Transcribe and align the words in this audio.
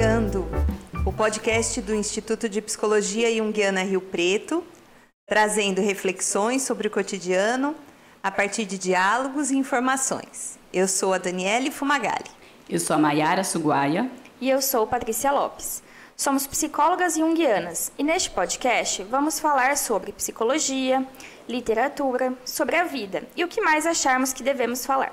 Jungueando, 0.00 0.48
o 1.04 1.12
podcast 1.12 1.78
do 1.82 1.94
Instituto 1.94 2.48
de 2.48 2.62
Psicologia 2.62 3.30
Junguiana 3.36 3.82
Rio 3.82 4.00
Preto, 4.00 4.64
trazendo 5.28 5.82
reflexões 5.82 6.62
sobre 6.62 6.88
o 6.88 6.90
cotidiano 6.90 7.76
a 8.22 8.30
partir 8.30 8.64
de 8.64 8.78
diálogos 8.78 9.50
e 9.50 9.58
informações. 9.58 10.58
Eu 10.72 10.88
sou 10.88 11.12
a 11.12 11.18
Daniele 11.18 11.70
Fumagalli. 11.70 12.30
Eu 12.66 12.80
sou 12.80 12.96
a 12.96 12.98
Maiara 12.98 13.44
Suguaia. 13.44 14.10
E 14.40 14.48
eu 14.48 14.62
sou 14.62 14.86
Patrícia 14.86 15.30
Lopes. 15.30 15.82
Somos 16.16 16.46
psicólogas 16.46 17.16
junguianas 17.16 17.92
e 17.98 18.02
neste 18.02 18.30
podcast 18.30 19.02
vamos 19.02 19.38
falar 19.38 19.76
sobre 19.76 20.12
psicologia, 20.12 21.06
literatura, 21.46 22.32
sobre 22.42 22.76
a 22.76 22.84
vida 22.84 23.24
e 23.36 23.44
o 23.44 23.48
que 23.48 23.60
mais 23.60 23.84
acharmos 23.84 24.32
que 24.32 24.42
devemos 24.42 24.86
falar. 24.86 25.12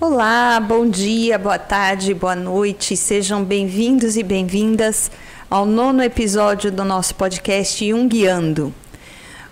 Olá, 0.00 0.58
bom 0.58 0.88
dia, 0.88 1.38
boa 1.38 1.58
tarde, 1.58 2.14
boa 2.14 2.34
noite. 2.34 2.96
Sejam 2.96 3.44
bem-vindos 3.44 4.16
e 4.16 4.22
bem-vindas 4.22 5.10
ao 5.50 5.66
nono 5.66 6.02
episódio 6.02 6.72
do 6.72 6.82
nosso 6.86 7.14
podcast 7.14 7.86
Junguiando. 7.86 8.72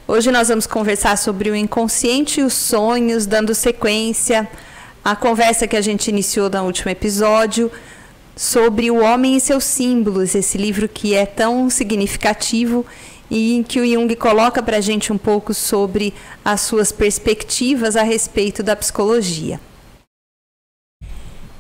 Hoje 0.07 0.33
nós 0.33 0.49
vamos 0.49 0.67
conversar 0.67 1.19
sobre 1.19 1.51
o 1.51 1.55
inconsciente 1.55 2.41
e 2.41 2.43
os 2.43 2.55
sonhos, 2.55 3.27
dando 3.27 3.55
sequência 3.55 4.49
à 5.05 5.15
conversa 5.15 5.69
que 5.69 5.77
a 5.77 5.83
gente 5.83 6.09
iniciou 6.09 6.49
no 6.49 6.65
último 6.65 6.91
episódio 6.91 7.71
sobre 8.35 8.91
o 8.91 9.03
homem 9.03 9.37
e 9.37 9.41
seus 9.41 9.65
símbolos, 9.65 10.35
esse 10.35 10.57
livro 10.57 10.89
que 10.89 11.15
é 11.15 11.27
tão 11.27 11.69
significativo 11.69 12.87
e 13.31 13.55
em 13.55 13.63
que 13.63 13.81
o 13.81 13.87
Jung 13.87 14.17
coloca 14.17 14.63
para 14.63 14.79
a 14.79 14.81
gente 14.81 15.13
um 15.13 15.19
pouco 15.19 15.53
sobre 15.53 16.15
as 16.43 16.63
suas 16.63 16.91
perspectivas 16.91 17.97
a 17.97 18.03
respeito 18.03 18.63
da 18.63 18.75
psicologia. 18.75 19.61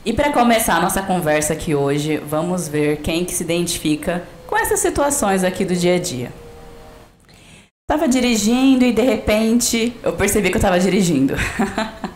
E 0.08 0.12
para 0.14 0.32
começar 0.32 0.76
a 0.76 0.80
nossa 0.80 1.02
conversa 1.02 1.52
aqui 1.52 1.74
hoje, 1.74 2.16
vamos 2.16 2.66
ver 2.66 3.02
quem 3.02 3.26
que 3.26 3.34
se 3.34 3.42
identifica 3.42 4.22
com 4.46 4.56
essas 4.56 4.80
situações 4.80 5.44
aqui 5.44 5.66
do 5.66 5.76
dia 5.76 5.96
a 5.96 5.98
dia. 5.98 6.32
Tava 7.86 8.08
dirigindo 8.08 8.86
e 8.86 8.92
de 8.94 9.02
repente 9.02 9.94
eu 10.02 10.14
percebi 10.14 10.48
que 10.48 10.56
eu 10.56 10.62
tava 10.62 10.80
dirigindo. 10.80 11.34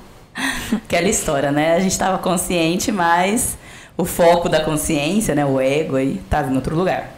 Aquela 0.73 1.07
história, 1.07 1.53
né? 1.53 1.75
A 1.75 1.81
gente 1.81 1.99
tava 1.99 2.17
consciente, 2.17 2.91
mas 2.91 3.59
o 3.95 4.07
foco 4.07 4.49
da 4.49 4.65
consciência, 4.65 5.35
né, 5.35 5.45
o 5.45 5.61
ego 5.61 5.97
aí, 5.97 6.19
tava 6.31 6.51
em 6.51 6.57
outro 6.57 6.75
lugar. 6.75 7.11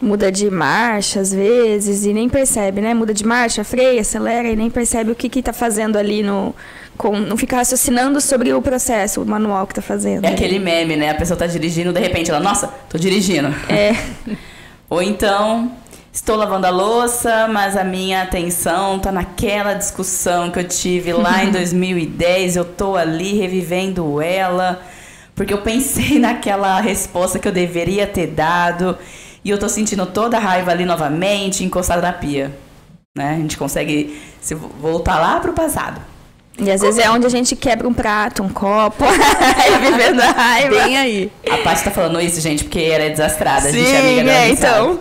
Muda 0.00 0.30
de 0.30 0.50
marcha 0.50 1.20
às 1.20 1.32
vezes 1.32 2.04
e 2.04 2.12
nem 2.12 2.28
percebe, 2.28 2.80
né? 2.80 2.92
Muda 2.92 3.14
de 3.14 3.24
marcha, 3.24 3.64
freia, 3.64 4.00
acelera 4.00 4.48
e 4.48 4.56
nem 4.56 4.68
percebe 4.68 5.10
o 5.10 5.14
que 5.14 5.28
que 5.28 5.42
tá 5.42 5.52
fazendo 5.52 5.96
ali 5.96 6.22
no 6.22 6.54
com, 6.96 7.18
não 7.18 7.36
fica 7.36 7.56
raciocinando 7.56 8.20
sobre 8.20 8.52
o 8.52 8.60
processo, 8.60 9.22
o 9.22 9.26
manual 9.26 9.66
que 9.66 9.74
tá 9.74 9.82
fazendo. 9.82 10.24
É 10.24 10.28
aquele 10.28 10.58
meme, 10.58 10.96
né? 10.96 11.10
A 11.10 11.14
pessoa 11.14 11.36
tá 11.36 11.46
dirigindo, 11.46 11.92
de 11.92 12.00
repente 12.00 12.30
ela, 12.30 12.40
nossa, 12.40 12.68
tô 12.88 12.98
dirigindo. 12.98 13.54
É. 13.68 13.94
Ou 14.88 15.02
então, 15.02 15.72
estou 16.12 16.36
lavando 16.36 16.66
a 16.66 16.70
louça, 16.70 17.48
mas 17.48 17.76
a 17.76 17.84
minha 17.84 18.22
atenção 18.22 18.98
tá 18.98 19.12
naquela 19.12 19.74
discussão 19.74 20.50
que 20.50 20.58
eu 20.58 20.64
tive 20.64 21.12
lá 21.12 21.44
em 21.44 21.50
2010, 21.52 22.56
eu 22.56 22.64
tô 22.64 22.96
ali 22.96 23.34
revivendo 23.34 24.20
ela, 24.20 24.80
porque 25.34 25.52
eu 25.52 25.58
pensei 25.58 26.18
naquela 26.20 26.80
resposta 26.80 27.38
que 27.38 27.46
eu 27.46 27.52
deveria 27.52 28.06
ter 28.06 28.28
dado, 28.28 28.96
e 29.46 29.50
eu 29.50 29.58
tô 29.58 29.68
sentindo 29.68 30.04
toda 30.06 30.38
a 30.38 30.40
raiva 30.40 30.72
ali 30.72 30.84
novamente, 30.84 31.62
encostada 31.62 32.02
na 32.02 32.12
pia. 32.12 32.52
Né? 33.16 33.34
A 33.34 33.36
gente 33.36 33.56
consegue 33.56 34.20
se 34.40 34.56
voltar 34.56 35.20
lá 35.20 35.38
pro 35.38 35.52
passado. 35.52 36.00
E 36.58 36.68
às 36.68 36.80
vezes 36.80 36.98
é 36.98 37.08
onde 37.08 37.26
a 37.26 37.28
gente 37.28 37.54
quebra 37.54 37.86
um 37.86 37.94
prato, 37.94 38.42
um 38.42 38.48
copo, 38.48 39.04
vivendo 39.80 40.20
a 40.20 40.32
raiva. 40.32 40.82
Bem 40.82 40.98
aí. 40.98 41.32
A 41.48 41.58
Paty 41.58 41.84
tá 41.84 41.92
falando 41.92 42.20
isso, 42.20 42.40
gente, 42.40 42.64
porque 42.64 42.80
ela 42.80 43.04
é 43.04 43.10
desastrada. 43.10 43.70
Sim, 43.70 43.78
a 43.78 43.84
gente 43.84 43.94
é 43.94 44.00
amiga 44.00 44.24
dela. 44.24 44.36
é, 44.36 44.48
então. 44.50 45.00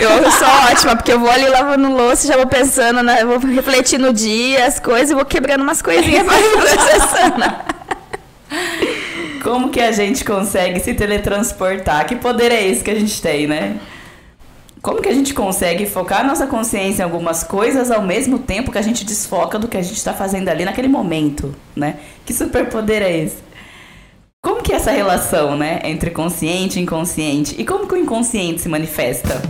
Eu 0.00 0.32
sou 0.32 0.48
ótima, 0.72 0.96
porque 0.96 1.12
eu 1.12 1.20
vou 1.20 1.30
ali 1.30 1.48
lavando 1.48 1.92
louça, 1.92 2.26
já 2.26 2.36
vou 2.36 2.48
pensando, 2.48 3.04
né, 3.04 3.24
vou 3.24 3.38
refletir 3.38 4.00
no 4.00 4.12
dia, 4.12 4.66
as 4.66 4.80
coisas, 4.80 5.12
e 5.12 5.14
vou 5.14 5.24
quebrando 5.24 5.62
umas 5.62 5.80
coisinhas 5.80 6.26
pra 6.26 6.40
ir 6.40 6.50
processando. 6.50 7.54
Como 9.44 9.68
que 9.68 9.78
a 9.78 9.92
gente 9.92 10.24
consegue 10.24 10.80
se 10.80 10.94
teletransportar? 10.94 12.06
Que 12.06 12.16
poder 12.16 12.50
é 12.50 12.66
esse 12.66 12.82
que 12.82 12.90
a 12.90 12.94
gente 12.94 13.20
tem, 13.20 13.46
né? 13.46 13.78
Como 14.80 15.02
que 15.02 15.08
a 15.10 15.12
gente 15.12 15.34
consegue 15.34 15.84
focar 15.84 16.26
nossa 16.26 16.46
consciência 16.46 17.02
em 17.02 17.04
algumas 17.04 17.44
coisas 17.44 17.90
ao 17.90 18.00
mesmo 18.00 18.38
tempo 18.38 18.72
que 18.72 18.78
a 18.78 18.82
gente 18.82 19.04
desfoca 19.04 19.58
do 19.58 19.68
que 19.68 19.76
a 19.76 19.82
gente 19.82 19.98
está 19.98 20.14
fazendo 20.14 20.48
ali 20.48 20.64
naquele 20.64 20.88
momento, 20.88 21.54
né? 21.76 21.98
Que 22.24 22.32
superpoder 22.32 23.02
é 23.02 23.18
esse? 23.18 23.36
Como 24.42 24.62
que 24.62 24.72
é 24.72 24.76
essa 24.76 24.90
relação, 24.90 25.58
né, 25.58 25.80
entre 25.84 26.10
consciente 26.10 26.78
e 26.78 26.82
inconsciente? 26.82 27.54
E 27.58 27.66
como 27.66 27.86
que 27.86 27.92
o 27.92 27.98
inconsciente 27.98 28.62
se 28.62 28.68
manifesta? 28.70 29.42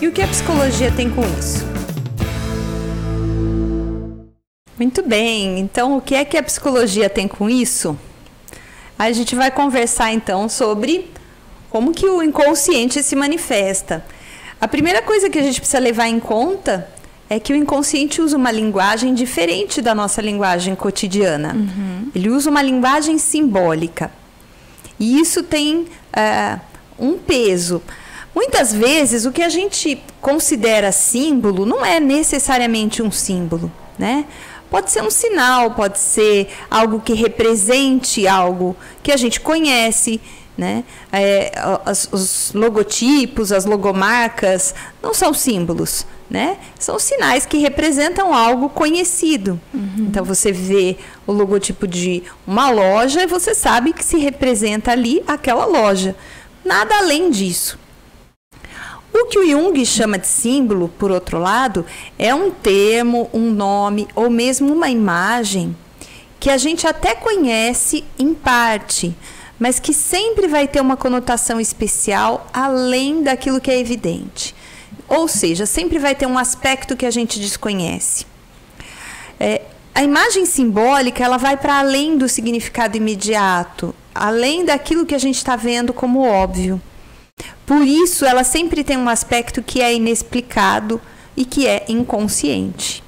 E 0.00 0.06
o 0.06 0.12
que 0.12 0.22
a 0.22 0.28
psicologia 0.28 0.92
tem 0.92 1.10
com 1.10 1.22
isso? 1.36 1.71
Muito 4.82 5.00
bem, 5.00 5.60
então 5.60 5.96
o 5.96 6.00
que 6.00 6.12
é 6.12 6.24
que 6.24 6.36
a 6.36 6.42
psicologia 6.42 7.08
tem 7.08 7.28
com 7.28 7.48
isso? 7.48 7.96
A 8.98 9.12
gente 9.12 9.36
vai 9.36 9.48
conversar 9.48 10.12
então 10.12 10.48
sobre 10.48 11.08
como 11.70 11.92
que 11.92 12.04
o 12.04 12.20
inconsciente 12.20 13.00
se 13.00 13.14
manifesta. 13.14 14.04
A 14.60 14.66
primeira 14.66 15.00
coisa 15.00 15.30
que 15.30 15.38
a 15.38 15.42
gente 15.42 15.60
precisa 15.60 15.78
levar 15.78 16.08
em 16.08 16.18
conta 16.18 16.88
é 17.30 17.38
que 17.38 17.52
o 17.52 17.56
inconsciente 17.56 18.20
usa 18.20 18.36
uma 18.36 18.50
linguagem 18.50 19.14
diferente 19.14 19.80
da 19.80 19.94
nossa 19.94 20.20
linguagem 20.20 20.74
cotidiana. 20.74 21.54
Uhum. 21.54 22.10
Ele 22.12 22.30
usa 22.30 22.50
uma 22.50 22.60
linguagem 22.60 23.18
simbólica. 23.18 24.10
E 24.98 25.20
isso 25.20 25.44
tem 25.44 25.86
uh, 25.86 26.60
um 26.98 27.18
peso. 27.18 27.80
Muitas 28.34 28.74
vezes, 28.74 29.26
o 29.26 29.30
que 29.30 29.42
a 29.42 29.48
gente 29.48 30.02
considera 30.20 30.90
símbolo 30.90 31.64
não 31.64 31.86
é 31.86 32.00
necessariamente 32.00 33.00
um 33.00 33.12
símbolo, 33.12 33.70
né? 33.96 34.24
Pode 34.72 34.90
ser 34.90 35.02
um 35.02 35.10
sinal, 35.10 35.72
pode 35.72 35.98
ser 35.98 36.48
algo 36.70 36.98
que 36.98 37.12
represente 37.12 38.26
algo 38.26 38.74
que 39.02 39.12
a 39.12 39.18
gente 39.18 39.38
conhece, 39.38 40.18
né? 40.56 40.82
É, 41.12 41.52
as, 41.84 42.08
os 42.10 42.52
logotipos, 42.54 43.52
as 43.52 43.66
logomarcas 43.66 44.74
não 45.02 45.12
são 45.12 45.34
símbolos, 45.34 46.06
né? 46.30 46.56
São 46.78 46.98
sinais 46.98 47.44
que 47.44 47.58
representam 47.58 48.32
algo 48.32 48.70
conhecido. 48.70 49.60
Uhum. 49.74 50.06
Então 50.08 50.24
você 50.24 50.50
vê 50.50 50.96
o 51.26 51.32
logotipo 51.32 51.86
de 51.86 52.22
uma 52.46 52.70
loja 52.70 53.24
e 53.24 53.26
você 53.26 53.54
sabe 53.54 53.92
que 53.92 54.02
se 54.02 54.16
representa 54.16 54.90
ali 54.90 55.22
aquela 55.26 55.66
loja. 55.66 56.16
Nada 56.64 56.96
além 56.96 57.30
disso. 57.30 57.78
O 59.12 59.26
que 59.26 59.38
o 59.38 59.46
Jung 59.46 59.84
chama 59.84 60.18
de 60.18 60.26
símbolo, 60.26 60.88
por 60.98 61.10
outro 61.10 61.38
lado, 61.38 61.84
é 62.18 62.34
um 62.34 62.50
termo, 62.50 63.28
um 63.32 63.50
nome 63.50 64.08
ou 64.14 64.30
mesmo 64.30 64.72
uma 64.72 64.88
imagem 64.88 65.76
que 66.40 66.50
a 66.50 66.56
gente 66.56 66.86
até 66.86 67.14
conhece 67.14 68.04
em 68.18 68.34
parte, 68.34 69.14
mas 69.60 69.78
que 69.78 69.94
sempre 69.94 70.48
vai 70.48 70.66
ter 70.66 70.80
uma 70.80 70.96
conotação 70.96 71.60
especial 71.60 72.48
além 72.52 73.22
daquilo 73.22 73.60
que 73.60 73.70
é 73.70 73.78
evidente. 73.78 74.54
Ou 75.08 75.28
seja, 75.28 75.66
sempre 75.66 75.98
vai 75.98 76.14
ter 76.14 76.26
um 76.26 76.38
aspecto 76.38 76.96
que 76.96 77.06
a 77.06 77.10
gente 77.10 77.38
desconhece. 77.38 78.26
É, 79.38 79.62
a 79.94 80.02
imagem 80.02 80.46
simbólica 80.46 81.22
ela 81.22 81.36
vai 81.36 81.56
para 81.56 81.78
além 81.78 82.16
do 82.16 82.28
significado 82.28 82.96
imediato, 82.96 83.94
além 84.14 84.64
daquilo 84.64 85.04
que 85.04 85.14
a 85.14 85.18
gente 85.18 85.36
está 85.36 85.54
vendo 85.54 85.92
como 85.92 86.26
óbvio. 86.26 86.80
Por 87.66 87.86
isso, 87.86 88.24
ela 88.24 88.44
sempre 88.44 88.84
tem 88.84 88.96
um 88.96 89.08
aspecto 89.08 89.62
que 89.62 89.80
é 89.80 89.94
inexplicado 89.94 91.00
e 91.36 91.44
que 91.44 91.66
é 91.66 91.84
inconsciente. 91.88 93.02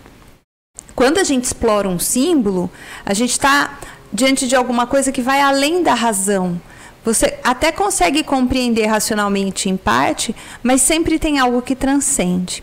Quando 0.94 1.19
a 1.19 1.25
gente 1.25 1.44
explora 1.44 1.88
um 1.88 1.98
símbolo, 1.98 2.70
a 3.04 3.12
gente 3.12 3.32
está 3.32 3.78
diante 4.12 4.46
de 4.46 4.54
alguma 4.54 4.86
coisa 4.86 5.10
que 5.10 5.20
vai 5.20 5.40
além 5.40 5.82
da 5.82 5.92
razão. 5.92 6.60
Você 7.04 7.38
até 7.42 7.70
consegue 7.72 8.22
compreender 8.22 8.86
racionalmente 8.86 9.69
em 9.69 9.76
parte, 9.76 10.34
mas 10.62 10.81
sempre 10.81 11.19
tem 11.19 11.38
algo 11.38 11.60
que 11.60 11.75
transcende. 11.75 12.62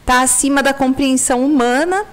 Está 0.00 0.22
acima 0.22 0.62
da 0.62 0.74
compreensão 0.74 1.44
humana, 1.44 2.04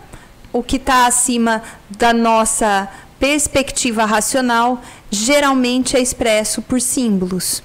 o 0.53 0.61
que 0.61 0.75
está 0.75 1.07
acima 1.07 1.63
da 1.89 2.13
nossa 2.13 2.87
perspectiva 3.19 4.05
racional, 4.05 4.81
geralmente 5.09 5.95
é 5.95 5.99
expresso 5.99 6.61
por 6.61 6.81
símbolos. 6.81 7.63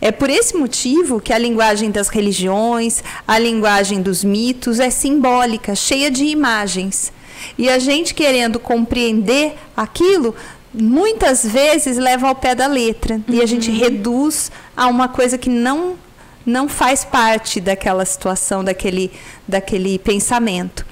É 0.00 0.10
por 0.10 0.30
esse 0.30 0.56
motivo 0.56 1.20
que 1.20 1.32
a 1.32 1.38
linguagem 1.38 1.90
das 1.90 2.08
religiões, 2.08 3.02
a 3.26 3.38
linguagem 3.38 4.02
dos 4.02 4.24
mitos 4.24 4.80
é 4.80 4.90
simbólica, 4.90 5.74
cheia 5.74 6.10
de 6.10 6.24
imagens. 6.24 7.12
E 7.58 7.68
a 7.68 7.78
gente 7.78 8.14
querendo 8.14 8.58
compreender 8.58 9.54
aquilo, 9.76 10.34
muitas 10.72 11.44
vezes 11.44 11.96
leva 11.98 12.28
ao 12.28 12.34
pé 12.34 12.54
da 12.54 12.66
letra. 12.66 13.16
Uhum. 13.16 13.22
E 13.28 13.42
a 13.42 13.46
gente 13.46 13.70
uhum. 13.70 13.78
reduz 13.78 14.50
a 14.76 14.86
uma 14.86 15.08
coisa 15.08 15.36
que 15.36 15.50
não, 15.50 15.96
não 16.44 16.68
faz 16.68 17.04
parte 17.04 17.60
daquela 17.60 18.04
situação, 18.04 18.64
daquele, 18.64 19.10
daquele 19.46 19.98
pensamento. 19.98 20.86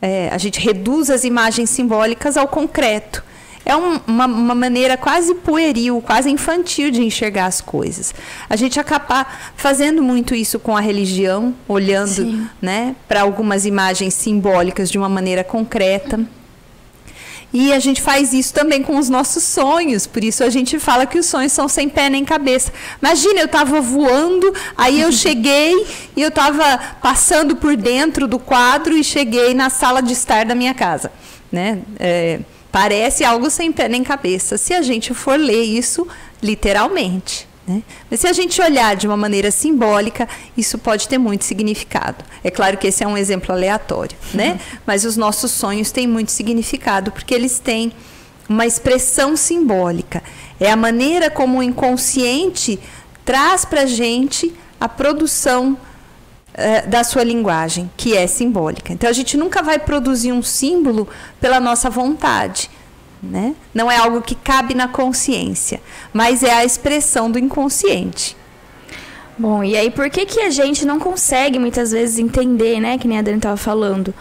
É, 0.00 0.28
a 0.32 0.38
gente 0.38 0.60
reduz 0.60 1.10
as 1.10 1.24
imagens 1.24 1.70
simbólicas 1.70 2.36
ao 2.36 2.48
concreto. 2.48 3.24
É 3.66 3.76
um, 3.76 4.00
uma, 4.06 4.26
uma, 4.26 4.54
maneira 4.54 4.96
quase 4.96 5.34
pueril, 5.34 6.00
quase 6.00 6.30
infantil 6.30 6.88
de 6.92 7.02
enxergar 7.02 7.46
as 7.46 7.60
coisas. 7.60 8.14
A 8.48 8.54
gente 8.54 8.78
acaba 8.78 9.26
fazendo 9.56 10.00
muito 10.04 10.36
isso 10.36 10.60
com 10.60 10.76
a 10.76 10.80
religião, 10.80 11.52
olhando 11.66 12.48
né, 12.62 12.94
para 13.08 13.22
algumas 13.22 13.66
imagens 13.66 14.14
simbólicas 14.14 14.88
de 14.88 14.96
uma 14.96 15.08
maneira 15.08 15.42
concreta. 15.42 16.20
E 17.52 17.72
a 17.72 17.80
gente 17.80 18.00
faz 18.00 18.32
isso 18.32 18.54
também 18.54 18.82
com 18.82 18.98
os 18.98 19.08
nossos 19.08 19.42
sonhos, 19.42 20.06
por 20.06 20.22
isso 20.22 20.44
a 20.44 20.50
gente 20.50 20.78
fala 20.78 21.04
que 21.04 21.18
os 21.18 21.26
sonhos 21.26 21.52
são 21.52 21.68
sem 21.68 21.88
pé 21.88 22.08
nem 22.08 22.24
cabeça. 22.24 22.72
Imagina, 23.02 23.40
eu 23.40 23.46
estava 23.46 23.80
voando, 23.80 24.54
aí 24.76 25.00
eu 25.00 25.10
cheguei 25.12 25.74
e 26.14 26.22
eu 26.22 26.28
estava 26.28 26.78
passando 27.02 27.56
por 27.56 27.76
dentro 27.76 28.28
do 28.28 28.38
quadro 28.38 28.96
e 28.96 29.02
cheguei 29.02 29.54
na 29.54 29.70
sala 29.70 30.00
de 30.00 30.12
estar 30.12 30.44
da 30.44 30.54
minha 30.54 30.74
casa. 30.74 31.10
Né? 31.50 31.80
É, 31.98 32.40
parece 32.76 33.24
algo 33.24 33.48
sem 33.48 33.72
pé 33.72 33.88
nem 33.88 34.04
cabeça, 34.04 34.58
se 34.58 34.74
a 34.74 34.82
gente 34.82 35.14
for 35.14 35.40
ler 35.40 35.62
isso 35.62 36.06
literalmente. 36.42 37.48
Né? 37.66 37.82
Mas 38.10 38.20
se 38.20 38.26
a 38.26 38.34
gente 38.34 38.60
olhar 38.60 38.94
de 38.94 39.06
uma 39.06 39.16
maneira 39.16 39.50
simbólica, 39.50 40.28
isso 40.54 40.76
pode 40.76 41.08
ter 41.08 41.16
muito 41.16 41.42
significado. 41.42 42.22
É 42.44 42.50
claro 42.50 42.76
que 42.76 42.86
esse 42.86 43.02
é 43.02 43.08
um 43.08 43.16
exemplo 43.16 43.50
aleatório, 43.50 44.14
né? 44.34 44.50
Uhum. 44.50 44.78
mas 44.84 45.06
os 45.06 45.16
nossos 45.16 45.52
sonhos 45.52 45.90
têm 45.90 46.06
muito 46.06 46.30
significado, 46.30 47.10
porque 47.10 47.34
eles 47.34 47.58
têm 47.58 47.94
uma 48.46 48.66
expressão 48.66 49.38
simbólica. 49.38 50.22
É 50.60 50.70
a 50.70 50.76
maneira 50.76 51.30
como 51.30 51.60
o 51.60 51.62
inconsciente 51.62 52.78
traz 53.24 53.64
para 53.64 53.84
a 53.84 53.86
gente 53.86 54.54
a 54.78 54.86
produção 54.86 55.78
uh, 56.56 56.88
da 56.88 57.04
sua 57.04 57.22
linguagem, 57.22 57.90
que 57.96 58.16
é 58.16 58.26
simbólica. 58.26 58.92
Então 58.92 59.08
a 59.08 59.12
gente 59.12 59.36
nunca 59.36 59.62
vai 59.62 59.78
produzir 59.78 60.32
um 60.32 60.42
símbolo 60.42 61.08
pela 61.40 61.60
nossa 61.60 61.88
vontade. 61.88 62.70
Né? 63.22 63.54
Não 63.74 63.90
é 63.90 63.96
algo 63.96 64.20
que 64.22 64.34
cabe 64.34 64.74
na 64.74 64.88
consciência, 64.88 65.80
mas 66.12 66.42
é 66.42 66.52
a 66.52 66.64
expressão 66.64 67.30
do 67.30 67.38
inconsciente. 67.38 68.36
Bom, 69.38 69.62
e 69.62 69.76
aí 69.76 69.90
por 69.90 70.08
que, 70.08 70.24
que 70.24 70.40
a 70.40 70.50
gente 70.50 70.86
não 70.86 70.98
consegue 70.98 71.58
muitas 71.58 71.92
vezes 71.92 72.18
entender, 72.18 72.80
né? 72.80 72.96
Que 72.96 73.06
nem 73.06 73.18
a 73.18 73.22
Dani 73.22 73.36
estava 73.36 73.56
falando 73.56 74.14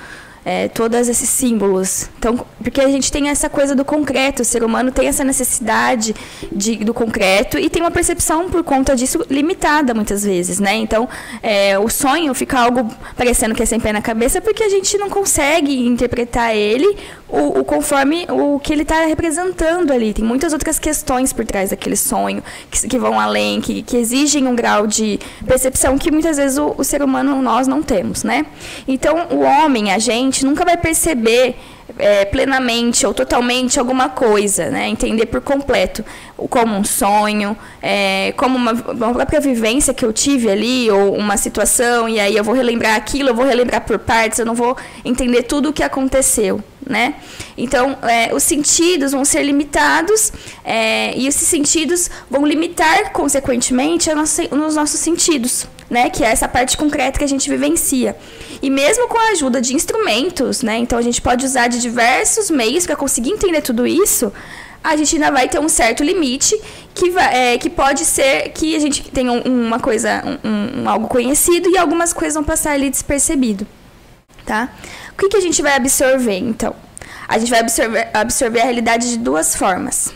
é, 0.45 0.67
todos 0.67 1.09
esses 1.09 1.27
símbolos. 1.27 2.07
Então, 2.19 2.45
porque 2.61 2.79
a 2.79 2.87
gente 2.87 3.11
tem 3.11 3.29
essa 3.29 3.49
coisa 3.49 3.73
do 3.73 3.83
concreto, 3.83 4.43
o 4.43 4.45
ser 4.45 4.63
humano 4.63 4.91
tem 4.91 5.07
essa 5.07 5.23
necessidade 5.23 6.15
de, 6.51 6.77
do 6.77 6.93
concreto 6.93 7.57
e 7.57 7.67
tem 7.67 7.81
uma 7.81 7.89
percepção 7.89 8.49
por 8.49 8.63
conta 8.63 8.95
disso 8.95 9.25
limitada 9.29 9.93
muitas 9.95 10.23
vezes, 10.23 10.59
né? 10.59 10.75
Então, 10.75 11.09
é, 11.41 11.77
o 11.79 11.89
sonho 11.89 12.33
fica 12.35 12.59
algo 12.59 12.87
parecendo 13.17 13.55
que 13.55 13.63
é 13.63 13.65
sem 13.65 13.79
pé 13.79 13.91
na 13.91 14.01
cabeça 14.01 14.39
porque 14.39 14.63
a 14.63 14.69
gente 14.69 14.95
não 14.99 15.09
consegue 15.09 15.87
interpretar 15.87 16.55
ele 16.55 16.95
o, 17.35 17.59
o 17.59 17.65
conforme 17.65 18.25
o 18.29 18.59
que 18.59 18.71
ele 18.71 18.83
está 18.83 19.05
representando 19.05 19.91
ali. 19.91 20.13
Tem 20.13 20.23
muitas 20.23 20.53
outras 20.53 20.79
questões 20.79 21.33
por 21.33 21.45
trás 21.45 21.71
daquele 21.71 21.97
sonho 21.97 22.41
que, 22.71 22.87
que 22.87 22.97
vão 22.97 23.19
além, 23.19 23.59
que, 23.59 23.81
que, 23.81 23.97
exigem 23.97 24.47
um 24.47 24.55
grau 24.55 24.87
de 24.87 25.19
percepção 25.45 25.97
que 25.97 26.09
muitas 26.11 26.37
vezes 26.37 26.57
o, 26.57 26.73
o 26.77 26.83
ser 26.83 27.03
humano 27.03 27.41
nós 27.41 27.67
não 27.67 27.83
temos, 27.83 28.23
né? 28.23 28.45
Então, 28.87 29.27
o 29.31 29.41
homem, 29.41 29.91
a 29.91 29.99
gente 29.99 30.45
nunca 30.45 30.63
vai 30.63 30.77
perceber 30.77 31.55
é, 31.97 32.25
plenamente 32.25 33.05
ou 33.05 33.13
totalmente 33.13 33.79
alguma 33.79 34.09
coisa, 34.09 34.69
né? 34.69 34.87
Entender 34.87 35.27
por 35.27 35.41
completo, 35.41 36.03
como 36.49 36.75
um 36.75 36.83
sonho, 36.83 37.55
é, 37.81 38.33
como 38.37 38.57
uma, 38.57 38.71
uma, 38.71 39.13
própria 39.13 39.39
vivência 39.39 39.93
que 39.93 40.03
eu 40.03 40.11
tive 40.11 40.49
ali, 40.49 40.89
ou 40.89 41.15
uma 41.15 41.37
situação, 41.37 42.09
e 42.09 42.19
aí 42.19 42.35
eu 42.35 42.43
vou 42.43 42.55
relembrar 42.55 42.95
aquilo, 42.95 43.29
eu 43.29 43.35
vou 43.35 43.45
relembrar 43.45 43.81
por 43.81 43.99
partes, 43.99 44.39
eu 44.39 44.45
não 44.45 44.55
vou 44.55 44.75
entender 45.03 45.43
tudo 45.43 45.69
o 45.69 45.73
que 45.73 45.83
aconteceu, 45.83 46.61
né? 46.85 47.15
Então, 47.57 47.97
é, 48.03 48.33
os 48.33 48.43
sentidos 48.43 49.11
vão 49.11 49.25
ser 49.25 49.43
limitados, 49.43 50.31
é, 50.63 51.17
e 51.17 51.27
esses 51.27 51.47
sentidos 51.47 52.09
vão 52.29 52.45
limitar, 52.45 53.11
consequentemente, 53.11 54.13
nossa, 54.13 54.43
os 54.43 54.75
nossos 54.75 54.99
sentidos, 54.99 55.67
né? 55.89 56.09
Que 56.09 56.23
é 56.23 56.27
essa 56.27 56.47
parte 56.47 56.77
concreta 56.77 57.17
que 57.17 57.23
a 57.23 57.27
gente 57.27 57.49
vivencia. 57.49 58.15
E 58.61 58.69
mesmo 58.69 59.07
com 59.07 59.17
a 59.17 59.29
ajuda 59.29 59.61
de 59.61 59.75
instrumentos, 59.75 60.61
né? 60.61 60.77
Então 60.77 60.97
a 60.97 61.01
gente 61.01 61.21
pode 61.21 61.45
usar 61.45 61.67
de 61.67 61.79
diversos 61.79 62.49
meios 62.49 62.85
para 62.85 62.95
conseguir 62.95 63.31
entender 63.31 63.61
tudo 63.61 63.85
isso. 63.85 64.31
A 64.83 64.95
gente 64.95 65.15
ainda 65.15 65.31
vai 65.31 65.49
ter 65.49 65.59
um 65.59 65.67
certo 65.67 66.03
limite 66.03 66.59
que, 66.93 67.09
vai, 67.09 67.53
é, 67.53 67.57
que 67.57 67.69
pode 67.69 68.05
ser 68.05 68.49
que 68.49 68.75
a 68.75 68.79
gente 68.79 69.03
tenha 69.09 69.31
uma 69.31 69.79
coisa, 69.79 70.23
um, 70.43 70.83
um, 70.83 70.89
algo 70.89 71.07
conhecido 71.07 71.69
e 71.69 71.77
algumas 71.77 72.13
coisas 72.13 72.35
vão 72.35 72.43
passar 72.43 72.73
ali 72.73 72.89
despercebido, 72.89 73.65
tá? 74.45 74.69
O 75.15 75.17
que, 75.17 75.29
que 75.29 75.37
a 75.37 75.41
gente 75.41 75.61
vai 75.61 75.75
absorver, 75.75 76.37
então? 76.37 76.75
A 77.25 77.37
gente 77.39 77.49
vai 77.49 77.61
absorver, 77.61 78.09
absorver 78.13 78.59
a 78.59 78.65
realidade 78.65 79.09
de 79.09 79.17
duas 79.17 79.55
formas 79.55 80.13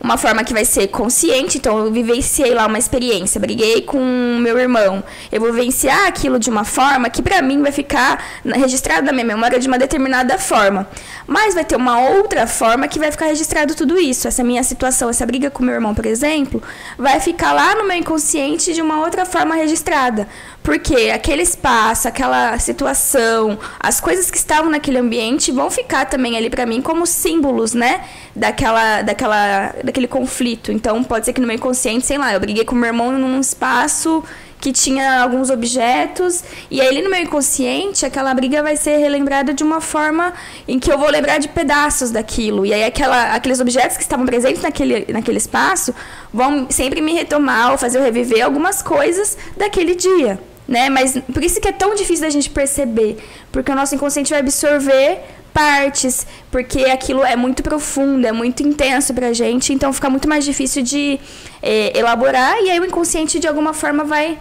uma 0.00 0.16
forma 0.16 0.42
que 0.42 0.54
vai 0.54 0.64
ser 0.64 0.88
consciente, 0.88 1.58
então 1.58 1.78
eu 1.78 1.92
vivenciei 1.92 2.54
lá 2.54 2.66
uma 2.66 2.78
experiência, 2.78 3.38
briguei 3.38 3.82
com 3.82 3.98
meu 4.40 4.58
irmão. 4.58 5.04
Eu 5.30 5.40
vou 5.40 5.52
vivenciar 5.52 6.06
aquilo 6.06 6.38
de 6.38 6.48
uma 6.48 6.64
forma 6.64 7.10
que 7.10 7.20
para 7.20 7.42
mim 7.42 7.60
vai 7.60 7.70
ficar 7.70 8.24
registrado 8.42 9.06
na 9.06 9.12
minha 9.12 9.26
memória 9.26 9.58
de 9.58 9.68
uma 9.68 9.78
determinada 9.78 10.38
forma. 10.38 10.88
Mas 11.26 11.54
vai 11.54 11.64
ter 11.64 11.76
uma 11.76 12.00
outra 12.00 12.46
forma 12.46 12.88
que 12.88 12.98
vai 12.98 13.12
ficar 13.12 13.26
registrado 13.26 13.74
tudo 13.74 14.00
isso. 14.00 14.26
Essa 14.26 14.42
minha 14.42 14.62
situação, 14.62 15.10
essa 15.10 15.26
briga 15.26 15.50
com 15.50 15.62
meu 15.62 15.74
irmão, 15.74 15.94
por 15.94 16.06
exemplo, 16.06 16.62
vai 16.96 17.20
ficar 17.20 17.52
lá 17.52 17.74
no 17.74 17.86
meu 17.86 17.98
inconsciente 17.98 18.72
de 18.72 18.80
uma 18.80 19.00
outra 19.00 19.26
forma 19.26 19.54
registrada. 19.54 20.26
Porque 20.62 21.10
aquele 21.10 21.42
espaço, 21.42 22.06
aquela 22.06 22.58
situação, 22.58 23.58
as 23.78 23.98
coisas 23.98 24.30
que 24.30 24.36
estavam 24.36 24.70
naquele 24.70 24.98
ambiente 24.98 25.50
vão 25.50 25.70
ficar 25.70 26.04
também 26.04 26.36
ali 26.36 26.50
para 26.50 26.66
mim 26.66 26.82
como 26.82 27.06
símbolos, 27.06 27.72
né? 27.72 28.04
Daquela, 28.36 29.00
daquela, 29.00 29.74
daquele 29.82 30.06
conflito. 30.06 30.70
Então, 30.70 31.02
pode 31.02 31.24
ser 31.24 31.32
que 31.32 31.40
no 31.40 31.46
meu 31.46 31.56
inconsciente, 31.56 32.06
sei 32.06 32.18
lá, 32.18 32.34
eu 32.34 32.40
briguei 32.40 32.64
com 32.64 32.74
meu 32.74 32.88
irmão 32.88 33.12
num 33.12 33.40
espaço 33.40 34.22
que 34.60 34.72
tinha 34.72 35.22
alguns 35.22 35.48
objetos, 35.48 36.44
e 36.70 36.82
aí 36.82 37.00
no 37.00 37.08
meu 37.08 37.22
inconsciente 37.22 38.04
aquela 38.04 38.34
briga 38.34 38.62
vai 38.62 38.76
ser 38.76 38.98
relembrada 38.98 39.54
de 39.54 39.64
uma 39.64 39.80
forma 39.80 40.34
em 40.68 40.78
que 40.78 40.92
eu 40.92 40.98
vou 40.98 41.08
lembrar 41.08 41.38
de 41.38 41.48
pedaços 41.48 42.10
daquilo. 42.10 42.66
E 42.66 42.74
aí 42.74 42.84
aquela, 42.84 43.34
aqueles 43.34 43.58
objetos 43.58 43.96
que 43.96 44.02
estavam 44.02 44.26
presentes 44.26 44.60
naquele, 44.60 45.10
naquele 45.10 45.38
espaço 45.38 45.94
vão 46.30 46.66
sempre 46.68 47.00
me 47.00 47.14
retomar 47.14 47.72
ou 47.72 47.78
fazer 47.78 47.98
eu 47.98 48.02
reviver 48.02 48.44
algumas 48.44 48.82
coisas 48.82 49.38
daquele 49.56 49.94
dia 49.94 50.38
né? 50.70 50.88
Mas 50.88 51.18
por 51.34 51.42
isso 51.42 51.60
que 51.60 51.66
é 51.66 51.72
tão 51.72 51.96
difícil 51.96 52.24
da 52.24 52.30
gente 52.30 52.48
perceber, 52.48 53.18
porque 53.50 53.72
o 53.72 53.74
nosso 53.74 53.92
inconsciente 53.96 54.30
vai 54.30 54.38
absorver 54.38 55.18
partes, 55.52 56.24
porque 56.48 56.84
aquilo 56.84 57.24
é 57.24 57.34
muito 57.34 57.60
profundo, 57.60 58.24
é 58.24 58.30
muito 58.30 58.62
intenso 58.62 59.12
pra 59.12 59.32
gente, 59.32 59.72
então 59.72 59.92
fica 59.92 60.08
muito 60.08 60.28
mais 60.28 60.44
difícil 60.44 60.84
de 60.84 61.18
é, 61.60 61.98
elaborar 61.98 62.56
e 62.62 62.70
aí 62.70 62.78
o 62.78 62.84
inconsciente 62.84 63.40
de 63.40 63.48
alguma 63.48 63.74
forma 63.74 64.04
vai 64.04 64.38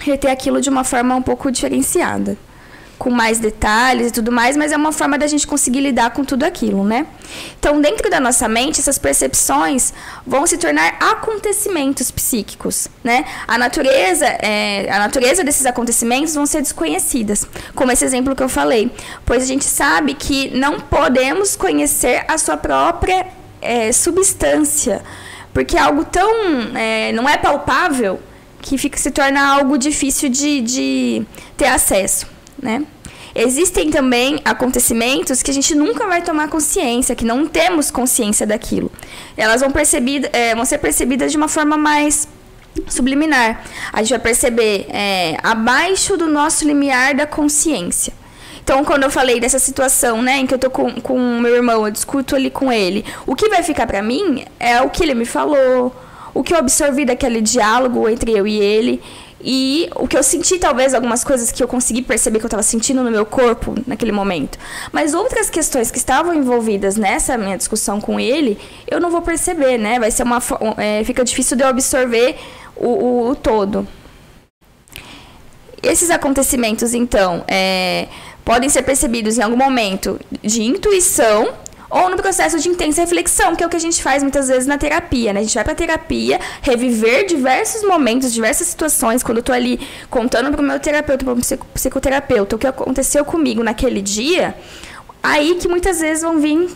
reter 0.00 0.32
aquilo 0.32 0.60
de 0.60 0.68
uma 0.68 0.82
forma 0.82 1.14
um 1.14 1.22
pouco 1.22 1.48
diferenciada 1.48 2.36
com 3.02 3.10
mais 3.10 3.40
detalhes 3.40 4.06
e 4.06 4.10
tudo 4.12 4.30
mais, 4.30 4.56
mas 4.56 4.70
é 4.70 4.76
uma 4.76 4.92
forma 4.92 5.18
da 5.18 5.26
gente 5.26 5.44
conseguir 5.44 5.80
lidar 5.80 6.12
com 6.12 6.24
tudo 6.24 6.44
aquilo, 6.44 6.84
né? 6.84 7.04
Então, 7.58 7.80
dentro 7.80 8.08
da 8.08 8.20
nossa 8.20 8.46
mente, 8.46 8.78
essas 8.78 8.96
percepções 8.96 9.92
vão 10.24 10.46
se 10.46 10.56
tornar 10.56 10.98
acontecimentos 11.00 12.12
psíquicos, 12.12 12.86
né? 13.02 13.24
A 13.48 13.58
natureza, 13.58 14.24
é, 14.24 14.88
a 14.88 15.00
natureza 15.00 15.42
desses 15.42 15.66
acontecimentos 15.66 16.32
vão 16.32 16.46
ser 16.46 16.62
desconhecidas, 16.62 17.44
como 17.74 17.90
esse 17.90 18.04
exemplo 18.04 18.36
que 18.36 18.42
eu 18.44 18.48
falei, 18.48 18.88
pois 19.26 19.42
a 19.42 19.46
gente 19.46 19.64
sabe 19.64 20.14
que 20.14 20.56
não 20.56 20.78
podemos 20.78 21.56
conhecer 21.56 22.24
a 22.28 22.38
sua 22.38 22.56
própria 22.56 23.26
é, 23.60 23.90
substância, 23.90 25.02
porque 25.52 25.76
algo 25.76 26.04
tão 26.04 26.30
é, 26.76 27.10
não 27.10 27.28
é 27.28 27.36
palpável 27.36 28.20
que 28.60 28.78
fica 28.78 28.96
se 28.96 29.10
torna 29.10 29.44
algo 29.44 29.76
difícil 29.76 30.28
de, 30.28 30.60
de 30.60 31.26
ter 31.56 31.66
acesso 31.66 32.31
né? 32.62 32.84
Existem 33.34 33.90
também 33.90 34.38
acontecimentos 34.44 35.42
que 35.42 35.50
a 35.50 35.54
gente 35.54 35.74
nunca 35.74 36.06
vai 36.06 36.22
tomar 36.22 36.48
consciência, 36.48 37.16
que 37.16 37.24
não 37.24 37.46
temos 37.46 37.90
consciência 37.90 38.46
daquilo. 38.46 38.90
Elas 39.36 39.62
vão, 39.62 39.72
é, 40.32 40.54
vão 40.54 40.64
ser 40.64 40.78
percebidas 40.78 41.32
de 41.32 41.38
uma 41.38 41.48
forma 41.48 41.76
mais 41.76 42.28
subliminar. 42.88 43.62
A 43.92 44.02
gente 44.02 44.10
vai 44.10 44.18
perceber 44.18 44.86
é, 44.90 45.36
abaixo 45.42 46.16
do 46.16 46.26
nosso 46.26 46.66
limiar 46.66 47.14
da 47.14 47.26
consciência. 47.26 48.12
Então, 48.62 48.84
quando 48.84 49.02
eu 49.02 49.10
falei 49.10 49.40
dessa 49.40 49.58
situação, 49.58 50.22
né, 50.22 50.38
em 50.38 50.46
que 50.46 50.54
eu 50.54 50.58
tô 50.58 50.70
com, 50.70 51.00
com 51.00 51.18
meu 51.40 51.56
irmão, 51.56 51.84
eu 51.84 51.90
discuto 51.90 52.36
ali 52.36 52.48
com 52.48 52.70
ele, 52.70 53.04
o 53.26 53.34
que 53.34 53.48
vai 53.48 53.62
ficar 53.62 53.86
para 53.86 54.00
mim 54.00 54.44
é 54.60 54.80
o 54.80 54.88
que 54.88 55.02
ele 55.02 55.14
me 55.14 55.24
falou, 55.24 55.92
o 56.32 56.42
que 56.42 56.54
eu 56.54 56.58
absorvi 56.58 57.04
daquele 57.04 57.40
diálogo 57.40 58.08
entre 58.08 58.32
eu 58.32 58.46
e 58.46 58.58
ele. 58.58 59.02
E 59.44 59.90
o 59.96 60.06
que 60.06 60.16
eu 60.16 60.22
senti, 60.22 60.58
talvez, 60.58 60.94
algumas 60.94 61.24
coisas 61.24 61.50
que 61.50 61.62
eu 61.62 61.66
consegui 61.66 62.02
perceber 62.02 62.38
que 62.38 62.44
eu 62.44 62.48
estava 62.48 62.62
sentindo 62.62 63.02
no 63.02 63.10
meu 63.10 63.26
corpo 63.26 63.74
naquele 63.86 64.12
momento. 64.12 64.58
Mas 64.92 65.14
outras 65.14 65.50
questões 65.50 65.90
que 65.90 65.98
estavam 65.98 66.32
envolvidas 66.32 66.96
nessa 66.96 67.36
minha 67.36 67.56
discussão 67.56 68.00
com 68.00 68.20
ele, 68.20 68.58
eu 68.88 69.00
não 69.00 69.10
vou 69.10 69.22
perceber, 69.22 69.78
né? 69.78 69.98
Vai 69.98 70.10
ser 70.10 70.22
uma. 70.22 70.40
É, 70.78 71.02
fica 71.04 71.24
difícil 71.24 71.56
de 71.56 71.64
eu 71.64 71.68
absorver 71.68 72.36
o, 72.76 72.88
o, 72.88 73.28
o 73.30 73.34
todo. 73.34 73.86
Esses 75.82 76.10
acontecimentos, 76.10 76.94
então, 76.94 77.44
é, 77.48 78.06
podem 78.44 78.68
ser 78.68 78.82
percebidos 78.82 79.38
em 79.38 79.42
algum 79.42 79.56
momento 79.56 80.20
de 80.40 80.62
intuição 80.62 81.52
ou 81.92 82.08
no 82.08 82.16
processo 82.16 82.58
de 82.58 82.70
intensa 82.70 83.02
reflexão, 83.02 83.54
que 83.54 83.62
é 83.62 83.66
o 83.66 83.68
que 83.68 83.76
a 83.76 83.78
gente 83.78 84.02
faz 84.02 84.22
muitas 84.22 84.48
vezes 84.48 84.66
na 84.66 84.78
terapia, 84.78 85.30
né? 85.34 85.40
A 85.40 85.42
gente 85.42 85.54
vai 85.54 85.62
pra 85.62 85.74
terapia, 85.74 86.40
reviver 86.62 87.26
diversos 87.26 87.86
momentos, 87.86 88.32
diversas 88.32 88.66
situações, 88.66 89.22
quando 89.22 89.38
eu 89.38 89.44
tô 89.44 89.52
ali 89.52 89.78
contando 90.08 90.50
pro 90.50 90.62
meu 90.62 90.80
terapeuta, 90.80 91.22
pro 91.22 91.36
psicoterapeuta, 91.74 92.56
o 92.56 92.58
que 92.58 92.66
aconteceu 92.66 93.26
comigo 93.26 93.62
naquele 93.62 94.00
dia, 94.00 94.54
aí 95.22 95.56
que 95.56 95.68
muitas 95.68 96.00
vezes 96.00 96.22
vão 96.22 96.38
vir 96.38 96.70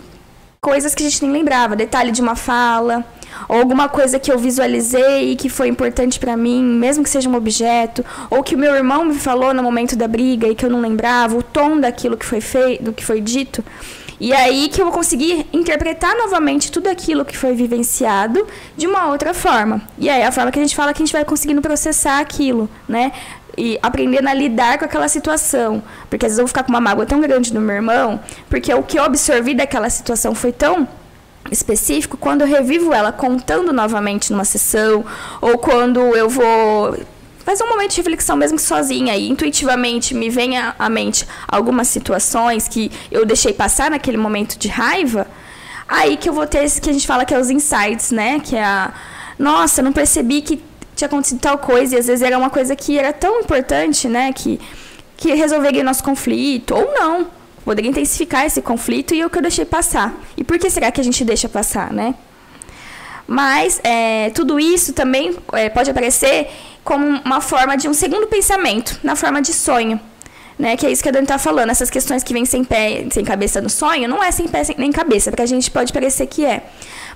coisas 0.60 0.94
que 0.94 1.02
a 1.02 1.08
gente 1.08 1.22
nem 1.22 1.32
lembrava, 1.32 1.74
detalhe 1.74 2.12
de 2.12 2.20
uma 2.20 2.36
fala, 2.36 3.02
ou 3.48 3.56
alguma 3.56 3.88
coisa 3.88 4.18
que 4.18 4.30
eu 4.30 4.38
visualizei 4.38 5.32
e 5.32 5.36
que 5.36 5.48
foi 5.48 5.68
importante 5.68 6.20
para 6.20 6.36
mim, 6.36 6.62
mesmo 6.62 7.02
que 7.02 7.08
seja 7.08 7.26
um 7.26 7.36
objeto, 7.36 8.04
ou 8.28 8.42
que 8.42 8.54
o 8.54 8.58
meu 8.58 8.74
irmão 8.74 9.02
me 9.02 9.14
falou 9.14 9.54
no 9.54 9.62
momento 9.62 9.96
da 9.96 10.06
briga 10.06 10.46
e 10.46 10.54
que 10.54 10.66
eu 10.66 10.70
não 10.70 10.80
lembrava, 10.80 11.38
o 11.38 11.42
tom 11.42 11.80
daquilo 11.80 12.18
que 12.18 12.26
foi 12.26 12.42
feito, 12.42 12.84
do 12.84 12.92
que 12.92 13.02
foi 13.02 13.22
dito. 13.22 13.64
E 14.18 14.32
aí 14.32 14.68
que 14.68 14.80
eu 14.80 14.86
vou 14.86 14.94
conseguir 14.94 15.46
interpretar 15.52 16.16
novamente 16.16 16.72
tudo 16.72 16.88
aquilo 16.88 17.24
que 17.24 17.36
foi 17.36 17.54
vivenciado 17.54 18.46
de 18.76 18.86
uma 18.86 19.06
outra 19.06 19.34
forma. 19.34 19.82
E 19.98 20.08
aí 20.08 20.22
a 20.22 20.32
forma 20.32 20.50
que 20.50 20.58
a 20.58 20.62
gente 20.62 20.74
fala 20.74 20.92
que 20.92 21.02
a 21.02 21.04
gente 21.04 21.12
vai 21.12 21.24
conseguindo 21.24 21.60
processar 21.60 22.18
aquilo, 22.18 22.68
né? 22.88 23.12
E 23.58 23.78
aprendendo 23.82 24.28
a 24.28 24.34
lidar 24.34 24.78
com 24.78 24.84
aquela 24.84 25.08
situação. 25.08 25.82
Porque 26.08 26.24
às 26.24 26.30
vezes 26.30 26.38
eu 26.38 26.44
vou 26.44 26.48
ficar 26.48 26.62
com 26.62 26.70
uma 26.70 26.80
mágoa 26.80 27.04
tão 27.04 27.20
grande 27.20 27.52
no 27.52 27.60
meu 27.60 27.76
irmão, 27.76 28.20
porque 28.48 28.72
o 28.72 28.82
que 28.82 28.98
eu 28.98 29.04
absorvi 29.04 29.54
daquela 29.54 29.90
situação 29.90 30.34
foi 30.34 30.52
tão 30.52 30.88
específico 31.50 32.16
quando 32.16 32.40
eu 32.40 32.46
revivo 32.46 32.92
ela 32.92 33.12
contando 33.12 33.72
novamente 33.72 34.32
numa 34.32 34.44
sessão 34.44 35.04
ou 35.40 35.58
quando 35.58 36.00
eu 36.00 36.28
vou 36.28 36.96
fazer 37.46 37.62
um 37.62 37.68
momento 37.68 37.92
de 37.92 37.98
reflexão 37.98 38.36
mesmo 38.36 38.58
sozinha 38.58 39.14
e 39.16 39.28
intuitivamente 39.28 40.12
me 40.12 40.28
vem 40.28 40.58
à 40.58 40.88
mente 40.90 41.24
algumas 41.46 41.86
situações 41.86 42.66
que 42.66 42.90
eu 43.08 43.24
deixei 43.24 43.52
passar 43.52 43.88
naquele 43.88 44.16
momento 44.16 44.58
de 44.58 44.66
raiva, 44.66 45.28
aí 45.86 46.16
que 46.16 46.28
eu 46.28 46.32
vou 46.32 46.44
ter 46.44 46.64
esse 46.64 46.80
que 46.80 46.90
a 46.90 46.92
gente 46.92 47.06
fala 47.06 47.24
que 47.24 47.32
é 47.32 47.38
os 47.38 47.48
insights, 47.48 48.10
né? 48.10 48.40
Que 48.40 48.56
é 48.56 48.64
a 48.64 48.92
nossa, 49.38 49.80
não 49.80 49.92
percebi 49.92 50.42
que 50.42 50.60
tinha 50.96 51.06
acontecido 51.06 51.38
tal 51.38 51.56
coisa 51.58 51.94
e 51.94 51.98
às 52.00 52.08
vezes 52.08 52.22
era 52.22 52.36
uma 52.36 52.50
coisa 52.50 52.74
que 52.74 52.98
era 52.98 53.12
tão 53.12 53.38
importante, 53.40 54.08
né, 54.08 54.32
que 54.32 54.58
que 55.16 55.32
resolveria 55.34 55.82
nosso 55.84 56.02
conflito 56.02 56.74
ou 56.74 56.92
não 56.92 57.28
poderia 57.64 57.90
intensificar 57.90 58.44
esse 58.44 58.60
conflito 58.60 59.14
e 59.14 59.20
é 59.20 59.26
o 59.26 59.30
que 59.30 59.38
eu 59.38 59.42
deixei 59.42 59.64
passar. 59.64 60.14
E 60.36 60.44
por 60.44 60.58
que 60.58 60.68
será 60.68 60.90
que 60.90 61.00
a 61.00 61.04
gente 61.04 61.24
deixa 61.24 61.48
passar, 61.48 61.92
né? 61.92 62.14
Mas 63.26 63.80
é, 63.82 64.30
tudo 64.30 64.60
isso 64.60 64.92
também 64.92 65.36
é, 65.52 65.68
pode 65.68 65.90
aparecer 65.90 66.48
como 66.86 67.04
uma 67.24 67.40
forma 67.40 67.76
de 67.76 67.88
um 67.88 67.92
segundo 67.92 68.26
pensamento, 68.28 68.98
na 69.02 69.14
forma 69.14 69.42
de 69.42 69.52
sonho. 69.52 70.00
Né, 70.58 70.74
que 70.74 70.86
é 70.86 70.90
isso 70.90 71.02
que 71.02 71.08
a 71.10 71.12
Dani 71.12 71.24
está 71.24 71.36
falando. 71.36 71.68
Essas 71.68 71.90
questões 71.90 72.22
que 72.22 72.32
vêm 72.32 72.46
sem 72.46 72.64
pé, 72.64 73.06
sem 73.10 73.22
cabeça 73.22 73.60
no 73.60 73.68
sonho, 73.68 74.08
não 74.08 74.24
é 74.24 74.30
sem 74.30 74.48
pé 74.48 74.62
nem 74.78 74.90
cabeça, 74.90 75.30
porque 75.30 75.42
a 75.42 75.46
gente 75.46 75.70
pode 75.70 75.92
parecer 75.92 76.26
que 76.26 76.46
é. 76.46 76.62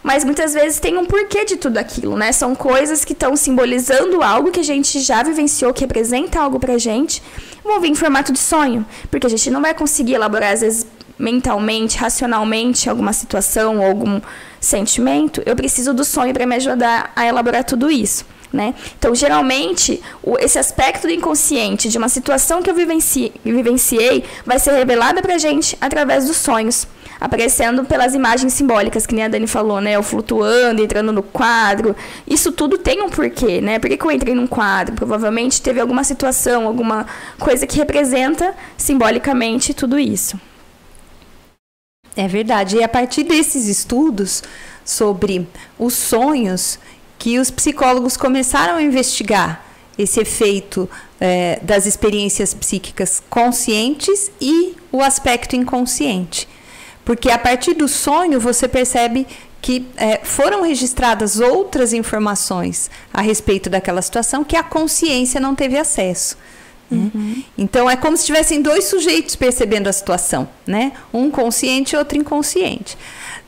Mas 0.03 0.25
muitas 0.25 0.53
vezes 0.53 0.79
tem 0.79 0.99
um 0.99 1.07
porquê 1.07 1.47
de 1.47 1.57
tudo 1.57 1.79
aquilo, 1.79 2.17
né? 2.17 2.33
São 2.33 2.55
coisas 2.55 3.03
que 3.03 3.15
estão 3.15 3.35
simbolizando 3.37 4.23
algo 4.23 4.51
que 4.51 4.61
a 4.61 4.65
gente 4.65 5.01
já 5.01 5.23
vivenciou, 5.23 5.73
que 5.73 5.81
representa 5.81 6.39
algo 6.39 6.61
pra 6.61 6.77
gente 6.77 7.23
vão 7.65 7.81
vir 7.81 7.91
em 7.91 7.95
formato 7.95 8.33
de 8.33 8.39
sonho, 8.39 8.85
porque 9.11 9.27
a 9.27 9.31
gente 9.31 9.51
não 9.51 9.63
vai 9.63 9.73
conseguir 9.73 10.15
elaborar, 10.15 10.53
às 10.53 10.61
vezes, 10.61 10.87
mentalmente, 11.19 11.97
racionalmente, 11.97 12.91
alguma 12.91 13.13
situação 13.13 13.83
algum 13.83 14.21
sentimento. 14.61 15.43
Eu 15.47 15.57
preciso 15.57 15.95
do 15.95 16.05
sonho 16.05 16.35
para 16.35 16.45
me 16.45 16.57
ajudar 16.57 17.13
a 17.17 17.27
elaborar 17.27 17.65
tudo 17.65 17.91
isso. 17.91 18.25
Né? 18.53 18.75
Então, 18.99 19.15
geralmente, 19.15 20.03
o, 20.23 20.37
esse 20.39 20.59
aspecto 20.59 21.07
do 21.07 21.13
inconsciente 21.13 21.89
de 21.89 21.97
uma 21.97 22.09
situação 22.09 22.61
que 22.61 22.69
eu 22.69 22.75
vivenci, 22.75 23.33
vivenciei 23.45 24.25
vai 24.45 24.59
ser 24.59 24.73
revelada 24.73 25.23
para 25.23 25.37
a 25.37 25.39
gente 25.39 25.79
através 25.81 26.27
dos 26.27 26.37
sonhos 26.37 26.87
aparecendo 27.21 27.85
pelas 27.85 28.15
imagens 28.15 28.55
simbólicas, 28.55 29.07
que 29.07 29.15
nem 29.15 29.25
a 29.25 29.29
Dani 29.29 29.47
falou, 29.47 29.81
né? 29.81 29.93
Eu 29.93 30.03
flutuando, 30.03 30.83
entrando 30.83 31.13
no 31.13 31.23
quadro. 31.23 31.95
Isso 32.27 32.51
tudo 32.51 32.79
tem 32.79 33.03
um 33.03 33.11
porquê, 33.11 33.61
né? 33.61 33.79
Por 33.79 33.91
que, 33.91 33.99
que 33.99 34.05
eu 34.05 34.11
entrei 34.11 34.35
num 34.35 34.47
quadro? 34.47 34.95
Provavelmente 34.95 35.61
teve 35.61 35.81
alguma 35.81 36.03
situação, 36.03 36.67
alguma 36.67 37.07
coisa 37.39 37.67
que 37.67 37.77
representa 37.77 38.55
simbolicamente 38.77 39.75
tudo 39.75 39.99
isso. 39.99 40.41
É 42.17 42.27
verdade. 42.27 42.79
E 42.79 42.83
a 42.83 42.89
partir 42.89 43.25
desses 43.25 43.69
estudos 43.69 44.43
sobre 44.85 45.47
os 45.79 45.95
sonhos, 45.95 46.79
que 47.21 47.39
os 47.39 47.51
psicólogos 47.51 48.17
começaram 48.17 48.77
a 48.77 48.83
investigar 48.83 49.63
esse 49.99 50.19
efeito 50.19 50.89
é, 51.21 51.61
das 51.63 51.85
experiências 51.85 52.55
psíquicas 52.55 53.23
conscientes 53.29 54.33
e 54.41 54.75
o 54.91 55.03
aspecto 55.03 55.55
inconsciente. 55.55 56.49
Porque 57.05 57.31
a 57.31 57.39
partir 57.39 57.75
do 57.75 57.87
sonho 57.87 58.41
você 58.41 58.67
percebe 58.67 59.27
que 59.61 59.87
é, 59.99 60.21
foram 60.25 60.63
registradas 60.63 61.39
outras 61.39 61.93
informações 61.93 62.91
a 63.13 63.21
respeito 63.21 63.69
daquela 63.69 64.01
situação 64.01 64.43
que 64.43 64.57
a 64.57 64.63
consciência 64.63 65.39
não 65.39 65.55
teve 65.55 65.77
acesso. 65.77 66.39
Né? 66.91 67.11
Uhum. 67.15 67.45
Então 67.59 67.91
é 67.91 67.97
como 67.97 68.17
se 68.17 68.25
tivessem 68.25 68.63
dois 68.63 68.85
sujeitos 68.85 69.37
percebendo 69.37 69.89
a 69.89 69.93
situação, 69.93 70.49
né? 70.67 70.93
Um 71.13 71.31
consciente 71.31 71.95
e 71.95 71.99
outro 71.99 72.17
inconsciente. 72.17 72.97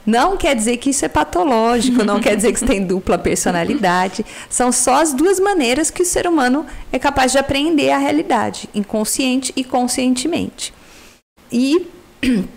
Não 0.04 0.37
quer 0.37 0.56
dizer 0.56 0.78
que 0.78 0.90
isso 0.90 1.04
é 1.04 1.09
patológico, 1.09 2.04
não 2.04 2.21
quer 2.21 2.35
dizer 2.35 2.52
que 2.52 2.59
você 2.59 2.66
tem 2.66 2.82
dupla 2.87 3.16
personalidade. 3.16 4.25
São 4.50 4.73
só 4.73 5.00
as 5.00 5.12
duas 5.12 5.38
maneiras 5.38 5.90
que 5.90 6.02
o 6.02 6.06
ser 6.06 6.26
humano 6.26 6.66
é 6.90 6.99
capaz 6.99 7.32
de 7.32 7.38
aprender 7.38 7.90
a 7.90 7.99
realidade, 7.99 8.68
inconsciente 8.75 9.52
e 9.54 9.62
conscientemente. 9.62 10.75
E 11.52 11.87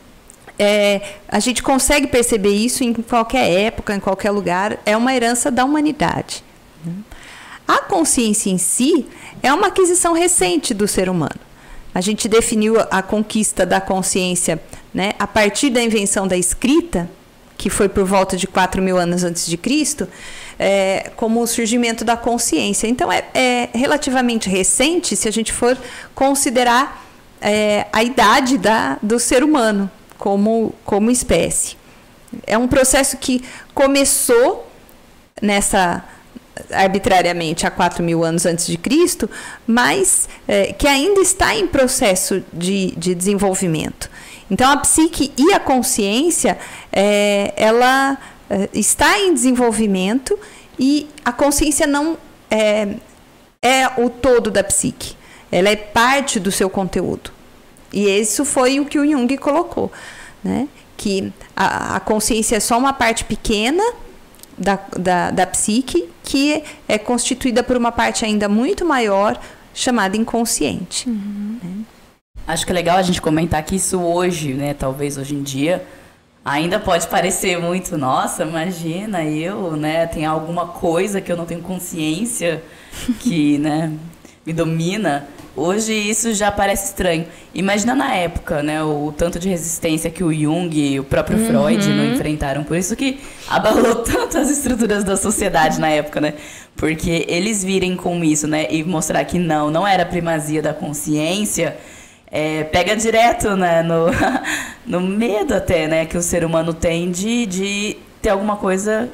é, 0.58 1.02
a 1.28 1.40
gente 1.40 1.62
consegue 1.62 2.08
perceber 2.08 2.54
isso 2.54 2.84
em 2.84 2.94
qualquer 2.94 3.48
época, 3.48 3.96
em 3.96 4.00
qualquer 4.00 4.32
lugar. 4.32 4.80
É 4.86 4.98
uma 4.98 5.14
herança 5.14 5.52
da 5.52 5.64
humanidade. 5.64 6.44
A 7.68 7.80
consciência 7.80 8.50
em 8.50 8.58
si 8.58 9.08
é 9.42 9.54
uma 9.54 9.68
aquisição 9.68 10.14
recente 10.14 10.74
do 10.74 10.88
ser 10.88 11.10
humano. 11.10 11.40
A 11.94 12.02
gente 12.02 12.28
definiu 12.28 12.76
a 12.92 13.02
conquista 13.02 13.66
da 13.66 13.80
consciência 13.80 14.62
né, 14.94 15.14
a 15.18 15.26
partir 15.26 15.70
da 15.70 15.82
invenção 15.82 16.28
da 16.28 16.38
escrita, 16.38 17.10
que 17.58 17.70
foi 17.70 17.90
por 17.90 18.06
volta 18.06 18.36
de 18.36 18.48
4 18.48 18.82
mil 18.82 18.98
anos 18.98 19.24
antes 19.24 19.46
de 19.48 19.58
Cristo, 19.58 20.08
é, 20.60 21.12
como 21.16 21.42
o 21.42 21.48
surgimento 21.48 22.04
da 22.04 22.18
consciência. 22.18 22.88
Então, 22.88 23.12
é, 23.12 23.26
é 23.34 23.70
relativamente 23.74 24.50
recente 24.50 25.16
se 25.16 25.28
a 25.28 25.32
gente 25.32 25.52
for 25.52 25.78
considerar 26.14 27.06
é, 27.42 27.88
a 27.92 28.04
idade 28.04 28.58
da, 28.58 28.98
do 29.02 29.20
ser 29.20 29.44
humano 29.44 29.90
como, 30.18 30.74
como 30.84 31.12
espécie. 31.12 31.78
É 32.46 32.58
um 32.58 32.68
processo 32.68 33.18
que 33.18 33.44
começou 33.74 34.70
nessa 35.42 36.04
arbitrariamente 36.72 37.68
há 37.68 37.72
4 37.72 38.02
mil 38.02 38.24
anos 38.24 38.46
antes 38.46 38.66
de 38.66 38.78
Cristo, 38.78 39.30
mas 39.68 40.30
é, 40.48 40.72
que 40.74 40.88
ainda 40.88 41.20
está 41.20 41.54
em 41.54 41.68
processo 41.68 42.44
de, 42.54 42.94
de 42.96 43.14
desenvolvimento. 43.14 44.10
Então 44.50 44.72
a 44.72 44.78
psique 44.78 45.32
e 45.38 45.54
a 45.54 45.60
consciência 45.60 46.58
é, 46.92 47.54
ela 47.56 48.18
é, 48.50 48.70
está 48.74 49.20
em 49.20 49.34
desenvolvimento 49.34 50.38
e 50.78 51.08
a 51.24 51.32
consciência 51.32 51.88
não 51.88 52.18
é, 52.50 52.96
é 53.62 53.88
o 53.98 54.10
todo 54.10 54.52
da 54.52 54.64
psique. 54.64 55.16
Ela 55.52 55.70
é 55.70 55.76
parte 55.76 56.40
do 56.40 56.52
seu 56.52 56.70
conteúdo. 56.70 57.32
E 57.92 58.08
isso 58.20 58.44
foi 58.44 58.80
o 58.80 58.86
que 58.86 59.00
o 59.00 59.10
Jung 59.10 59.38
colocou, 59.38 59.92
né? 60.44 60.68
que 60.98 61.32
a, 61.56 61.96
a 61.96 62.00
consciência 62.00 62.58
é 62.58 62.60
só 62.60 62.78
uma 62.78 62.94
parte 62.94 63.24
pequena 63.24 63.84
da, 64.58 64.80
da, 64.98 65.32
da 65.32 65.48
psique 65.48 66.10
que 66.24 66.64
é 66.88 66.98
constituída 66.98 67.64
por 67.64 67.78
uma 67.78 67.92
parte 67.92 68.26
ainda 68.26 68.50
muito 68.50 68.86
maior 68.86 69.40
chamada 69.74 70.18
inconsciente. 70.18 71.08
Uhum. 71.08 71.60
Né? 71.62 71.86
Acho 72.48 72.64
que 72.66 72.72
é 72.72 72.76
legal 72.76 72.98
a 72.98 73.02
gente 73.02 73.22
comentar 73.22 73.64
que 73.64 73.76
isso 73.76 74.00
hoje, 74.00 74.54
né, 74.54 74.76
talvez 74.76 75.18
hoje 75.18 75.34
em 75.34 75.42
dia, 75.42 75.84
ainda 76.44 76.80
pode 76.80 77.08
parecer 77.08 77.58
muito, 77.60 77.98
nossa, 77.98 78.44
imagina 78.44 79.24
eu, 79.24 79.76
né, 79.76 80.06
tem 80.06 80.26
alguma 80.26 80.68
coisa 80.68 81.20
que 81.20 81.32
eu 81.32 81.36
não 81.36 81.46
tenho 81.46 81.62
consciência 81.62 82.62
que, 83.20 83.58
né, 83.58 83.92
me 84.46 84.54
domina. 84.54 85.28
Hoje 85.56 85.94
isso 85.94 86.34
já 86.34 86.52
parece 86.52 86.88
estranho. 86.88 87.26
Imagina 87.54 87.96
na 87.96 88.14
época, 88.14 88.62
né, 88.62 88.84
o 88.84 89.12
tanto 89.18 89.40
de 89.40 89.50
resistência 89.50 90.12
que 90.12 90.24
o 90.24 90.32
Jung 90.32 90.70
e 90.78 91.00
o 91.00 91.04
próprio 91.04 91.40
uhum. 91.40 91.48
Freud 91.48 91.90
não 91.94 92.14
enfrentaram. 92.14 92.64
Por 92.64 92.78
isso 92.78 92.96
que 92.96 93.20
abalou 93.48 93.96
tanto 94.04 94.38
as 94.38 94.52
estruturas 94.52 95.04
da 95.04 95.16
sociedade 95.16 95.80
na 95.80 95.88
época, 95.88 96.20
né? 96.20 96.34
Porque 96.76 97.26
eles 97.28 97.64
virem 97.64 97.96
com 97.96 98.24
isso, 98.24 98.48
né, 98.48 98.68
e 98.70 98.84
mostrar 98.84 99.24
que 99.24 99.40
não, 99.40 99.72
não 99.72 99.88
era 99.88 100.06
primazia 100.06 100.62
da 100.62 100.74
consciência, 100.74 101.78
é, 102.36 102.66
pega 102.66 102.98
direto, 102.98 103.56
né, 103.56 103.82
no, 103.82 104.08
no 104.86 105.00
medo 105.00 105.54
até, 105.54 105.88
né, 105.88 106.06
que 106.06 106.18
o 106.18 106.22
ser 106.22 106.44
humano 106.44 106.74
tem 106.74 107.10
de, 107.10 107.46
de 107.46 107.98
ter 108.22 108.28
alguma 108.28 108.58
coisa 108.58 109.10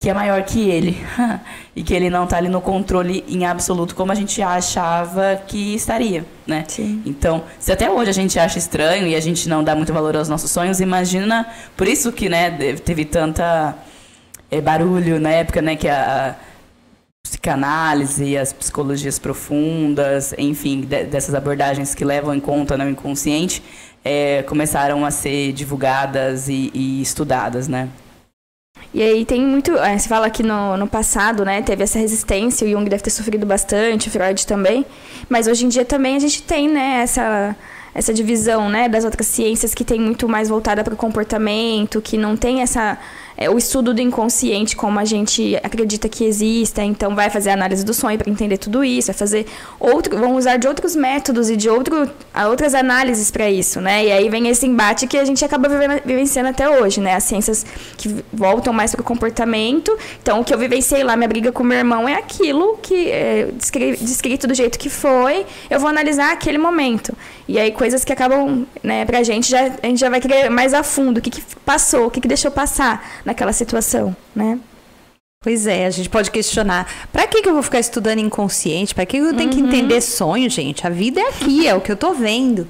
que 0.00 0.08
é 0.08 0.14
maior 0.14 0.40
que 0.44 0.70
ele 0.70 0.96
e 1.74 1.82
que 1.82 1.92
ele 1.92 2.08
não 2.08 2.22
está 2.22 2.36
ali 2.36 2.48
no 2.48 2.60
controle 2.60 3.24
em 3.26 3.44
absoluto 3.44 3.96
como 3.96 4.12
a 4.12 4.14
gente 4.14 4.40
achava 4.40 5.42
que 5.44 5.74
estaria, 5.74 6.24
né? 6.46 6.64
Sim. 6.68 7.02
Então, 7.04 7.42
se 7.58 7.72
até 7.72 7.90
hoje 7.90 8.10
a 8.10 8.14
gente 8.14 8.38
acha 8.38 8.58
estranho 8.58 9.08
e 9.08 9.16
a 9.16 9.20
gente 9.20 9.48
não 9.48 9.64
dá 9.64 9.74
muito 9.74 9.92
valor 9.92 10.16
aos 10.16 10.28
nossos 10.28 10.48
sonhos, 10.48 10.78
imagina 10.78 11.48
por 11.76 11.88
isso 11.88 12.12
que, 12.12 12.28
né, 12.28 12.76
teve 12.76 13.04
tanta 13.04 13.74
é, 14.48 14.60
barulho 14.60 15.18
na 15.18 15.30
época, 15.30 15.60
né, 15.60 15.74
que 15.74 15.88
a, 15.88 16.28
a 16.28 16.34
psicanálise, 17.26 18.36
as 18.36 18.52
psicologias 18.52 19.18
profundas, 19.18 20.34
enfim, 20.38 20.80
de, 20.80 21.04
dessas 21.04 21.34
abordagens 21.34 21.94
que 21.94 22.04
levam 22.04 22.34
em 22.34 22.40
conta 22.40 22.76
o 22.76 22.88
inconsciente, 22.88 23.62
é, 24.04 24.42
começaram 24.44 25.04
a 25.04 25.10
ser 25.10 25.52
divulgadas 25.52 26.48
e, 26.48 26.70
e 26.72 27.02
estudadas, 27.02 27.66
né? 27.68 27.88
E 28.94 29.02
aí 29.02 29.24
tem 29.24 29.42
muito. 29.42 29.76
É, 29.76 29.98
se 29.98 30.08
fala 30.08 30.30
que 30.30 30.42
no, 30.42 30.76
no 30.76 30.86
passado, 30.86 31.44
né, 31.44 31.60
teve 31.60 31.82
essa 31.82 31.98
resistência, 31.98 32.66
o 32.66 32.70
Jung 32.70 32.88
deve 32.88 33.02
ter 33.02 33.10
sofrido 33.10 33.44
bastante, 33.44 34.08
Freud 34.08 34.46
também. 34.46 34.86
Mas 35.28 35.46
hoje 35.46 35.66
em 35.66 35.68
dia 35.68 35.84
também 35.84 36.16
a 36.16 36.18
gente 36.18 36.42
tem, 36.42 36.68
né, 36.68 37.00
essa, 37.02 37.54
essa 37.94 38.14
divisão, 38.14 38.68
né, 38.68 38.88
das 38.88 39.04
outras 39.04 39.26
ciências 39.26 39.74
que 39.74 39.84
tem 39.84 40.00
muito 40.00 40.28
mais 40.28 40.48
voltada 40.48 40.84
para 40.84 40.94
o 40.94 40.96
comportamento, 40.96 42.00
que 42.00 42.16
não 42.16 42.36
tem 42.36 42.62
essa 42.62 42.98
é, 43.36 43.50
o 43.50 43.58
estudo 43.58 43.92
do 43.92 44.00
inconsciente 44.00 44.74
como 44.74 44.98
a 44.98 45.04
gente 45.04 45.56
acredita 45.62 46.08
que 46.08 46.24
exista, 46.24 46.82
então 46.82 47.14
vai 47.14 47.28
fazer 47.28 47.50
análise 47.50 47.84
do 47.84 47.92
sonho 47.92 48.18
para 48.18 48.30
entender 48.30 48.58
tudo 48.58 48.82
isso, 48.82 49.08
vai 49.08 49.16
fazer 49.16 49.46
outro, 49.78 50.18
vão 50.18 50.36
usar 50.36 50.56
de 50.56 50.66
outros 50.66 50.96
métodos 50.96 51.50
e 51.50 51.56
de 51.56 51.68
outro, 51.68 52.10
outras 52.48 52.74
análises 52.74 53.30
para 53.30 53.50
isso, 53.50 53.80
né? 53.80 54.06
E 54.06 54.12
aí 54.12 54.28
vem 54.28 54.48
esse 54.48 54.66
embate 54.66 55.06
que 55.06 55.18
a 55.18 55.24
gente 55.24 55.44
acaba 55.44 55.68
vivenciando 56.04 56.48
até 56.48 56.68
hoje, 56.68 57.00
né? 57.00 57.14
As 57.14 57.24
ciências 57.24 57.66
que 57.96 58.24
voltam 58.32 58.72
mais 58.72 58.92
para 58.92 59.00
o 59.00 59.04
comportamento. 59.04 59.96
Então, 60.22 60.40
o 60.40 60.44
que 60.44 60.54
eu 60.54 60.58
vivenciei 60.58 61.02
lá, 61.04 61.16
minha 61.16 61.28
briga 61.28 61.52
com 61.52 61.62
meu 61.62 61.78
irmão 61.78 62.08
é 62.08 62.14
aquilo 62.14 62.78
que 62.82 63.10
é 63.10 63.48
descrito 64.00 64.46
do 64.46 64.54
jeito 64.54 64.78
que 64.78 64.88
foi, 64.88 65.44
eu 65.68 65.78
vou 65.78 65.88
analisar 65.88 66.32
aquele 66.32 66.58
momento. 66.58 67.16
E 67.48 67.58
aí 67.58 67.70
coisas 67.70 68.04
que 68.04 68.12
acabam, 68.12 68.66
né, 68.82 69.04
pra 69.04 69.22
gente, 69.22 69.48
já, 69.48 69.70
a 69.82 69.86
gente 69.86 70.00
já 70.00 70.10
vai 70.10 70.20
querer 70.20 70.50
mais 70.50 70.74
a 70.74 70.82
fundo, 70.82 71.18
o 71.18 71.20
que, 71.20 71.30
que 71.30 71.42
passou, 71.64 72.06
o 72.06 72.10
que, 72.10 72.20
que 72.20 72.28
deixou 72.28 72.50
passar 72.50 73.22
naquela 73.26 73.52
situação, 73.52 74.16
né? 74.34 74.58
Pois 75.42 75.66
é, 75.66 75.86
a 75.86 75.90
gente 75.90 76.08
pode 76.08 76.30
questionar. 76.30 77.08
Para 77.12 77.26
que, 77.26 77.42
que 77.42 77.48
eu 77.48 77.52
vou 77.52 77.62
ficar 77.62 77.80
estudando 77.80 78.20
inconsciente? 78.20 78.94
Para 78.94 79.04
que 79.04 79.16
eu 79.16 79.34
tenho 79.34 79.50
uhum. 79.50 79.56
que 79.56 79.60
entender 79.60 80.00
sonho, 80.00 80.48
gente? 80.48 80.86
A 80.86 80.90
vida 80.90 81.20
é 81.20 81.28
aqui, 81.28 81.68
é 81.68 81.74
o 81.74 81.80
que 81.80 81.90
eu 81.90 81.96
tô 81.96 82.14
vendo. 82.14 82.66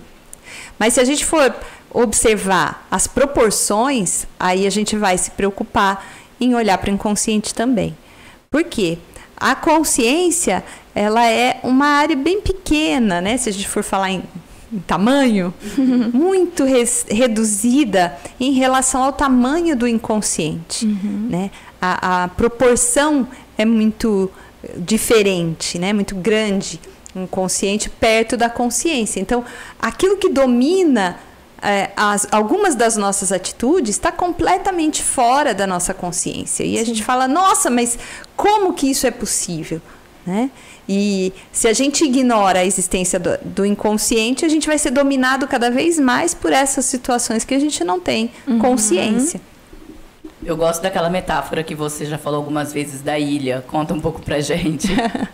Mas 0.78 0.94
se 0.94 1.00
a 1.00 1.04
gente 1.04 1.24
for 1.24 1.54
observar 1.90 2.86
as 2.90 3.06
proporções, 3.06 4.26
aí 4.38 4.66
a 4.66 4.70
gente 4.70 4.96
vai 4.96 5.16
se 5.16 5.30
preocupar 5.30 6.04
em 6.40 6.54
olhar 6.54 6.76
para 6.78 6.90
o 6.90 6.94
inconsciente 6.94 7.54
também. 7.54 7.96
Por 8.50 8.64
quê? 8.64 8.98
A 9.36 9.54
consciência, 9.54 10.64
ela 10.94 11.26
é 11.26 11.60
uma 11.62 11.86
área 11.86 12.16
bem 12.16 12.40
pequena, 12.40 13.20
né? 13.20 13.36
Se 13.36 13.48
a 13.48 13.52
gente 13.52 13.68
for 13.68 13.82
falar 13.82 14.10
em 14.10 14.22
em 14.76 14.80
tamanho, 14.80 15.54
muito 16.12 16.64
res, 16.64 17.06
reduzida 17.08 18.16
em 18.38 18.52
relação 18.52 19.02
ao 19.02 19.12
tamanho 19.12 19.74
do 19.74 19.88
inconsciente. 19.88 20.84
Uhum. 20.84 21.28
Né? 21.30 21.50
A, 21.80 22.24
a, 22.24 22.28
proporção 22.28 23.26
é 23.56 23.64
muito 23.64 24.30
diferente, 24.76 25.78
né? 25.78 25.92
muito 25.92 26.14
grande. 26.14 26.78
Inconsciente 27.14 27.88
perto 27.88 28.36
da 28.36 28.50
consciência. 28.50 29.18
Então, 29.18 29.42
aquilo 29.80 30.18
que 30.18 30.28
domina 30.28 31.18
é, 31.62 31.90
as, 31.96 32.28
algumas 32.30 32.74
das 32.74 32.98
nossas 32.98 33.32
atitudes 33.32 33.96
está 33.96 34.12
completamente 34.12 35.02
fora 35.02 35.54
da 35.54 35.66
nossa 35.66 35.94
consciência. 35.94 36.62
E 36.62 36.74
Sim. 36.74 36.78
a 36.78 36.84
gente 36.84 37.02
fala, 37.02 37.26
nossa, 37.26 37.70
mas 37.70 37.98
como 38.36 38.74
que 38.74 38.90
isso 38.90 39.06
é 39.06 39.10
possível? 39.10 39.80
Né? 40.26 40.50
E 40.88 41.32
se 41.50 41.66
a 41.66 41.72
gente 41.72 42.04
ignora 42.04 42.60
a 42.60 42.64
existência 42.64 43.18
do, 43.18 43.36
do, 43.44 43.66
inconsciente, 43.66 44.44
a 44.44 44.48
gente 44.48 44.66
vai 44.66 44.78
ser 44.78 44.90
dominado 44.90 45.46
cada 45.48 45.70
vez 45.70 45.98
mais 45.98 46.32
por 46.32 46.52
essas 46.52 46.84
situações 46.84 47.44
que 47.44 47.54
a 47.54 47.58
gente 47.58 47.82
não 47.82 47.98
tem 47.98 48.30
uhum. 48.46 48.58
consciência. 48.58 49.40
Eu 50.44 50.56
gosto 50.56 50.80
daquela 50.82 51.10
metáfora 51.10 51.64
que 51.64 51.74
você 51.74 52.04
já 52.04 52.18
falou 52.18 52.38
algumas 52.38 52.72
vezes 52.72 53.00
da 53.00 53.18
ilha. 53.18 53.64
Conta 53.66 53.94
um 53.94 54.00
pouco 54.00 54.22
pra 54.22 54.38
gente. 54.40 54.88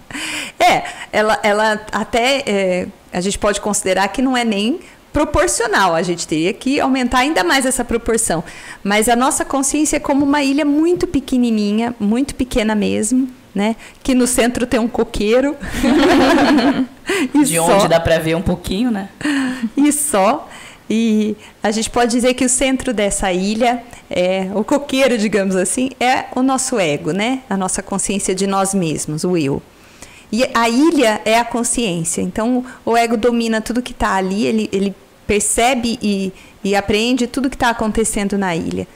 é, 0.59 0.85
ela, 1.13 1.39
ela 1.43 1.81
até 1.93 2.43
é, 2.47 2.89
a 3.13 3.21
gente 3.21 3.39
pode 3.39 3.61
considerar 3.61 4.09
que 4.09 4.23
não 4.23 4.35
é 4.35 4.45
nem 4.45 4.81
proporcional. 5.13 5.95
A 5.95 6.03
gente 6.03 6.27
teria 6.27 6.55
que 6.55 6.81
aumentar 6.81 7.19
ainda 7.19 7.45
mais 7.45 7.67
essa 7.67 7.85
proporção. 7.85 8.43
Mas 8.83 9.07
a 9.07 9.15
nossa 9.15 9.45
consciência 9.45 9.97
é 9.99 10.01
como 10.01 10.25
uma 10.25 10.43
ilha 10.43 10.65
muito 10.65 11.07
pequenininha, 11.07 11.95
muito 12.01 12.35
pequena 12.35 12.75
mesmo 12.75 13.29
né? 13.55 13.77
Que 14.03 14.15
no 14.15 14.27
centro 14.27 14.67
tem 14.67 14.81
um 14.81 14.89
coqueiro. 14.89 15.57
De 17.45 17.57
só. 17.57 17.77
onde 17.77 17.89
dá 17.89 18.01
para 18.01 18.19
ver 18.19 18.37
um 18.37 18.43
pouquinho, 18.43 18.91
né? 18.91 19.09
E 19.77 19.93
só. 19.93 20.49
E 20.89 21.37
a 21.63 21.71
gente 21.71 21.89
pode 21.91 22.11
dizer 22.13 22.35
que 22.35 22.45
o 22.45 22.49
centro 22.49 22.93
dessa 22.93 23.33
ilha, 23.33 23.83
é, 24.11 24.51
o 24.55 24.63
coqueiro, 24.63 25.17
digamos 25.17 25.57
assim, 25.57 25.91
é 25.99 26.27
o 26.35 26.43
nosso 26.43 26.79
ego, 26.79 27.13
né? 27.13 27.41
A 27.49 27.57
nossa 27.57 27.83
consciência 27.83 28.35
de 28.35 28.47
nós 28.47 28.75
mesmos, 28.75 29.25
o 29.25 29.37
eu. 29.37 29.63
E 30.31 30.45
a 30.55 30.69
ilha 30.69 31.21
é 31.25 31.39
a 31.39 31.45
consciência. 31.45 32.23
Então, 32.23 32.65
o 32.85 32.97
ego 32.97 33.17
domina 33.17 33.61
tudo 33.61 33.83
que 33.83 33.93
está 33.93 34.15
ali, 34.15 34.47
ele, 34.47 34.69
ele 34.73 34.95
percebe 35.27 35.99
e, 36.03 36.33
e 36.65 36.75
apreende 36.75 37.27
tudo 37.27 37.51
que 37.51 37.57
está 37.57 37.71
acontecendo 37.71 38.37
na 38.37 38.55
ilha 38.55 38.87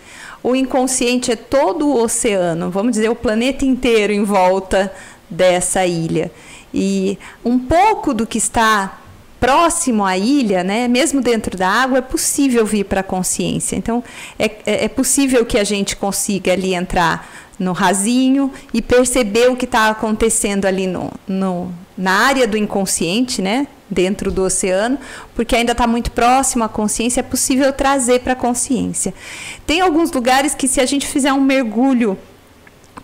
o 0.47 0.55
inconsciente 0.55 1.33
é 1.33 1.35
todo 1.35 1.89
o 1.89 2.01
oceano, 2.01 2.71
vamos 2.71 2.93
dizer, 2.93 3.09
o 3.09 3.17
planeta 3.17 3.65
inteiro 3.65 4.13
em 4.13 4.23
volta 4.23 4.95
dessa 5.29 5.85
ilha. 5.85 6.31
E 6.73 7.19
um 7.45 7.59
pouco 7.59 8.15
do 8.15 8.25
que 8.25 8.39
está 8.39 8.97
próximo 9.41 10.05
à 10.05 10.17
ilha, 10.17 10.63
né, 10.63 10.87
mesmo 10.87 11.21
dentro 11.21 11.59
da 11.59 11.69
água, 11.69 11.99
é 11.99 12.01
possível 12.01 12.65
vir 12.65 12.85
para 12.85 13.01
a 13.01 13.03
consciência. 13.03 13.75
Então, 13.75 14.05
é, 14.39 14.45
é, 14.65 14.85
é 14.85 14.89
possível 14.89 15.45
que 15.45 15.59
a 15.59 15.65
gente 15.65 15.97
consiga 15.97 16.53
ali 16.53 16.75
entrar 16.75 17.29
no 17.59 17.73
rasinho 17.73 18.53
e 18.73 18.81
perceber 18.81 19.51
o 19.51 19.57
que 19.57 19.65
está 19.65 19.89
acontecendo 19.89 20.65
ali 20.65 20.87
no, 20.87 21.11
no, 21.27 21.75
na 21.97 22.13
área 22.13 22.47
do 22.47 22.57
inconsciente, 22.57 23.41
né? 23.41 23.67
dentro 23.89 24.31
do 24.31 24.43
oceano, 24.43 24.99
porque 25.35 25.55
ainda 25.55 25.73
está 25.73 25.87
muito 25.87 26.11
próximo 26.11 26.65
à 26.65 26.69
consciência, 26.69 27.21
é 27.21 27.23
possível 27.23 27.73
trazer 27.73 28.21
para 28.21 28.33
a 28.33 28.37
consciência. 28.37 29.15
Tem 29.67 29.81
alguns 29.81 30.11
lugares 30.11 30.55
que, 30.55 30.67
se 30.67 30.81
a 30.81 30.87
gente 30.87 31.07
fizer 31.07 31.33
um 31.33 31.41
mergulho 31.41 32.19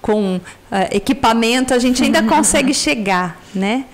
com 0.01 0.37
uh, 0.37 0.41
equipamento, 0.91 1.73
a 1.73 1.79
gente 1.79 2.03
ainda 2.03 2.23
consegue 2.25 2.75
chegar, 2.75 3.41
né? 3.55 3.85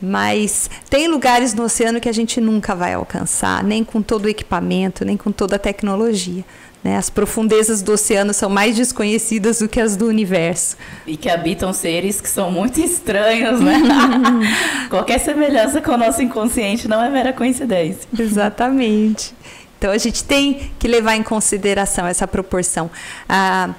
Mas 0.00 0.68
tem 0.90 1.06
lugares 1.06 1.54
no 1.54 1.62
oceano 1.62 2.00
que 2.00 2.08
a 2.08 2.12
gente 2.12 2.40
nunca 2.40 2.74
vai 2.74 2.94
alcançar, 2.94 3.62
nem 3.62 3.84
com 3.84 4.02
todo 4.02 4.24
o 4.24 4.28
equipamento, 4.28 5.04
nem 5.04 5.16
com 5.16 5.30
toda 5.30 5.56
a 5.56 5.58
tecnologia. 5.58 6.44
Né? 6.82 6.96
As 6.96 7.08
profundezas 7.08 7.80
do 7.80 7.92
oceano 7.92 8.34
são 8.34 8.50
mais 8.50 8.76
desconhecidas 8.76 9.60
do 9.60 9.68
que 9.68 9.80
as 9.80 9.96
do 9.96 10.06
universo. 10.06 10.76
E 11.06 11.16
que 11.16 11.28
habitam 11.28 11.72
seres 11.72 12.20
que 12.20 12.28
são 12.28 12.50
muito 12.50 12.80
estranhos, 12.80 13.60
né? 13.60 13.80
Qualquer 14.90 15.20
semelhança 15.20 15.80
com 15.80 15.92
o 15.92 15.96
nosso 15.96 16.20
inconsciente 16.22 16.88
não 16.88 17.02
é 17.02 17.08
mera 17.08 17.32
coincidência. 17.32 18.08
Exatamente. 18.18 19.32
Então 19.78 19.90
a 19.92 19.98
gente 19.98 20.24
tem 20.24 20.72
que 20.78 20.88
levar 20.88 21.14
em 21.16 21.22
consideração 21.22 22.06
essa 22.06 22.26
proporção. 22.26 22.90
A, 23.28 23.70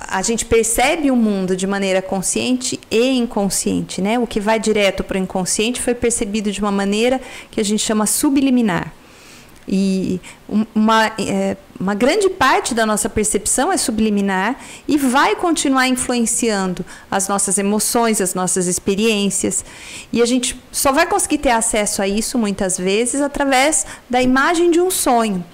a 0.00 0.22
gente 0.22 0.44
percebe 0.44 1.10
o 1.10 1.16
mundo 1.16 1.56
de 1.56 1.66
maneira 1.66 2.02
consciente 2.02 2.78
e 2.90 3.18
inconsciente, 3.18 4.02
né? 4.02 4.18
O 4.18 4.26
que 4.26 4.40
vai 4.40 4.58
direto 4.58 5.02
para 5.02 5.18
o 5.18 5.20
inconsciente 5.20 5.80
foi 5.80 5.94
percebido 5.94 6.52
de 6.52 6.60
uma 6.60 6.72
maneira 6.72 7.20
que 7.50 7.60
a 7.60 7.64
gente 7.64 7.82
chama 7.82 8.06
subliminar. 8.06 8.92
E 9.66 10.20
uma, 10.74 11.10
é, 11.18 11.56
uma 11.78 11.94
grande 11.94 12.30
parte 12.30 12.72
da 12.72 12.86
nossa 12.86 13.08
percepção 13.08 13.72
é 13.72 13.76
subliminar 13.76 14.56
e 14.86 14.96
vai 14.96 15.34
continuar 15.34 15.88
influenciando 15.88 16.84
as 17.10 17.26
nossas 17.26 17.58
emoções, 17.58 18.20
as 18.20 18.32
nossas 18.32 18.66
experiências. 18.66 19.64
E 20.12 20.22
a 20.22 20.26
gente 20.26 20.60
só 20.70 20.92
vai 20.92 21.06
conseguir 21.06 21.38
ter 21.38 21.50
acesso 21.50 22.00
a 22.00 22.06
isso 22.06 22.38
muitas 22.38 22.78
vezes 22.78 23.20
através 23.20 23.84
da 24.08 24.22
imagem 24.22 24.70
de 24.70 24.80
um 24.80 24.90
sonho. 24.90 25.44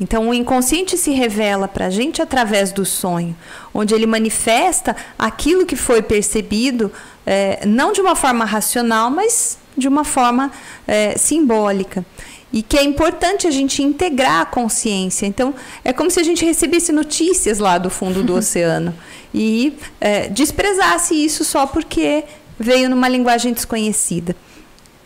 Então, 0.00 0.30
o 0.30 0.34
inconsciente 0.34 0.96
se 0.96 1.10
revela 1.10 1.68
para 1.68 1.86
a 1.86 1.90
gente 1.90 2.22
através 2.22 2.72
do 2.72 2.86
sonho, 2.86 3.36
onde 3.74 3.94
ele 3.94 4.06
manifesta 4.06 4.96
aquilo 5.18 5.66
que 5.66 5.76
foi 5.76 6.00
percebido, 6.00 6.90
é, 7.26 7.66
não 7.66 7.92
de 7.92 8.00
uma 8.00 8.16
forma 8.16 8.46
racional, 8.46 9.10
mas 9.10 9.58
de 9.76 9.86
uma 9.86 10.02
forma 10.02 10.50
é, 10.88 11.18
simbólica 11.18 12.04
e 12.52 12.62
que 12.62 12.76
é 12.76 12.82
importante 12.82 13.46
a 13.46 13.50
gente 13.50 13.82
integrar 13.82 14.40
a 14.40 14.46
consciência. 14.46 15.26
Então, 15.26 15.54
é 15.84 15.92
como 15.92 16.10
se 16.10 16.18
a 16.18 16.22
gente 16.22 16.44
recebesse 16.44 16.92
notícias 16.92 17.58
lá 17.58 17.78
do 17.78 17.90
fundo 17.90 18.22
do 18.22 18.34
oceano 18.36 18.94
e 19.32 19.76
é, 20.00 20.28
desprezasse 20.28 21.14
isso 21.14 21.44
só 21.44 21.66
porque 21.66 22.24
veio 22.58 22.90
numa 22.90 23.08
linguagem 23.08 23.52
desconhecida. 23.52 24.34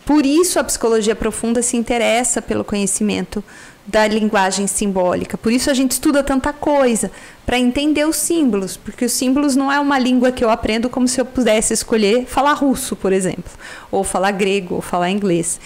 Por 0.05 0.25
isso, 0.25 0.59
a 0.59 0.63
psicologia 0.63 1.15
profunda 1.15 1.61
se 1.61 1.77
interessa 1.77 2.41
pelo 2.41 2.63
conhecimento 2.63 3.43
da 3.87 4.07
linguagem 4.07 4.65
simbólica. 4.65 5.37
Por 5.37 5.51
isso 5.51 5.69
a 5.69 5.73
gente 5.73 5.91
estuda 5.91 6.23
tanta 6.23 6.51
coisa, 6.51 7.11
para 7.45 7.59
entender 7.59 8.05
os 8.05 8.15
símbolos, 8.15 8.77
porque 8.77 9.05
os 9.05 9.11
símbolos 9.11 9.55
não 9.55 9.71
é 9.71 9.79
uma 9.79 9.99
língua 9.99 10.31
que 10.31 10.43
eu 10.43 10.49
aprendo 10.49 10.89
como 10.89 11.07
se 11.07 11.21
eu 11.21 11.25
pudesse 11.25 11.73
escolher 11.73 12.25
falar 12.25 12.53
russo, 12.53 12.95
por 12.95 13.13
exemplo, 13.13 13.51
ou 13.91 14.03
falar 14.03 14.31
grego, 14.31 14.75
ou 14.75 14.81
falar 14.81 15.11
inglês. 15.11 15.59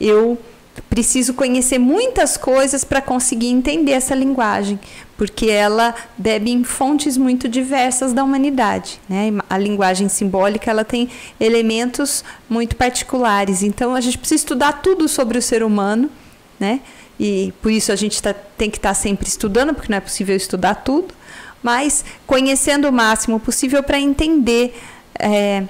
Eu 0.00 0.38
preciso 0.82 1.34
conhecer 1.34 1.78
muitas 1.78 2.36
coisas 2.36 2.84
para 2.84 3.00
conseguir 3.00 3.48
entender 3.48 3.92
essa 3.92 4.14
linguagem, 4.14 4.78
porque 5.16 5.46
ela 5.46 5.94
bebe 6.16 6.50
em 6.50 6.64
fontes 6.64 7.16
muito 7.16 7.48
diversas 7.48 8.12
da 8.12 8.22
humanidade. 8.22 9.00
Né? 9.08 9.32
A 9.48 9.58
linguagem 9.58 10.08
simbólica 10.08 10.70
ela 10.70 10.84
tem 10.84 11.08
elementos 11.40 12.24
muito 12.48 12.76
particulares, 12.76 13.62
então 13.62 13.94
a 13.94 14.00
gente 14.00 14.18
precisa 14.18 14.42
estudar 14.42 14.82
tudo 14.82 15.08
sobre 15.08 15.38
o 15.38 15.42
ser 15.42 15.62
humano, 15.62 16.10
né? 16.58 16.80
e 17.18 17.52
por 17.62 17.72
isso 17.72 17.92
a 17.92 17.96
gente 17.96 18.20
tá, 18.22 18.34
tem 18.34 18.70
que 18.70 18.78
estar 18.78 18.90
tá 18.90 18.94
sempre 18.94 19.28
estudando, 19.28 19.74
porque 19.74 19.90
não 19.90 19.98
é 19.98 20.00
possível 20.00 20.36
estudar 20.36 20.76
tudo, 20.76 21.14
mas 21.62 22.04
conhecendo 22.26 22.88
o 22.88 22.92
máximo 22.92 23.40
possível 23.40 23.82
para 23.82 23.98
entender 23.98 24.78
é, 25.18 25.64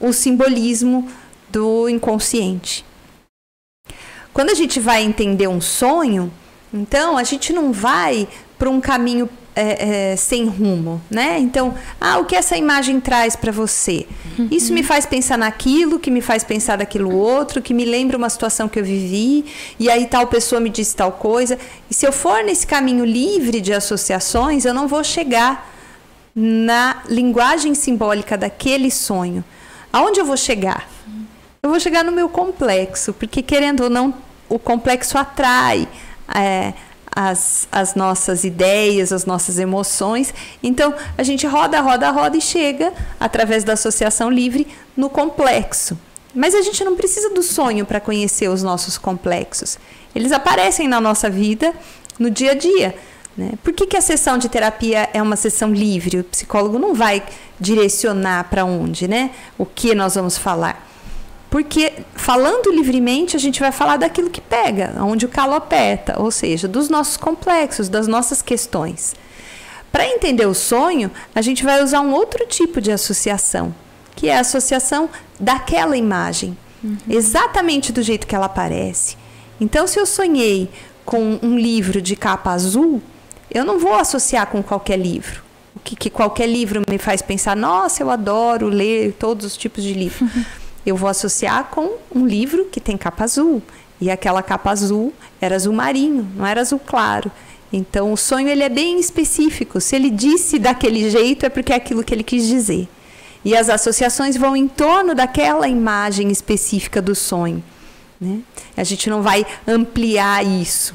o 0.00 0.12
simbolismo 0.12 1.08
do 1.50 1.88
inconsciente. 1.88 2.84
Quando 4.38 4.50
a 4.50 4.54
gente 4.54 4.78
vai 4.78 5.02
entender 5.02 5.48
um 5.48 5.60
sonho, 5.60 6.32
então 6.72 7.16
a 7.16 7.24
gente 7.24 7.52
não 7.52 7.72
vai 7.72 8.28
para 8.56 8.70
um 8.70 8.80
caminho 8.80 9.28
é, 9.52 10.12
é, 10.12 10.16
sem 10.16 10.46
rumo, 10.46 11.02
né? 11.10 11.40
Então, 11.40 11.74
ah, 12.00 12.18
o 12.18 12.24
que 12.24 12.36
essa 12.36 12.56
imagem 12.56 13.00
traz 13.00 13.34
para 13.34 13.50
você? 13.50 14.06
Uhum. 14.38 14.46
Isso 14.48 14.72
me 14.72 14.84
faz 14.84 15.04
pensar 15.04 15.36
naquilo, 15.36 15.98
que 15.98 16.08
me 16.08 16.20
faz 16.20 16.44
pensar 16.44 16.76
daquilo 16.76 17.12
outro, 17.16 17.60
que 17.60 17.74
me 17.74 17.84
lembra 17.84 18.16
uma 18.16 18.30
situação 18.30 18.68
que 18.68 18.78
eu 18.78 18.84
vivi, 18.84 19.44
e 19.76 19.90
aí 19.90 20.06
tal 20.06 20.28
pessoa 20.28 20.60
me 20.60 20.70
disse 20.70 20.94
tal 20.94 21.10
coisa. 21.10 21.58
E 21.90 21.94
se 21.94 22.06
eu 22.06 22.12
for 22.12 22.44
nesse 22.44 22.64
caminho 22.64 23.04
livre 23.04 23.60
de 23.60 23.74
associações, 23.74 24.64
eu 24.64 24.72
não 24.72 24.86
vou 24.86 25.02
chegar 25.02 25.68
na 26.32 27.02
linguagem 27.08 27.74
simbólica 27.74 28.38
daquele 28.38 28.88
sonho. 28.88 29.42
Aonde 29.92 30.20
eu 30.20 30.24
vou 30.24 30.36
chegar? 30.36 30.88
Eu 31.60 31.70
vou 31.70 31.80
chegar 31.80 32.04
no 32.04 32.12
meu 32.12 32.28
complexo, 32.28 33.12
porque 33.12 33.42
querendo 33.42 33.82
ou 33.82 33.90
não, 33.90 34.27
o 34.48 34.58
complexo 34.58 35.18
atrai 35.18 35.88
é, 36.34 36.72
as, 37.14 37.66
as 37.72 37.94
nossas 37.94 38.44
ideias, 38.44 39.12
as 39.12 39.24
nossas 39.24 39.58
emoções. 39.58 40.32
Então, 40.62 40.94
a 41.16 41.22
gente 41.22 41.46
roda, 41.46 41.80
roda, 41.80 42.10
roda 42.10 42.36
e 42.36 42.40
chega, 42.40 42.92
através 43.18 43.64
da 43.64 43.72
associação 43.72 44.30
livre, 44.30 44.66
no 44.96 45.10
complexo. 45.10 45.98
Mas 46.34 46.54
a 46.54 46.62
gente 46.62 46.84
não 46.84 46.94
precisa 46.94 47.30
do 47.30 47.42
sonho 47.42 47.84
para 47.84 48.00
conhecer 48.00 48.48
os 48.48 48.62
nossos 48.62 48.96
complexos. 48.96 49.78
Eles 50.14 50.32
aparecem 50.32 50.86
na 50.86 51.00
nossa 51.00 51.28
vida 51.28 51.72
no 52.18 52.30
dia 52.30 52.52
a 52.52 52.54
dia. 52.54 52.94
Né? 53.36 53.52
Por 53.62 53.72
que, 53.72 53.86
que 53.86 53.96
a 53.96 54.00
sessão 54.00 54.36
de 54.38 54.48
terapia 54.48 55.08
é 55.12 55.22
uma 55.22 55.36
sessão 55.36 55.72
livre? 55.72 56.18
O 56.18 56.24
psicólogo 56.24 56.78
não 56.78 56.94
vai 56.94 57.22
direcionar 57.58 58.44
para 58.44 58.64
onde, 58.64 59.06
né? 59.06 59.30
O 59.56 59.64
que 59.64 59.94
nós 59.94 60.16
vamos 60.16 60.36
falar. 60.36 60.87
Porque 61.50 61.94
falando 62.14 62.70
livremente, 62.70 63.34
a 63.34 63.38
gente 63.38 63.60
vai 63.60 63.72
falar 63.72 63.96
daquilo 63.96 64.28
que 64.28 64.40
pega, 64.40 64.94
onde 65.00 65.24
o 65.24 65.28
calo 65.28 65.54
aperta, 65.54 66.20
ou 66.20 66.30
seja, 66.30 66.68
dos 66.68 66.88
nossos 66.90 67.16
complexos, 67.16 67.88
das 67.88 68.06
nossas 68.06 68.42
questões. 68.42 69.14
Para 69.90 70.06
entender 70.06 70.46
o 70.46 70.54
sonho, 70.54 71.10
a 71.34 71.40
gente 71.40 71.64
vai 71.64 71.82
usar 71.82 72.00
um 72.00 72.12
outro 72.12 72.46
tipo 72.46 72.80
de 72.80 72.92
associação, 72.92 73.74
que 74.14 74.28
é 74.28 74.36
a 74.36 74.40
associação 74.40 75.08
daquela 75.40 75.96
imagem, 75.96 76.56
uhum. 76.84 76.98
exatamente 77.08 77.92
do 77.92 78.02
jeito 78.02 78.26
que 78.26 78.34
ela 78.34 78.46
aparece. 78.46 79.16
Então, 79.58 79.86
se 79.86 79.98
eu 79.98 80.04
sonhei 80.04 80.70
com 81.04 81.38
um 81.42 81.58
livro 81.58 82.02
de 82.02 82.14
capa 82.14 82.50
azul, 82.50 83.00
eu 83.50 83.64
não 83.64 83.78
vou 83.78 83.94
associar 83.94 84.46
com 84.48 84.62
qualquer 84.62 84.98
livro. 84.98 85.42
O 85.74 85.80
que, 85.80 85.96
que 85.96 86.10
qualquer 86.10 86.46
livro 86.46 86.82
me 86.86 86.98
faz 86.98 87.22
pensar, 87.22 87.56
nossa, 87.56 88.02
eu 88.02 88.10
adoro 88.10 88.68
ler 88.68 89.14
todos 89.18 89.46
os 89.46 89.56
tipos 89.56 89.82
de 89.82 89.94
livros. 89.94 90.30
eu 90.90 90.96
vou 90.96 91.08
associar 91.08 91.64
com 91.70 91.96
um 92.14 92.26
livro 92.26 92.66
que 92.66 92.80
tem 92.80 92.96
capa 92.96 93.24
azul. 93.24 93.62
E 94.00 94.10
aquela 94.10 94.42
capa 94.42 94.70
azul 94.70 95.12
era 95.40 95.56
azul 95.56 95.72
marinho, 95.72 96.26
não 96.36 96.46
era 96.46 96.60
azul 96.60 96.78
claro. 96.78 97.30
Então 97.72 98.12
o 98.12 98.16
sonho 98.16 98.48
ele 98.48 98.62
é 98.62 98.68
bem 98.68 98.98
específico. 98.98 99.80
Se 99.80 99.96
ele 99.96 100.10
disse 100.10 100.58
daquele 100.58 101.10
jeito 101.10 101.44
é 101.44 101.48
porque 101.48 101.72
é 101.72 101.76
aquilo 101.76 102.04
que 102.04 102.14
ele 102.14 102.22
quis 102.22 102.46
dizer. 102.46 102.88
E 103.44 103.56
as 103.56 103.68
associações 103.68 104.36
vão 104.36 104.56
em 104.56 104.66
torno 104.66 105.14
daquela 105.14 105.68
imagem 105.68 106.30
específica 106.30 107.00
do 107.00 107.14
sonho. 107.14 107.62
Né? 108.20 108.40
A 108.76 108.84
gente 108.84 109.08
não 109.08 109.22
vai 109.22 109.46
ampliar 109.66 110.44
isso. 110.44 110.94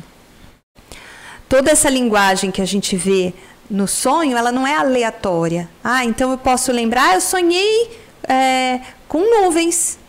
Toda 1.48 1.72
essa 1.72 1.90
linguagem 1.90 2.52
que 2.52 2.62
a 2.62 2.66
gente 2.66 2.96
vê 2.96 3.34
no 3.70 3.88
sonho, 3.88 4.36
ela 4.36 4.52
não 4.52 4.68
é 4.68 4.76
aleatória. 4.76 5.70
Ah, 5.84 6.04
então 6.04 6.32
eu 6.32 6.38
posso 6.38 6.72
lembrar, 6.72 7.12
ah, 7.12 7.16
eu 7.16 7.22
sonhei 7.22 7.92
é, 8.28 8.82
com 9.14 9.44
nuvens. 9.44 10.00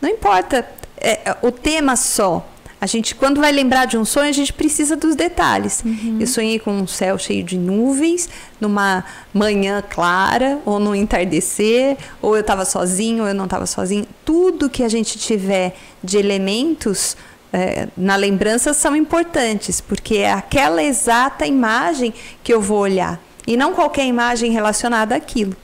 Não 0.00 0.08
importa 0.08 0.64
é, 0.96 1.28
é, 1.28 1.36
o 1.42 1.50
tema 1.50 1.96
só. 1.96 2.48
A 2.80 2.86
gente, 2.86 3.12
quando 3.12 3.40
vai 3.40 3.50
lembrar 3.50 3.86
de 3.86 3.98
um 3.98 4.04
sonho, 4.04 4.28
a 4.28 4.32
gente 4.32 4.52
precisa 4.52 4.94
dos 4.94 5.16
detalhes. 5.16 5.82
Uhum. 5.84 6.18
Eu 6.20 6.26
sonhei 6.28 6.60
com 6.60 6.70
um 6.70 6.86
céu 6.86 7.18
cheio 7.18 7.42
de 7.42 7.58
nuvens, 7.58 8.28
numa 8.60 9.04
manhã 9.32 9.82
clara, 9.82 10.60
ou 10.64 10.78
no 10.78 10.94
entardecer, 10.94 11.96
ou 12.22 12.36
eu 12.36 12.42
estava 12.42 12.64
sozinho, 12.64 13.24
ou 13.24 13.28
eu 13.28 13.34
não 13.34 13.46
estava 13.46 13.66
sozinho. 13.66 14.06
Tudo 14.24 14.70
que 14.70 14.84
a 14.84 14.88
gente 14.88 15.18
tiver 15.18 15.74
de 16.02 16.16
elementos 16.16 17.16
é, 17.52 17.88
na 17.96 18.14
lembrança 18.14 18.72
são 18.72 18.94
importantes, 18.94 19.80
porque 19.80 20.18
é 20.18 20.32
aquela 20.32 20.82
exata 20.82 21.44
imagem 21.44 22.14
que 22.44 22.54
eu 22.54 22.60
vou 22.60 22.78
olhar, 22.78 23.20
e 23.48 23.56
não 23.56 23.72
qualquer 23.72 24.06
imagem 24.06 24.52
relacionada 24.52 25.16
àquilo. 25.16 25.56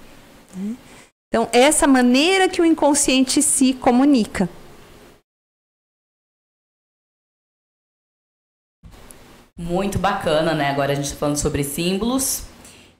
Né? 0.57 0.75
Então, 1.33 1.49
essa 1.53 1.87
maneira 1.87 2.49
que 2.49 2.61
o 2.61 2.65
inconsciente 2.65 3.41
se 3.41 3.73
comunica. 3.73 4.49
Muito 9.57 9.97
bacana, 9.97 10.55
né? 10.55 10.71
Agora 10.71 10.91
a 10.91 10.95
gente 10.97 11.05
está 11.05 11.17
falando 11.17 11.37
sobre 11.37 11.63
símbolos. 11.63 12.47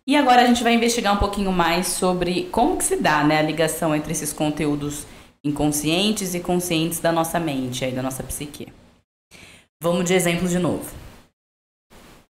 E 0.07 0.15
agora 0.15 0.43
a 0.43 0.47
gente 0.47 0.63
vai 0.63 0.75
investigar 0.75 1.13
um 1.13 1.19
pouquinho 1.19 1.51
mais 1.51 1.89
sobre 1.89 2.45
como 2.53 2.77
que 2.77 2.85
se 2.85 2.97
dá 2.97 3.25
né, 3.25 3.39
a 3.39 3.43
ligação 3.43 3.95
entre 3.97 4.13
esses 4.13 4.33
conteúdos 4.33 5.07
inconscientes 5.43 6.33
e 6.33 6.39
conscientes 6.39 7.01
da 7.01 7.11
nossa 7.11 7.41
mente, 7.41 7.85
aí, 7.85 7.93
da 7.93 8.03
nossa 8.03 8.23
psique. 8.23 8.73
Vamos 9.83 10.05
de 10.05 10.15
exemplo 10.15 10.49
de 10.49 10.59
novo. 10.59 10.89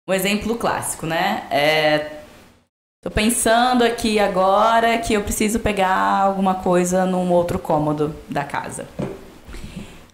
Um 0.07 0.13
exemplo 0.13 0.57
clássico, 0.57 1.05
né? 1.05 1.47
É, 1.51 2.22
Tô 3.03 3.11
pensando 3.11 3.83
aqui 3.83 4.17
agora 4.17 4.97
que 4.97 5.13
eu 5.13 5.21
preciso 5.21 5.59
pegar 5.59 6.21
alguma 6.21 6.55
coisa 6.55 7.05
num 7.05 7.33
outro 7.33 7.59
cômodo 7.59 8.15
da 8.29 8.45
casa. 8.45 8.87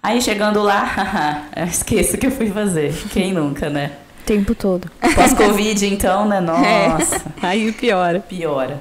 Aí 0.02 0.20
chegando 0.20 0.64
lá, 0.64 1.46
eu 1.56 1.66
esqueço 1.66 2.16
o 2.16 2.18
que 2.18 2.26
eu 2.26 2.32
fui 2.32 2.50
fazer. 2.50 2.92
Quem 3.12 3.32
nunca, 3.32 3.70
né? 3.70 3.92
Tempo 4.26 4.56
todo. 4.56 4.90
Pós-Covid, 5.14 5.86
então, 5.86 6.28
né? 6.28 6.42
Nossa. 6.42 7.18
É. 7.18 7.46
Aí 7.46 7.72
piora. 7.72 8.22
Piora. 8.22 8.80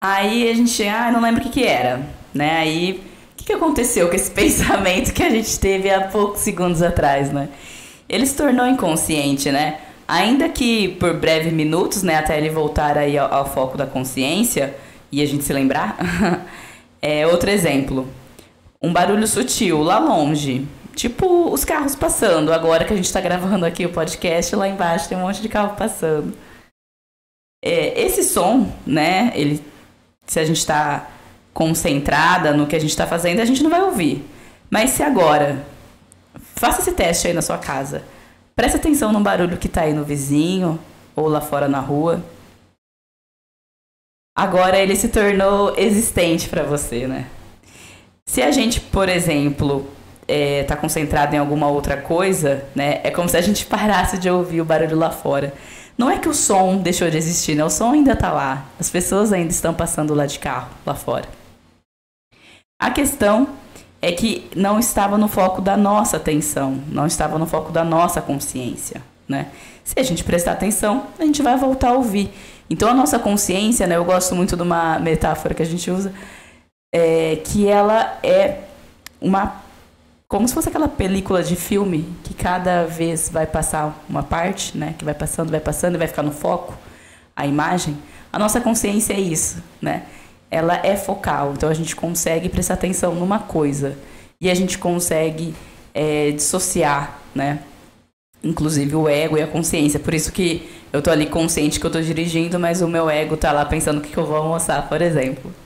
Aí 0.00 0.48
a 0.48 0.54
gente, 0.54 0.86
ah, 0.86 1.10
não 1.10 1.20
lembro 1.20 1.40
o 1.40 1.44
que 1.44 1.50
que 1.50 1.66
era, 1.66 2.02
né? 2.32 2.58
Aí, 2.58 3.02
o 3.32 3.36
que, 3.36 3.46
que 3.46 3.52
aconteceu 3.52 4.08
com 4.08 4.14
esse 4.14 4.30
pensamento 4.32 5.12
que 5.12 5.24
a 5.24 5.30
gente 5.30 5.58
teve 5.58 5.90
há 5.90 6.02
poucos 6.02 6.40
segundos 6.42 6.82
atrás, 6.82 7.32
né? 7.32 7.48
Ele 8.08 8.24
se 8.24 8.36
tornou 8.36 8.64
inconsciente, 8.64 9.50
né? 9.50 9.89
Ainda 10.10 10.48
que 10.48 10.88
por 10.96 11.14
breves 11.14 11.52
minutos, 11.52 12.02
né, 12.02 12.16
até 12.16 12.36
ele 12.36 12.50
voltar 12.50 12.98
aí 12.98 13.16
ao, 13.16 13.32
ao 13.32 13.46
foco 13.46 13.78
da 13.78 13.86
consciência 13.86 14.76
e 15.12 15.22
a 15.22 15.26
gente 15.26 15.44
se 15.44 15.52
lembrar. 15.52 15.96
é 17.00 17.24
outro 17.28 17.48
exemplo. 17.48 18.08
Um 18.82 18.92
barulho 18.92 19.24
sutil 19.28 19.80
lá 19.84 20.00
longe. 20.00 20.66
Tipo 20.96 21.52
os 21.52 21.64
carros 21.64 21.94
passando. 21.94 22.52
Agora 22.52 22.84
que 22.84 22.92
a 22.92 22.96
gente 22.96 23.04
está 23.04 23.20
gravando 23.20 23.64
aqui 23.64 23.86
o 23.86 23.92
podcast, 23.92 24.56
lá 24.56 24.66
embaixo 24.66 25.08
tem 25.08 25.16
um 25.16 25.20
monte 25.20 25.40
de 25.40 25.48
carro 25.48 25.76
passando. 25.76 26.36
É, 27.64 28.02
esse 28.02 28.24
som, 28.24 28.68
né? 28.84 29.30
Ele, 29.36 29.64
se 30.26 30.40
a 30.40 30.44
gente 30.44 30.58
está 30.58 31.08
concentrada 31.54 32.52
no 32.52 32.66
que 32.66 32.74
a 32.74 32.80
gente 32.80 32.90
está 32.90 33.06
fazendo, 33.06 33.38
a 33.38 33.44
gente 33.44 33.62
não 33.62 33.70
vai 33.70 33.82
ouvir. 33.82 34.24
Mas 34.68 34.90
se 34.90 35.04
agora, 35.04 35.64
faça 36.56 36.80
esse 36.80 36.90
teste 36.90 37.28
aí 37.28 37.32
na 37.32 37.42
sua 37.42 37.58
casa. 37.58 38.02
Presta 38.54 38.78
atenção 38.78 39.12
no 39.12 39.20
barulho 39.20 39.56
que 39.56 39.66
está 39.66 39.82
aí 39.82 39.92
no 39.92 40.04
vizinho 40.04 40.78
ou 41.16 41.28
lá 41.28 41.40
fora 41.40 41.68
na 41.68 41.80
rua. 41.80 42.22
Agora 44.36 44.78
ele 44.78 44.96
se 44.96 45.08
tornou 45.08 45.76
existente 45.76 46.48
para 46.48 46.62
você, 46.62 47.06
né? 47.06 47.26
Se 48.26 48.42
a 48.42 48.50
gente, 48.50 48.80
por 48.80 49.08
exemplo, 49.08 49.86
é, 50.28 50.62
tá 50.62 50.76
concentrado 50.76 51.34
em 51.34 51.38
alguma 51.38 51.66
outra 51.66 51.96
coisa, 51.96 52.64
né? 52.74 53.00
É 53.02 53.10
como 53.10 53.28
se 53.28 53.36
a 53.36 53.40
gente 53.40 53.66
parasse 53.66 54.16
de 54.18 54.30
ouvir 54.30 54.60
o 54.60 54.64
barulho 54.64 54.96
lá 54.96 55.10
fora. 55.10 55.52
Não 55.98 56.10
é 56.10 56.18
que 56.18 56.28
o 56.28 56.34
som 56.34 56.78
deixou 56.78 57.10
de 57.10 57.16
existir, 57.16 57.54
né? 57.54 57.64
O 57.64 57.68
som 57.68 57.92
ainda 57.92 58.14
tá 58.14 58.32
lá. 58.32 58.66
As 58.78 58.88
pessoas 58.88 59.32
ainda 59.32 59.50
estão 59.50 59.74
passando 59.74 60.14
lá 60.14 60.24
de 60.26 60.38
carro, 60.38 60.70
lá 60.86 60.94
fora. 60.94 61.28
A 62.80 62.90
questão 62.90 63.48
é 64.02 64.12
que 64.12 64.50
não 64.56 64.78
estava 64.78 65.18
no 65.18 65.28
foco 65.28 65.60
da 65.60 65.76
nossa 65.76 66.16
atenção, 66.16 66.80
não 66.88 67.06
estava 67.06 67.38
no 67.38 67.46
foco 67.46 67.70
da 67.70 67.84
nossa 67.84 68.20
consciência, 68.20 69.02
né? 69.28 69.48
Se 69.84 69.98
a 69.98 70.02
gente 70.02 70.24
prestar 70.24 70.52
atenção, 70.52 71.06
a 71.18 71.24
gente 71.24 71.42
vai 71.42 71.56
voltar 71.56 71.90
a 71.90 71.92
ouvir. 71.94 72.30
Então 72.68 72.88
a 72.88 72.94
nossa 72.94 73.18
consciência, 73.18 73.86
né? 73.86 73.96
Eu 73.96 74.04
gosto 74.04 74.34
muito 74.34 74.56
de 74.56 74.62
uma 74.62 74.98
metáfora 74.98 75.54
que 75.54 75.62
a 75.62 75.66
gente 75.66 75.90
usa, 75.90 76.12
é, 76.94 77.36
que 77.44 77.66
ela 77.66 78.18
é 78.22 78.60
uma 79.20 79.60
como 80.30 80.46
se 80.46 80.54
fosse 80.54 80.68
aquela 80.68 80.86
película 80.86 81.42
de 81.42 81.56
filme 81.56 82.08
que 82.22 82.32
cada 82.32 82.84
vez 82.84 83.28
vai 83.28 83.48
passar 83.48 84.00
uma 84.08 84.22
parte, 84.22 84.78
né? 84.78 84.94
Que 84.96 85.04
vai 85.04 85.12
passando, 85.12 85.50
vai 85.50 85.58
passando 85.58 85.96
e 85.96 85.98
vai 85.98 86.06
ficar 86.06 86.22
no 86.22 86.30
foco 86.30 86.78
a 87.34 87.46
imagem. 87.46 87.98
A 88.32 88.38
nossa 88.38 88.60
consciência 88.60 89.12
é 89.12 89.18
isso, 89.18 89.60
né? 89.82 90.04
Ela 90.50 90.80
é 90.84 90.96
focal, 90.96 91.52
então 91.56 91.68
a 91.68 91.74
gente 91.74 91.94
consegue 91.94 92.48
prestar 92.48 92.74
atenção 92.74 93.14
numa 93.14 93.38
coisa 93.38 93.96
e 94.40 94.50
a 94.50 94.54
gente 94.54 94.78
consegue 94.78 95.54
é, 95.94 96.30
dissociar, 96.32 97.18
né? 97.34 97.60
Inclusive 98.42 98.96
o 98.96 99.08
ego 99.08 99.36
e 99.36 99.42
a 99.42 99.46
consciência. 99.46 100.00
Por 100.00 100.14
isso 100.14 100.32
que 100.32 100.68
eu 100.92 101.00
tô 101.00 101.10
ali 101.10 101.26
consciente 101.26 101.78
que 101.78 101.86
eu 101.86 101.90
tô 101.90 102.00
dirigindo, 102.00 102.58
mas 102.58 102.80
o 102.80 102.88
meu 102.88 103.08
ego 103.08 103.36
tá 103.36 103.52
lá 103.52 103.64
pensando 103.64 103.98
o 103.98 104.00
que, 104.00 104.10
que 104.10 104.16
eu 104.16 104.26
vou 104.26 104.36
almoçar, 104.36 104.88
por 104.88 105.00
exemplo. 105.00 105.52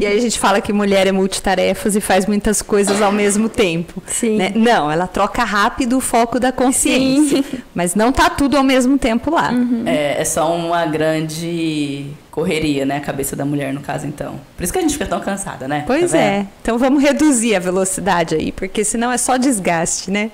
E 0.00 0.04
aí 0.04 0.16
a 0.16 0.20
gente 0.20 0.38
fala 0.38 0.60
que 0.60 0.72
mulher 0.72 1.06
é 1.06 1.12
multitarefas 1.12 1.94
e 1.94 2.00
faz 2.00 2.26
muitas 2.26 2.60
coisas 2.60 3.00
ao 3.00 3.12
mesmo 3.12 3.48
tempo. 3.48 4.02
Sim. 4.06 4.36
né? 4.36 4.52
Não, 4.54 4.90
ela 4.90 5.06
troca 5.06 5.44
rápido 5.44 5.98
o 5.98 6.00
foco 6.00 6.40
da 6.40 6.50
consciência. 6.50 7.44
Mas 7.72 7.94
não 7.94 8.10
tá 8.10 8.28
tudo 8.28 8.56
ao 8.56 8.64
mesmo 8.64 8.98
tempo 8.98 9.30
lá. 9.30 9.52
É, 9.86 10.20
é 10.20 10.24
só 10.24 10.54
uma 10.54 10.84
grande 10.86 12.06
correria, 12.34 12.84
né? 12.84 12.96
A 12.96 13.00
cabeça 13.00 13.36
da 13.36 13.44
mulher, 13.44 13.72
no 13.72 13.80
caso, 13.80 14.08
então. 14.08 14.40
Por 14.56 14.64
isso 14.64 14.72
que 14.72 14.78
a 14.80 14.82
gente 14.82 14.94
fica 14.94 15.06
tão 15.06 15.20
cansada, 15.20 15.68
né? 15.68 15.84
Pois 15.86 16.10
Tá 16.10 16.18
é. 16.18 16.46
Então 16.60 16.76
vamos 16.76 17.00
reduzir 17.00 17.54
a 17.54 17.60
velocidade 17.60 18.34
aí, 18.34 18.50
porque 18.50 18.82
senão 18.82 19.12
é 19.12 19.16
só 19.16 19.36
desgaste, 19.36 20.10
né? 20.10 20.32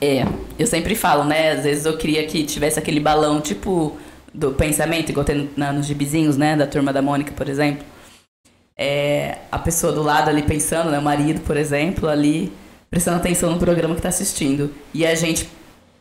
É, 0.00 0.24
eu 0.58 0.66
sempre 0.66 0.94
falo, 0.94 1.24
né? 1.24 1.50
Às 1.50 1.64
vezes 1.64 1.84
eu 1.84 1.98
queria 1.98 2.26
que 2.26 2.42
tivesse 2.42 2.78
aquele 2.78 3.00
balão, 3.00 3.38
tipo, 3.38 3.98
do 4.32 4.52
pensamento, 4.52 5.10
igual 5.10 5.26
tem 5.26 5.50
na, 5.58 5.74
nos 5.74 5.84
gibizinhos, 5.84 6.38
né? 6.38 6.56
Da 6.56 6.66
turma 6.66 6.90
da 6.90 7.02
Mônica, 7.02 7.32
por 7.32 7.46
exemplo. 7.46 7.84
É, 8.78 9.36
a 9.52 9.58
pessoa 9.58 9.92
do 9.92 10.02
lado 10.02 10.30
ali 10.30 10.42
pensando, 10.42 10.90
né? 10.90 10.98
O 10.98 11.02
marido, 11.02 11.42
por 11.42 11.58
exemplo, 11.58 12.08
ali 12.08 12.50
prestando 12.90 13.18
atenção 13.18 13.50
no 13.50 13.58
programa 13.58 13.94
que 13.94 14.00
tá 14.00 14.08
assistindo. 14.08 14.72
E 14.94 15.04
a 15.04 15.14
gente 15.14 15.50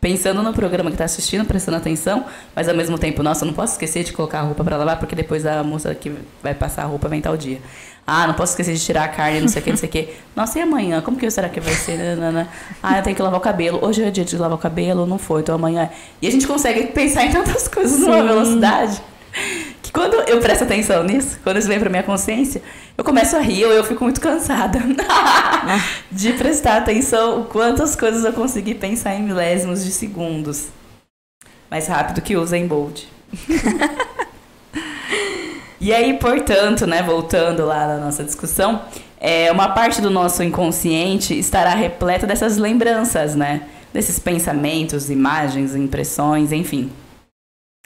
pensando 0.03 0.43
no 0.43 0.51
programa 0.51 0.91
que 0.91 0.97
tá 0.97 1.05
assistindo, 1.05 1.45
prestando 1.45 1.77
atenção, 1.77 2.25
mas 2.53 2.67
ao 2.67 2.75
mesmo 2.75 2.99
tempo, 2.99 3.23
nossa, 3.23 3.45
eu 3.45 3.47
não 3.47 3.53
posso 3.53 3.71
esquecer 3.71 4.03
de 4.03 4.11
colocar 4.11 4.39
a 4.39 4.41
roupa 4.41 4.61
para 4.61 4.75
lavar, 4.75 4.99
porque 4.99 5.15
depois 5.15 5.45
a 5.45 5.63
moça 5.63 5.95
que 5.95 6.13
vai 6.43 6.53
passar 6.53 6.83
a 6.83 6.85
roupa 6.85 7.07
vem 7.07 7.21
tal 7.21 7.37
dia. 7.37 7.59
Ah, 8.05 8.27
não 8.27 8.33
posso 8.33 8.51
esquecer 8.51 8.73
de 8.73 8.83
tirar 8.83 9.05
a 9.05 9.07
carne, 9.07 9.39
não 9.39 9.47
sei 9.47 9.61
o 9.61 9.63
que, 9.63 9.69
não 9.69 9.77
sei 9.77 9.87
o 9.87 9.91
que. 9.93 10.09
Nossa, 10.35 10.59
e 10.59 10.61
amanhã? 10.61 10.99
Como 10.99 11.15
que 11.15 11.31
será 11.31 11.47
que 11.47 11.61
vai 11.61 11.73
ser? 11.73 11.97
Nanana. 11.97 12.49
Ah, 12.81 12.97
eu 12.97 13.03
tenho 13.03 13.15
que 13.15 13.21
lavar 13.21 13.39
o 13.39 13.41
cabelo. 13.41 13.79
Hoje 13.81 14.03
é 14.03 14.11
dia 14.11 14.25
de 14.25 14.35
lavar 14.37 14.57
o 14.57 14.61
cabelo, 14.61 15.05
não 15.05 15.17
foi, 15.17 15.39
então 15.39 15.55
amanhã. 15.55 15.83
é. 15.83 15.89
E 16.21 16.27
a 16.27 16.31
gente 16.31 16.45
consegue 16.45 16.87
pensar 16.87 17.23
em 17.23 17.31
tantas 17.31 17.69
coisas 17.69 17.97
numa 17.97 18.21
velocidade 18.21 19.01
que 19.81 19.91
quando 19.91 20.15
eu 20.29 20.39
presto 20.39 20.63
atenção 20.63 21.03
nisso, 21.03 21.39
quando 21.43 21.57
isso 21.57 21.67
vem 21.67 21.79
pra 21.79 21.89
minha 21.89 22.03
consciência, 22.03 22.61
eu 22.97 23.03
começo 23.03 23.35
a 23.35 23.39
rir 23.39 23.65
ou 23.65 23.71
eu 23.71 23.83
fico 23.83 24.03
muito 24.03 24.21
cansada 24.21 24.79
de 26.11 26.33
prestar 26.33 26.77
atenção 26.77 27.41
o 27.41 27.45
quantas 27.45 27.95
coisas 27.95 28.23
eu 28.23 28.33
consegui 28.33 28.75
pensar 28.75 29.15
em 29.15 29.23
milésimos 29.23 29.83
de 29.83 29.91
segundos. 29.91 30.67
Mais 31.69 31.87
rápido 31.87 32.21
que 32.21 32.37
o 32.37 32.45
Zen 32.45 32.67
Bolt. 32.67 33.03
E 35.83 35.91
aí, 35.91 36.13
portanto, 36.13 36.87
né, 36.87 37.03
voltando 37.03 37.65
lá 37.65 37.85
na 37.85 37.97
nossa 37.97 38.23
discussão, 38.23 38.83
é, 39.19 39.51
uma 39.51 39.67
parte 39.73 40.01
do 40.01 40.09
nosso 40.09 40.41
inconsciente 40.41 41.37
estará 41.37 41.71
repleta 41.71 42.25
dessas 42.25 42.57
lembranças, 42.57 43.35
né? 43.35 43.63
Desses 43.91 44.17
pensamentos, 44.17 45.09
imagens, 45.09 45.75
impressões, 45.75 46.53
enfim. 46.53 46.89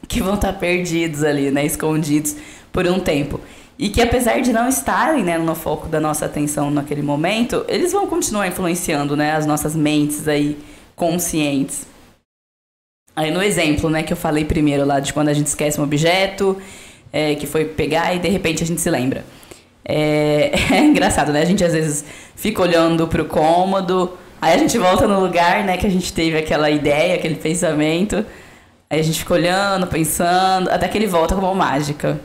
Que 0.08 0.22
vão 0.22 0.36
estar 0.36 0.54
perdidos 0.54 1.24
ali, 1.24 1.52
né? 1.52 1.66
Escondidos 1.66 2.36
por 2.72 2.88
um 2.88 3.00
tempo. 3.00 3.40
E 3.80 3.90
que 3.90 4.02
apesar 4.02 4.42
de 4.42 4.52
não 4.52 4.68
estarem 4.68 5.24
né, 5.24 5.38
no 5.38 5.54
foco 5.54 5.88
da 5.88 6.00
nossa 6.00 6.26
atenção 6.26 6.72
naquele 6.72 7.04
momento, 7.04 7.64
eles 7.68 7.92
vão 7.92 8.08
continuar 8.08 8.48
influenciando 8.48 9.16
né, 9.16 9.34
as 9.34 9.46
nossas 9.46 9.76
mentes 9.76 10.28
aí 10.28 10.58
conscientes. 10.96 11.86
Aí 13.16 13.30
no 13.30 13.42
exemplo, 13.42 13.90
né, 13.90 14.02
que 14.02 14.12
eu 14.12 14.18
falei 14.18 14.46
primeiro 14.46 14.84
lá 14.84 15.00
de 15.00 15.14
quando 15.14 15.30
a 15.30 15.34
gente 15.34 15.48
esquece 15.48 15.80
um 15.80 15.84
objeto, 15.84 16.58
é, 17.14 17.36
que 17.36 17.46
foi 17.46 17.66
pegar 17.66 18.16
e 18.16 18.20
de 18.20 18.28
repente 18.30 18.64
a 18.64 18.66
gente 18.66 18.82
se 18.82 18.90
lembra. 18.90 19.24
É, 19.86 20.52
é 20.74 20.80
engraçado, 20.80 21.32
né? 21.32 21.42
A 21.42 21.46
gente 21.46 21.64
às 21.64 21.74
vezes 21.74 22.04
fica 22.36 22.62
olhando 22.62 23.08
pro 23.08 23.26
cômodo, 23.26 24.18
aí 24.42 24.56
a 24.56 24.58
gente 24.58 24.78
volta 24.78 25.08
no 25.08 25.20
lugar, 25.20 25.64
né, 25.64 25.78
que 25.78 25.86
a 25.86 25.90
gente 25.90 26.12
teve 26.14 26.38
aquela 26.38 26.70
ideia, 26.72 27.14
aquele 27.14 27.36
pensamento. 27.36 28.26
Aí 28.90 29.00
a 29.00 29.04
gente 29.04 29.20
fica 29.20 29.34
olhando, 29.34 29.88
pensando, 29.88 30.70
até 30.70 30.88
que 30.88 30.98
ele 30.98 31.08
volta 31.08 31.36
como 31.36 31.54
mágica. 31.54 32.20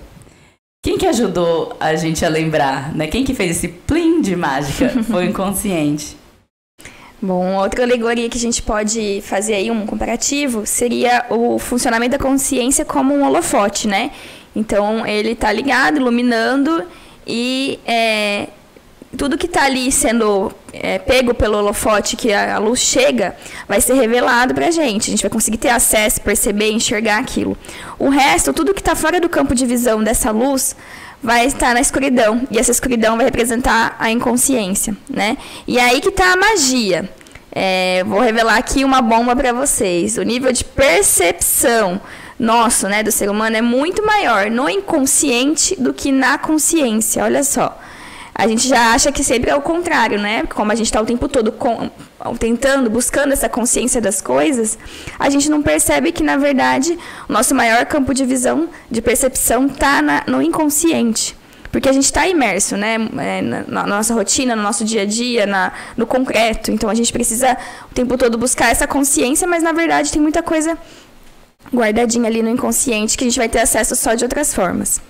Quem 0.84 0.98
que 0.98 1.06
ajudou 1.06 1.76
a 1.78 1.94
gente 1.94 2.24
a 2.24 2.28
lembrar, 2.28 2.94
né? 2.94 3.06
Quem 3.06 3.24
que 3.24 3.34
fez 3.34 3.56
esse 3.56 3.68
plim 3.68 4.20
de 4.20 4.34
mágica? 4.34 4.88
Foi 5.04 5.26
o 5.26 5.28
inconsciente. 5.28 6.16
Bom, 7.20 7.54
outra 7.54 7.84
alegoria 7.84 8.28
que 8.28 8.36
a 8.36 8.40
gente 8.40 8.60
pode 8.60 9.20
fazer 9.22 9.54
aí 9.54 9.70
um 9.70 9.86
comparativo 9.86 10.66
seria 10.66 11.24
o 11.30 11.56
funcionamento 11.56 12.18
da 12.18 12.18
consciência 12.18 12.84
como 12.84 13.14
um 13.14 13.24
holofote, 13.24 13.86
né? 13.86 14.10
Então 14.56 15.06
ele 15.06 15.36
tá 15.36 15.52
ligado, 15.52 15.98
iluminando 15.98 16.84
e 17.24 17.78
é, 17.86 18.48
tudo 19.16 19.38
que 19.38 19.46
tá 19.46 19.64
ali 19.64 19.92
sendo 19.92 20.52
é, 20.72 20.98
pego 20.98 21.34
pelo 21.34 21.58
holofote, 21.58 22.16
que 22.16 22.32
a, 22.32 22.56
a 22.56 22.58
luz 22.58 22.80
chega, 22.80 23.36
vai 23.68 23.80
ser 23.80 23.94
revelado 23.94 24.54
pra 24.54 24.70
gente. 24.70 25.08
A 25.08 25.10
gente 25.10 25.22
vai 25.22 25.30
conseguir 25.30 25.58
ter 25.58 25.68
acesso, 25.68 26.20
perceber, 26.20 26.70
enxergar 26.70 27.18
aquilo. 27.18 27.56
O 27.98 28.08
resto, 28.08 28.52
tudo 28.52 28.74
que 28.74 28.82
tá 28.82 28.94
fora 28.94 29.20
do 29.20 29.28
campo 29.28 29.54
de 29.54 29.66
visão 29.66 30.02
dessa 30.02 30.30
luz, 30.30 30.74
vai 31.22 31.46
estar 31.46 31.74
na 31.74 31.80
escuridão. 31.80 32.42
E 32.50 32.58
essa 32.58 32.70
escuridão 32.70 33.16
vai 33.16 33.26
representar 33.26 33.96
a 33.98 34.10
inconsciência, 34.10 34.96
né? 35.08 35.36
E 35.66 35.78
aí 35.78 36.00
que 36.00 36.10
tá 36.10 36.32
a 36.32 36.36
magia. 36.36 37.08
É, 37.54 38.02
vou 38.04 38.20
revelar 38.20 38.56
aqui 38.56 38.82
uma 38.82 39.02
bomba 39.02 39.36
para 39.36 39.52
vocês. 39.52 40.16
O 40.16 40.22
nível 40.22 40.52
de 40.52 40.64
percepção 40.64 42.00
nosso, 42.38 42.88
né, 42.88 43.02
do 43.02 43.12
ser 43.12 43.30
humano 43.30 43.56
é 43.56 43.62
muito 43.62 44.04
maior 44.04 44.50
no 44.50 44.68
inconsciente 44.68 45.80
do 45.80 45.92
que 45.92 46.10
na 46.10 46.38
consciência. 46.38 47.22
Olha 47.22 47.44
só. 47.44 47.78
A 48.34 48.48
gente 48.48 48.66
já 48.66 48.92
acha 48.92 49.12
que 49.12 49.22
sempre 49.22 49.50
é 49.50 49.54
o 49.54 49.60
contrário, 49.60 50.18
né? 50.18 50.44
Como 50.44 50.72
a 50.72 50.74
gente 50.74 50.86
está 50.86 51.00
o 51.00 51.04
tempo 51.04 51.28
todo 51.28 51.52
com, 51.52 51.90
tentando, 52.38 52.88
buscando 52.88 53.32
essa 53.32 53.48
consciência 53.48 54.00
das 54.00 54.20
coisas, 54.22 54.78
a 55.18 55.28
gente 55.28 55.50
não 55.50 55.62
percebe 55.62 56.12
que, 56.12 56.22
na 56.22 56.36
verdade, 56.36 56.98
o 57.28 57.32
nosso 57.32 57.54
maior 57.54 57.84
campo 57.84 58.14
de 58.14 58.24
visão, 58.24 58.68
de 58.90 59.02
percepção, 59.02 59.66
está 59.66 60.00
no 60.26 60.40
inconsciente. 60.40 61.36
Porque 61.70 61.88
a 61.88 61.92
gente 61.92 62.04
está 62.04 62.26
imerso, 62.26 62.76
né? 62.76 62.96
É, 63.18 63.42
na, 63.42 63.62
na 63.66 63.86
nossa 63.86 64.14
rotina, 64.14 64.54
no 64.56 64.62
nosso 64.62 64.84
dia 64.84 65.02
a 65.02 65.06
dia, 65.06 65.46
na, 65.46 65.72
no 65.96 66.06
concreto. 66.06 66.70
Então 66.70 66.88
a 66.88 66.94
gente 66.94 67.12
precisa 67.12 67.56
o 67.90 67.94
tempo 67.94 68.16
todo 68.18 68.36
buscar 68.36 68.70
essa 68.70 68.86
consciência, 68.86 69.46
mas 69.46 69.62
na 69.62 69.72
verdade 69.72 70.12
tem 70.12 70.20
muita 70.20 70.42
coisa 70.42 70.76
guardadinha 71.72 72.26
ali 72.26 72.42
no 72.42 72.50
inconsciente 72.50 73.16
que 73.16 73.24
a 73.24 73.26
gente 73.26 73.38
vai 73.38 73.48
ter 73.48 73.60
acesso 73.60 73.96
só 73.96 74.14
de 74.14 74.24
outras 74.24 74.54
formas. 74.54 75.00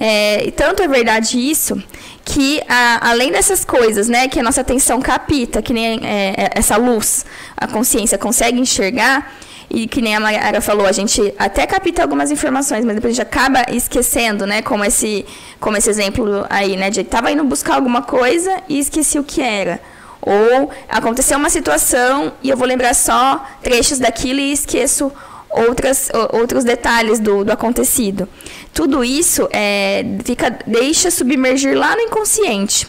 É, 0.00 0.46
e 0.46 0.52
tanto 0.52 0.80
é 0.80 0.86
verdade 0.86 1.36
isso 1.36 1.82
que 2.24 2.62
a, 2.68 3.10
além 3.10 3.32
dessas 3.32 3.64
coisas, 3.64 4.08
né, 4.08 4.28
que 4.28 4.38
a 4.38 4.42
nossa 4.44 4.60
atenção 4.60 5.00
capta, 5.00 5.60
que 5.60 5.72
nem 5.72 5.98
é, 6.06 6.50
essa 6.54 6.76
luz, 6.76 7.26
a 7.56 7.66
consciência 7.66 8.16
consegue 8.16 8.60
enxergar 8.60 9.34
e 9.68 9.88
que 9.88 10.00
nem 10.00 10.14
a 10.14 10.20
Mayara 10.20 10.60
falou, 10.60 10.86
a 10.86 10.92
gente 10.92 11.34
até 11.36 11.66
capta 11.66 12.02
algumas 12.02 12.30
informações, 12.30 12.84
mas 12.84 12.94
depois 12.94 13.12
a 13.12 13.14
gente 13.16 13.22
acaba 13.22 13.64
esquecendo, 13.72 14.46
né, 14.46 14.62
como 14.62 14.84
esse, 14.84 15.26
como 15.58 15.76
esse 15.76 15.90
exemplo 15.90 16.46
aí, 16.48 16.76
né, 16.76 16.90
de 16.90 17.00
estava 17.00 17.32
indo 17.32 17.42
buscar 17.42 17.74
alguma 17.74 18.02
coisa 18.02 18.62
e 18.68 18.78
esqueci 18.78 19.18
o 19.18 19.24
que 19.24 19.42
era. 19.42 19.80
Ou 20.20 20.70
aconteceu 20.88 21.38
uma 21.38 21.50
situação 21.50 22.32
e 22.42 22.50
eu 22.50 22.56
vou 22.56 22.68
lembrar 22.68 22.94
só 22.94 23.44
trechos 23.62 23.98
daquilo 23.98 24.38
e 24.38 24.52
esqueço 24.52 25.10
outras, 25.50 26.10
outros 26.32 26.64
detalhes 26.64 27.18
do, 27.18 27.44
do 27.44 27.52
acontecido. 27.52 28.28
Tudo 28.72 29.02
isso 29.02 29.48
é, 29.52 30.04
fica, 30.24 30.56
deixa 30.66 31.10
submergir 31.10 31.76
lá 31.76 31.96
no 31.96 32.02
inconsciente. 32.02 32.86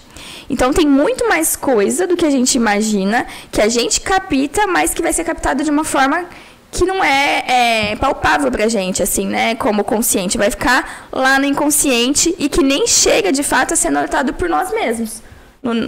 Então 0.49 0.73
tem 0.73 0.87
muito 0.87 1.27
mais 1.27 1.55
coisa 1.55 2.07
do 2.07 2.17
que 2.17 2.25
a 2.25 2.29
gente 2.29 2.55
imagina, 2.55 3.25
que 3.51 3.61
a 3.61 3.67
gente 3.67 4.01
capta, 4.01 4.65
mas 4.67 4.93
que 4.93 5.01
vai 5.01 5.13
ser 5.13 5.23
captada 5.23 5.63
de 5.63 5.69
uma 5.69 5.83
forma 5.83 6.25
que 6.71 6.85
não 6.85 7.03
é, 7.03 7.91
é 7.91 7.95
palpável 7.95 8.51
pra 8.51 8.67
gente, 8.67 9.01
assim, 9.01 9.27
né? 9.27 9.55
Como 9.55 9.83
consciente. 9.83 10.37
Vai 10.37 10.51
ficar 10.51 11.07
lá 11.11 11.39
no 11.39 11.45
inconsciente 11.45 12.35
e 12.37 12.49
que 12.49 12.63
nem 12.63 12.87
chega 12.87 13.31
de 13.31 13.43
fato 13.43 13.73
a 13.73 13.77
ser 13.77 13.89
notado 13.89 14.33
por 14.33 14.49
nós 14.49 14.71
mesmos. 14.71 15.21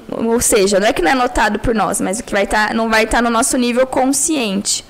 Ou 0.10 0.42
seja, 0.42 0.80
não 0.80 0.88
é 0.88 0.94
que 0.94 1.02
não 1.02 1.12
é 1.12 1.16
notado 1.16 1.60
por 1.60 1.74
nós, 1.74 2.02
mas 2.02 2.20
o 2.20 2.24
que 2.24 2.32
vai 2.32 2.44
estar, 2.44 2.74
não 2.74 2.90
vai 2.90 3.04
estar 3.04 3.22
no 3.22 3.30
nosso 3.30 3.58
nível 3.58 3.86
consciente. 3.88 4.84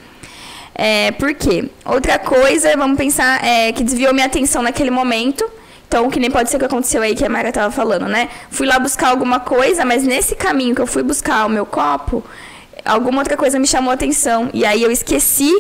É, 0.73 1.12
por 1.12 1.34
quê? 1.34 1.69
Outra 1.86 2.17
coisa, 2.17 2.75
vamos 2.77 2.97
pensar, 2.97 3.43
é, 3.43 3.71
que 3.71 3.84
desviou 3.84 4.13
minha 4.13 4.25
atenção 4.25 4.62
naquele 4.62 4.91
momento, 4.91 5.45
Então, 5.88 6.10
que 6.10 6.21
nem 6.21 6.31
pode 6.31 6.49
ser 6.49 6.57
que 6.57 6.63
aconteceu 6.63 7.01
aí 7.01 7.13
que 7.13 7.25
a 7.25 7.29
Mara 7.29 7.51
tava 7.51 7.69
falando, 7.69 8.07
né? 8.07 8.29
Fui 8.49 8.65
lá 8.65 8.79
buscar 8.79 9.10
alguma 9.10 9.41
coisa, 9.41 9.84
mas 9.84 10.03
nesse 10.03 10.36
caminho 10.36 10.73
que 10.73 10.81
eu 10.81 10.88
fui 10.88 11.03
buscar 11.03 11.45
o 11.45 11.49
meu 11.49 11.65
copo, 11.65 12.23
alguma 12.86 13.19
outra 13.19 13.36
coisa 13.36 13.60
me 13.60 13.67
chamou 13.67 13.91
a 13.91 13.95
atenção. 13.95 14.49
E 14.53 14.63
aí 14.63 14.81
eu 14.81 14.89
esqueci 14.89 15.51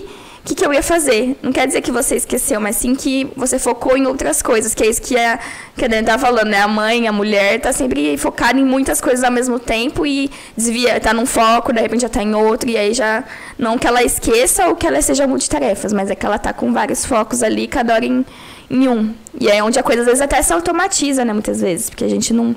o 0.41 0.43
que, 0.43 0.55
que, 0.55 0.65
eu 0.65 0.73
ia 0.73 0.81
fazer. 0.81 1.37
Não 1.43 1.51
quer 1.51 1.67
dizer 1.67 1.81
que 1.81 1.91
você 1.91 2.15
esqueceu, 2.15 2.59
mas 2.59 2.75
sim 2.75 2.95
que 2.95 3.31
você 3.35 3.59
focou 3.59 3.95
em 3.95 4.07
outras 4.07 4.41
coisas, 4.41 4.73
que 4.73 4.83
é 4.83 4.87
isso 4.87 4.99
que 4.99 5.15
a, 5.15 5.39
que 5.77 5.85
a 5.85 5.87
Dani 5.87 6.03
tá 6.03 6.17
falando, 6.17 6.47
né? 6.47 6.61
A 6.61 6.67
mãe, 6.67 7.07
a 7.07 7.11
mulher, 7.11 7.61
tá 7.61 7.71
sempre 7.71 8.17
focada 8.17 8.59
em 8.59 8.65
muitas 8.65 8.99
coisas 8.99 9.23
ao 9.23 9.31
mesmo 9.31 9.59
tempo 9.59 10.03
e 10.03 10.31
desvia, 10.57 10.99
tá 10.99 11.13
num 11.13 11.27
foco, 11.27 11.71
de 11.71 11.79
repente 11.79 12.01
já 12.01 12.09
tá 12.09 12.23
em 12.23 12.33
outro, 12.33 12.69
e 12.69 12.75
aí 12.75 12.93
já. 12.93 13.23
Não 13.57 13.77
que 13.77 13.85
ela 13.85 14.03
esqueça 14.03 14.65
ou 14.67 14.75
que 14.75 14.87
ela 14.87 14.99
seja 15.03 15.27
multitarefas, 15.27 15.93
mas 15.93 16.09
é 16.09 16.15
que 16.15 16.25
ela 16.25 16.39
tá 16.39 16.51
com 16.51 16.73
vários 16.73 17.05
focos 17.05 17.43
ali, 17.43 17.67
cada 17.67 17.93
hora 17.93 18.05
em, 18.05 18.25
em 18.67 18.87
um. 18.87 19.13
E 19.39 19.47
é 19.47 19.63
onde 19.63 19.77
a 19.77 19.83
coisa 19.83 20.01
às 20.01 20.07
vezes 20.07 20.21
até 20.21 20.41
se 20.41 20.51
automatiza, 20.51 21.23
né? 21.23 21.33
Muitas 21.33 21.61
vezes, 21.61 21.87
porque 21.91 22.03
a 22.03 22.09
gente 22.09 22.33
não 22.33 22.55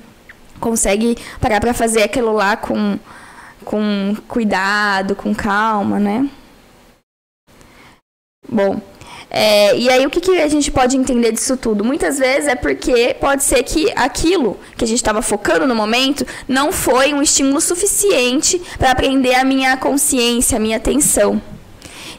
consegue 0.59 1.19
parar 1.39 1.61
para 1.61 1.75
fazer 1.75 2.03
aquilo 2.03 2.33
lá 2.33 2.57
com, 2.57 2.99
com 3.63 4.17
cuidado, 4.27 5.15
com 5.15 5.35
calma, 5.35 5.99
né? 5.99 6.27
Bom, 8.49 8.81
é, 9.31 9.77
e 9.77 9.89
aí 9.91 10.07
o 10.07 10.11
que, 10.11 10.21
que, 10.21 10.41
a 10.41 10.47
gente 10.47 10.71
pode 10.71 10.97
entender 10.97 11.33
disso 11.33 11.57
tudo? 11.57 11.85
Muitas 11.85 12.19
vezes 12.19 12.49
é 12.49 12.55
porque 12.55 13.17
pode 13.21 13.43
ser 13.43 13.63
que 13.65 13.93
aquilo 13.97 14.57
que 14.77 14.85
a 14.85 14.87
gente 14.87 14.99
estava 14.99 15.21
focando 15.23 15.67
no 15.67 15.75
momento 15.75 16.25
não 16.47 16.71
foi 16.71 17.13
um 17.13 17.21
estímulo 17.21 17.61
suficiente 17.61 18.63
para 18.79 18.93
aprender 18.93 19.35
a 19.35 19.45
minha 19.45 19.77
consciência, 19.77 20.57
a 20.57 20.61
minha 20.61 20.77
atenção. 20.77 21.43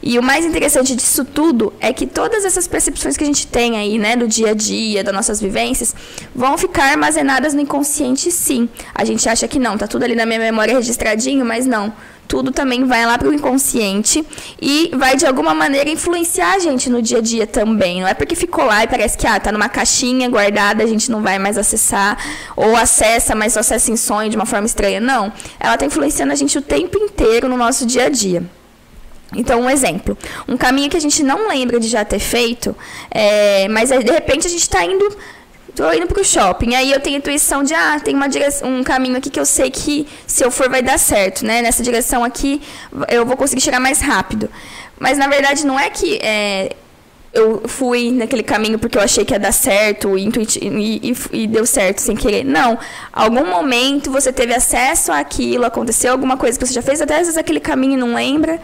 E 0.06 0.20
o 0.20 0.24
mais 0.24 0.46
interessante 0.46 0.96
disso 0.96 1.26
tudo 1.26 1.74
é 1.82 1.92
que 1.92 2.06
todas 2.06 2.46
essas 2.46 2.68
percepções 2.68 3.18
que 3.18 3.24
a 3.24 3.28
gente 3.28 3.48
tem 3.48 3.76
aí, 3.76 3.98
né, 3.98 4.16
do 4.16 4.28
dia 4.28 4.52
a 4.52 4.54
dia, 4.54 5.04
das 5.04 5.14
nossas 5.14 5.42
vivências, 5.42 5.96
vão 6.34 6.60
ficar 6.60 6.92
armazenadas 6.92 7.56
no 7.56 7.62
inconsciente, 7.62 8.32
sim. 8.32 8.70
A 8.94 9.04
gente 9.04 9.28
acha 9.28 9.48
que 9.48 9.58
não, 9.58 9.76
tá 9.80 9.88
tudo 9.88 10.04
ali 10.04 10.14
na 10.14 10.26
minha 10.26 10.38
memória 10.38 10.76
registradinho, 10.76 11.44
mas 11.44 11.66
não 11.66 11.92
tudo 12.28 12.52
também 12.52 12.86
vai 12.86 13.06
lá 13.06 13.18
para 13.18 13.30
o 13.30 13.34
inconsciente 13.34 14.26
e 14.62 14.92
vai 14.96 15.16
de 15.16 15.26
alguma 15.26 15.54
maneira 15.54 15.90
influenciar 15.90 16.56
a 16.56 16.60
gente 16.60 16.90
no 16.90 17.02
dia 17.02 17.20
a 17.20 17.22
dia 17.22 17.48
também. 17.48 18.02
Não 18.02 18.08
é 18.08 18.14
porque 18.14 18.36
ficou 18.36 18.66
lá 18.66 18.84
e 18.84 18.88
parece 18.88 19.18
que 19.18 19.28
ah, 19.28 19.40
tá 19.40 19.52
numa 19.52 19.70
caixinha 19.70 20.30
guardada, 20.30 20.84
a 20.84 20.88
gente 20.88 21.12
não 21.12 21.22
vai 21.22 21.40
mais 21.40 21.58
acessar 21.58 22.18
ou 22.56 22.76
acessa, 22.76 23.36
mas 23.36 23.54
só 23.54 23.60
acessa 23.60 23.92
em 23.92 23.98
sonho 23.98 24.30
de 24.30 24.36
uma 24.36 24.46
forma 24.46 24.66
estranha. 24.66 25.00
Não, 25.00 25.32
ela 25.60 25.76
está 25.76 25.86
influenciando 25.86 26.34
a 26.34 26.36
gente 26.36 26.58
o 26.58 26.62
tempo 26.62 26.98
inteiro 26.98 27.48
no 27.48 27.58
nosso 27.58 27.86
dia 27.86 28.06
a 28.06 28.10
dia. 28.10 28.44
Então, 29.34 29.62
um 29.62 29.70
exemplo. 29.70 30.18
Um 30.48 30.58
caminho 30.58 30.90
que 30.90 30.98
a 30.98 31.02
gente 31.02 31.24
não 31.24 31.48
lembra 31.48 31.80
de 31.80 31.88
já 31.88 32.06
ter 32.06 32.20
feito, 32.20 32.76
é, 33.12 33.68
mas 33.70 33.90
de 33.90 34.12
repente 34.12 34.48
a 34.48 34.50
gente 34.50 34.62
está 34.62 34.84
indo 34.86 35.16
tô 35.76 35.92
indo 35.92 36.08
pro 36.08 36.24
shopping. 36.24 36.74
Aí 36.74 36.92
eu 36.92 37.00
tenho 37.00 37.18
intuição 37.18 37.62
de, 37.62 37.74
ah, 37.74 38.00
tem 38.00 38.16
uma 38.16 38.30
direção, 38.30 38.70
um 38.70 38.84
caminho 38.84 39.18
aqui 39.18 39.30
que 39.30 39.40
eu 39.40 39.46
sei 39.46 39.70
que 39.70 40.08
se 40.26 40.44
eu 40.44 40.50
for 40.50 40.70
vai 40.70 40.82
dar 40.82 40.98
certo, 40.98 41.46
né? 41.46 41.62
Nessa 41.62 41.84
direção 41.84 42.24
aqui 42.24 42.62
eu 43.10 43.26
vou 43.26 43.36
conseguir 43.36 43.62
chegar 43.62 43.80
mais 43.80 44.00
rápido. 44.00 44.50
Mas 44.98 45.18
na 45.18 45.28
verdade 45.28 45.66
não 45.66 45.78
é 45.78 45.90
que 45.90 46.18
é, 46.24 46.74
eu 47.34 47.64
fui 47.68 48.12
naquele 48.12 48.44
caminho 48.44 48.80
porque 48.80 48.98
eu 48.98 49.02
achei 49.02 49.26
que 49.26 49.34
ia 49.34 49.40
dar 49.40 49.52
certo 49.52 50.18
e, 50.18 50.30
e, 50.62 51.16
e, 51.34 51.48
deu 51.48 51.66
certo 51.66 52.00
sem 52.00 52.16
querer. 52.16 52.46
Não. 52.46 52.80
Algum 53.12 53.46
momento 53.46 54.10
você 54.10 54.32
teve 54.32 54.54
acesso 54.54 55.12
àquilo, 55.12 55.66
aconteceu 55.66 56.14
alguma 56.14 56.38
coisa 56.38 56.58
que 56.58 56.66
você 56.66 56.74
já 56.74 56.82
fez, 56.82 57.02
até 57.02 57.16
às 57.16 57.22
vezes 57.22 57.38
aquele 57.38 57.60
caminho 57.60 58.00
não 58.00 58.16
lembra. 58.16 58.62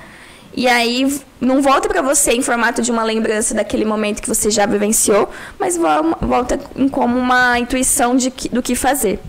E 0.53 0.67
aí 0.67 1.19
não 1.39 1.61
volta 1.61 1.87
para 1.87 2.01
você 2.01 2.33
em 2.33 2.41
formato 2.41 2.81
de 2.81 2.91
uma 2.91 3.03
lembrança 3.03 3.53
daquele 3.53 3.85
momento 3.85 4.21
que 4.21 4.27
você 4.27 4.49
já 4.49 4.65
vivenciou, 4.65 5.29
mas 5.57 5.77
volta 6.21 6.59
como 6.91 7.17
uma 7.17 7.57
intuição 7.57 8.15
de 8.15 8.29
que, 8.29 8.49
do 8.49 8.61
que 8.61 8.75
fazer. 8.75 9.19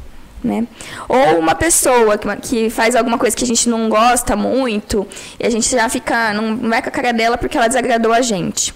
Né? 0.43 0.67
Ou 1.09 1.39
uma 1.39 1.55
pessoa 1.55 2.19
que, 2.19 2.37
que, 2.37 2.71
faz 2.71 2.97
alguma 2.97 3.17
coisa 3.17 3.37
que 3.37 3.45
a 3.45 3.47
gente 3.47 3.69
não 3.69 3.89
gosta 3.89 4.35
muito 4.35 5.07
e 5.39 5.47
a 5.47 5.51
gente 5.51 5.71
já 5.71 5.89
fica, 5.89 6.35
não, 6.35 6.57
vai 6.57 6.83
com 6.83 6.89
a 6.89 6.93
cara 6.93 7.13
dela 7.13 7.39
porque 7.39 7.57
ela 7.57 7.69
desagradou 7.69 8.13
a 8.13 8.21
gente. 8.21 8.75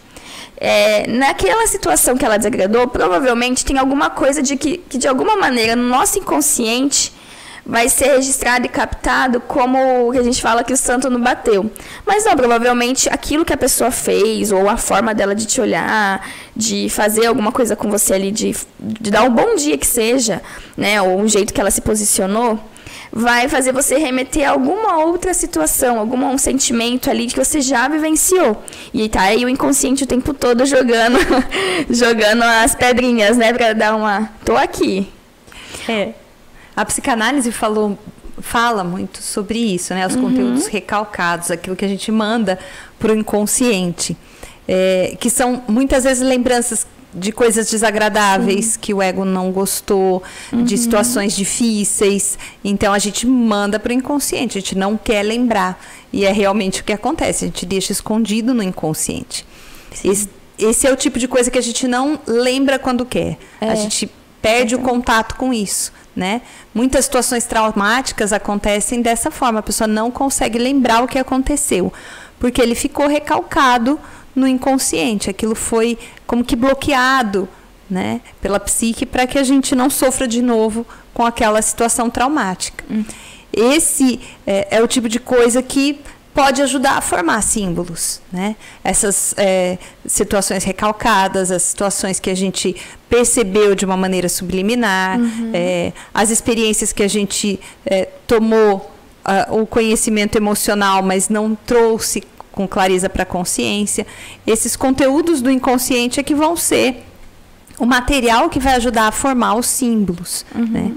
É, 0.58 1.08
naquela 1.08 1.66
situação 1.66 2.16
que 2.16 2.24
ela 2.24 2.36
desagradou, 2.36 2.86
provavelmente 2.86 3.64
tem 3.64 3.78
alguma 3.78 4.08
coisa 4.10 4.40
de 4.40 4.56
que, 4.56 4.78
que 4.78 4.96
de 4.96 5.08
alguma 5.08 5.36
maneira 5.36 5.74
no 5.74 5.88
nosso 5.88 6.18
inconsciente 6.18 7.12
vai 7.66 7.88
ser 7.88 8.06
registrado 8.14 8.64
e 8.64 8.68
captado 8.68 9.40
como 9.40 10.08
o 10.08 10.12
que 10.12 10.18
a 10.18 10.22
gente 10.22 10.40
fala 10.40 10.62
que 10.62 10.72
o 10.72 10.76
santo 10.76 11.10
não 11.10 11.20
bateu. 11.20 11.68
Mas 12.06 12.24
não, 12.24 12.36
provavelmente 12.36 13.08
aquilo 13.08 13.44
que 13.44 13.52
a 13.52 13.56
pessoa 13.56 13.90
fez, 13.90 14.52
ou 14.52 14.68
a 14.68 14.76
forma 14.76 15.12
dela 15.12 15.34
de 15.34 15.46
te 15.46 15.60
olhar, 15.60 16.24
de 16.54 16.88
fazer 16.88 17.26
alguma 17.26 17.50
coisa 17.50 17.74
com 17.74 17.90
você 17.90 18.14
ali, 18.14 18.30
de, 18.30 18.54
de 18.78 19.10
dar 19.10 19.24
um 19.24 19.30
bom 19.30 19.56
dia 19.56 19.76
que 19.76 19.86
seja, 19.86 20.40
né? 20.76 21.02
Ou 21.02 21.18
um 21.18 21.28
jeito 21.28 21.52
que 21.52 21.60
ela 21.60 21.72
se 21.72 21.80
posicionou, 21.80 22.58
vai 23.12 23.48
fazer 23.48 23.72
você 23.72 23.98
remeter 23.98 24.48
a 24.48 24.52
alguma 24.52 24.98
outra 24.98 25.34
situação, 25.34 25.98
algum 25.98 26.24
um 26.24 26.38
sentimento 26.38 27.10
ali 27.10 27.26
que 27.26 27.36
você 27.36 27.60
já 27.60 27.88
vivenciou. 27.88 28.62
E 28.94 29.08
tá 29.08 29.22
aí 29.22 29.44
o 29.44 29.48
inconsciente 29.48 30.04
o 30.04 30.06
tempo 30.06 30.32
todo 30.32 30.64
jogando, 30.64 31.18
jogando 31.90 32.44
as 32.44 32.76
pedrinhas, 32.76 33.36
né? 33.36 33.52
Pra 33.52 33.72
dar 33.72 33.96
uma. 33.96 34.30
tô 34.44 34.56
aqui. 34.56 35.08
É. 35.88 36.25
A 36.76 36.84
psicanálise 36.84 37.50
falou 37.50 37.98
fala 38.38 38.84
muito 38.84 39.22
sobre 39.22 39.58
isso, 39.58 39.94
né? 39.94 40.06
Os 40.06 40.14
uhum. 40.14 40.22
conteúdos 40.22 40.66
recalcados, 40.66 41.50
aquilo 41.50 41.74
que 41.74 41.84
a 41.84 41.88
gente 41.88 42.12
manda 42.12 42.58
para 42.98 43.12
o 43.12 43.16
inconsciente, 43.16 44.16
é, 44.68 45.16
que 45.18 45.30
são 45.30 45.62
muitas 45.66 46.04
vezes 46.04 46.22
lembranças 46.22 46.86
de 47.14 47.32
coisas 47.32 47.70
desagradáveis 47.70 48.74
uhum. 48.74 48.80
que 48.80 48.92
o 48.92 49.00
ego 49.00 49.24
não 49.24 49.50
gostou, 49.50 50.22
uhum. 50.52 50.64
de 50.64 50.76
situações 50.76 51.34
difíceis. 51.34 52.38
Então 52.62 52.92
a 52.92 52.98
gente 52.98 53.26
manda 53.26 53.78
para 53.78 53.90
o 53.90 53.94
inconsciente, 53.94 54.58
a 54.58 54.60
gente 54.60 54.76
não 54.76 54.96
quer 54.98 55.22
lembrar. 55.22 55.82
E 56.12 56.24
é 56.24 56.32
realmente 56.32 56.82
o 56.82 56.84
que 56.84 56.92
acontece, 56.92 57.44
a 57.44 57.48
gente 57.48 57.64
deixa 57.64 57.92
escondido 57.92 58.52
no 58.52 58.62
inconsciente. 58.62 59.46
Esse, 60.04 60.28
esse, 60.58 60.86
é 60.86 60.92
o 60.92 60.96
tipo 60.96 61.18
de 61.18 61.26
coisa 61.26 61.50
que 61.50 61.58
a 61.58 61.62
gente 61.62 61.88
não 61.88 62.20
lembra 62.26 62.78
quando 62.78 63.04
quer. 63.06 63.38
É. 63.60 63.70
A 63.70 63.74
gente 63.74 64.10
perde 64.40 64.74
o 64.74 64.78
contato 64.78 65.36
com 65.36 65.52
isso 65.52 65.92
né? 66.16 66.40
Muitas 66.74 67.04
situações 67.04 67.44
traumáticas 67.44 68.32
acontecem 68.32 69.02
dessa 69.02 69.30
forma, 69.30 69.58
a 69.58 69.62
pessoa 69.62 69.86
não 69.86 70.10
consegue 70.10 70.58
lembrar 70.58 71.04
o 71.04 71.06
que 71.06 71.18
aconteceu, 71.18 71.92
porque 72.40 72.60
ele 72.60 72.74
ficou 72.74 73.06
recalcado 73.06 74.00
no 74.34 74.48
inconsciente, 74.48 75.28
aquilo 75.28 75.54
foi 75.54 75.98
como 76.26 76.42
que 76.42 76.56
bloqueado, 76.56 77.46
né, 77.88 78.20
pela 78.40 78.58
psique 78.58 79.06
para 79.06 79.26
que 79.28 79.38
a 79.38 79.44
gente 79.44 79.74
não 79.74 79.88
sofra 79.88 80.26
de 80.26 80.42
novo 80.42 80.84
com 81.14 81.24
aquela 81.24 81.62
situação 81.62 82.10
traumática. 82.10 82.84
Hum. 82.90 83.04
Esse 83.52 84.20
é, 84.44 84.78
é 84.78 84.82
o 84.82 84.88
tipo 84.88 85.08
de 85.08 85.20
coisa 85.20 85.62
que 85.62 86.00
pode 86.36 86.60
ajudar 86.60 86.98
a 86.98 87.00
formar 87.00 87.40
símbolos, 87.40 88.20
né? 88.30 88.56
Essas 88.84 89.34
é, 89.38 89.78
situações 90.06 90.64
recalcadas, 90.64 91.50
as 91.50 91.62
situações 91.62 92.20
que 92.20 92.28
a 92.28 92.34
gente 92.36 92.76
percebeu 93.08 93.74
de 93.74 93.86
uma 93.86 93.96
maneira 93.96 94.28
subliminar, 94.28 95.18
uhum. 95.18 95.50
é, 95.54 95.94
as 96.12 96.30
experiências 96.30 96.92
que 96.92 97.02
a 97.02 97.08
gente 97.08 97.58
é, 97.86 98.04
tomou 98.26 98.92
uh, 99.24 99.62
o 99.62 99.66
conhecimento 99.66 100.36
emocional, 100.36 101.02
mas 101.02 101.30
não 101.30 101.54
trouxe 101.54 102.22
com 102.52 102.68
clareza 102.68 103.08
para 103.08 103.22
a 103.22 103.26
consciência. 103.26 104.06
Esses 104.46 104.76
conteúdos 104.76 105.40
do 105.40 105.50
inconsciente 105.50 106.20
é 106.20 106.22
que 106.22 106.34
vão 106.34 106.54
ser 106.54 107.02
o 107.78 107.86
material 107.86 108.50
que 108.50 108.60
vai 108.60 108.74
ajudar 108.74 109.08
a 109.08 109.12
formar 109.12 109.54
os 109.54 109.66
símbolos, 109.66 110.44
uhum. 110.54 110.66
né? 110.66 110.92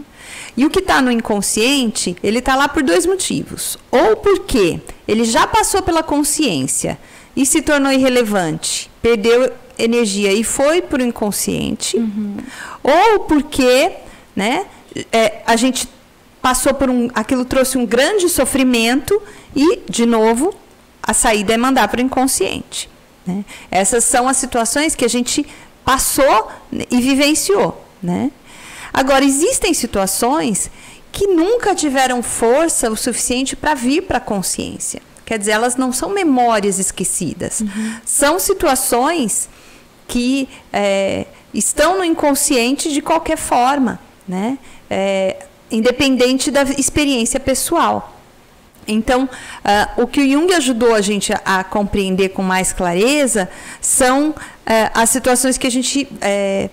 E 0.55 0.65
o 0.65 0.69
que 0.69 0.79
está 0.79 1.01
no 1.01 1.11
inconsciente, 1.11 2.15
ele 2.23 2.39
está 2.39 2.55
lá 2.55 2.67
por 2.67 2.83
dois 2.83 3.05
motivos. 3.05 3.77
Ou 3.91 4.15
porque 4.17 4.79
ele 5.07 5.23
já 5.23 5.47
passou 5.47 5.81
pela 5.81 6.03
consciência 6.03 6.97
e 7.35 7.45
se 7.45 7.61
tornou 7.61 7.91
irrelevante, 7.91 8.89
perdeu 9.01 9.51
energia 9.77 10.33
e 10.33 10.43
foi 10.43 10.81
para 10.81 11.01
o 11.01 11.05
inconsciente. 11.05 11.97
Uhum. 11.97 12.37
Ou 12.83 13.21
porque 13.21 13.91
né, 14.35 14.65
é, 15.11 15.41
a 15.45 15.55
gente 15.55 15.87
passou 16.41 16.73
por 16.73 16.89
um. 16.89 17.09
aquilo 17.13 17.45
trouxe 17.45 17.77
um 17.77 17.85
grande 17.85 18.29
sofrimento 18.29 19.21
e, 19.55 19.81
de 19.89 20.05
novo, 20.05 20.53
a 21.01 21.13
saída 21.13 21.53
é 21.53 21.57
mandar 21.57 21.87
para 21.87 21.99
o 21.99 22.03
inconsciente. 22.03 22.89
Né? 23.25 23.45
Essas 23.71 24.03
são 24.03 24.27
as 24.27 24.37
situações 24.37 24.95
que 24.95 25.05
a 25.05 25.09
gente 25.09 25.45
passou 25.85 26.49
e 26.91 27.01
vivenciou. 27.01 27.85
Né? 28.01 28.31
Agora, 28.93 29.23
existem 29.23 29.73
situações 29.73 30.69
que 31.11 31.27
nunca 31.27 31.73
tiveram 31.73 32.21
força 32.21 32.89
o 32.89 32.95
suficiente 32.95 33.55
para 33.55 33.73
vir 33.73 34.03
para 34.03 34.17
a 34.17 34.21
consciência. 34.21 35.01
Quer 35.25 35.37
dizer, 35.37 35.51
elas 35.51 35.75
não 35.75 35.91
são 35.91 36.09
memórias 36.09 36.79
esquecidas. 36.79 37.61
Uhum. 37.61 37.95
São 38.05 38.39
situações 38.39 39.49
que 40.07 40.49
é, 40.73 41.27
estão 41.53 41.97
no 41.97 42.03
inconsciente 42.03 42.91
de 42.91 43.01
qualquer 43.01 43.37
forma, 43.37 43.99
né? 44.27 44.57
É, 44.89 45.45
independente 45.71 46.49
da 46.49 46.63
experiência 46.63 47.39
pessoal. 47.39 48.19
Então, 48.87 49.25
uh, 49.25 50.01
o 50.01 50.07
que 50.07 50.19
o 50.19 50.27
Jung 50.27 50.51
ajudou 50.53 50.95
a 50.95 51.01
gente 51.01 51.31
a, 51.31 51.41
a 51.45 51.63
compreender 51.63 52.29
com 52.29 52.41
mais 52.41 52.73
clareza 52.73 53.47
são 53.79 54.29
uh, 54.29 54.35
as 54.95 55.11
situações 55.11 55.59
que 55.59 55.67
a 55.67 55.69
gente 55.69 56.05
uh, 56.05 56.69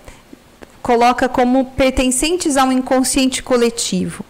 coloca 0.87 1.29
como 1.29 1.65
pertencentes 1.65 2.57
ao 2.57 2.71
inconsciente 2.71 3.43
coletivo. 3.43 4.25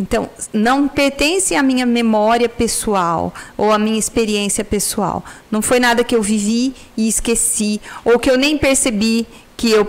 Então, 0.00 0.28
não 0.52 0.88
pertence 0.88 1.54
à 1.54 1.62
minha 1.62 1.86
memória 1.86 2.48
pessoal 2.48 3.32
ou 3.56 3.70
à 3.70 3.78
minha 3.78 4.00
experiência 4.00 4.64
pessoal. 4.64 5.24
Não 5.48 5.62
foi 5.62 5.78
nada 5.78 6.02
que 6.02 6.16
eu 6.16 6.20
vivi 6.20 6.74
e 6.96 7.06
esqueci, 7.06 7.80
ou 8.04 8.18
que 8.18 8.28
eu 8.28 8.36
nem 8.36 8.58
percebi 8.58 9.28
que 9.56 9.70
eu 9.70 9.82
uh, 9.82 9.88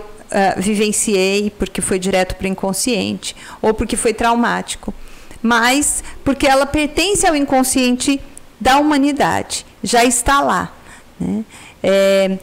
vivenciei 0.58 1.50
porque 1.50 1.80
foi 1.80 1.98
direto 1.98 2.36
para 2.36 2.44
o 2.44 2.48
inconsciente, 2.48 3.34
ou 3.60 3.74
porque 3.74 3.96
foi 3.96 4.14
traumático. 4.14 4.94
Mas 5.42 6.04
porque 6.22 6.46
ela 6.46 6.64
pertence 6.64 7.26
ao 7.26 7.34
inconsciente 7.34 8.20
da 8.60 8.78
humanidade, 8.78 9.66
já 9.82 10.04
está 10.04 10.40
lá. 10.40 10.72
Né? 11.18 11.44
É, 11.82 12.38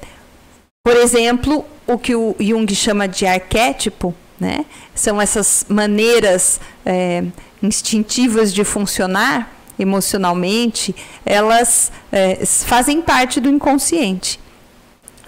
por 0.84 0.96
exemplo, 0.96 1.66
o 1.88 1.98
que 1.98 2.16
o 2.16 2.36
Jung 2.40 2.74
chama 2.76 3.08
de 3.08 3.26
arquétipo, 3.26 4.14
né? 4.40 4.66
são 4.96 5.22
essas 5.22 5.66
maneiras. 5.70 6.60
É, 6.86 7.24
instintivas 7.62 8.54
de 8.54 8.64
funcionar 8.64 9.56
emocionalmente, 9.78 10.96
elas 11.26 11.92
é, 12.12 12.46
fazem 12.46 13.02
parte 13.02 13.40
do 13.40 13.50
inconsciente. 13.50 14.40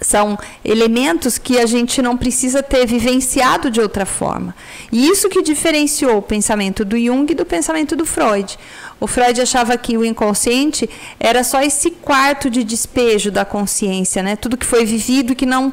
São 0.00 0.38
elementos 0.64 1.38
que 1.38 1.58
a 1.58 1.66
gente 1.66 2.02
não 2.02 2.16
precisa 2.16 2.62
ter 2.62 2.86
vivenciado 2.86 3.70
de 3.70 3.80
outra 3.80 4.04
forma. 4.04 4.54
E 4.90 5.08
isso 5.08 5.28
que 5.28 5.40
diferenciou 5.40 6.18
o 6.18 6.22
pensamento 6.22 6.84
do 6.84 6.98
Jung 6.98 7.32
do 7.32 7.46
pensamento 7.46 7.94
do 7.94 8.04
Freud. 8.04 8.58
O 9.00 9.06
Freud 9.06 9.40
achava 9.40 9.76
que 9.78 9.96
o 9.96 10.04
inconsciente 10.04 10.88
era 11.18 11.44
só 11.44 11.60
esse 11.60 11.90
quarto 11.90 12.50
de 12.50 12.64
despejo 12.64 13.30
da 13.30 13.44
consciência, 13.44 14.22
né? 14.22 14.36
tudo 14.36 14.56
que 14.56 14.66
foi 14.66 14.84
vivido 14.84 15.34
que 15.34 15.46
não 15.46 15.72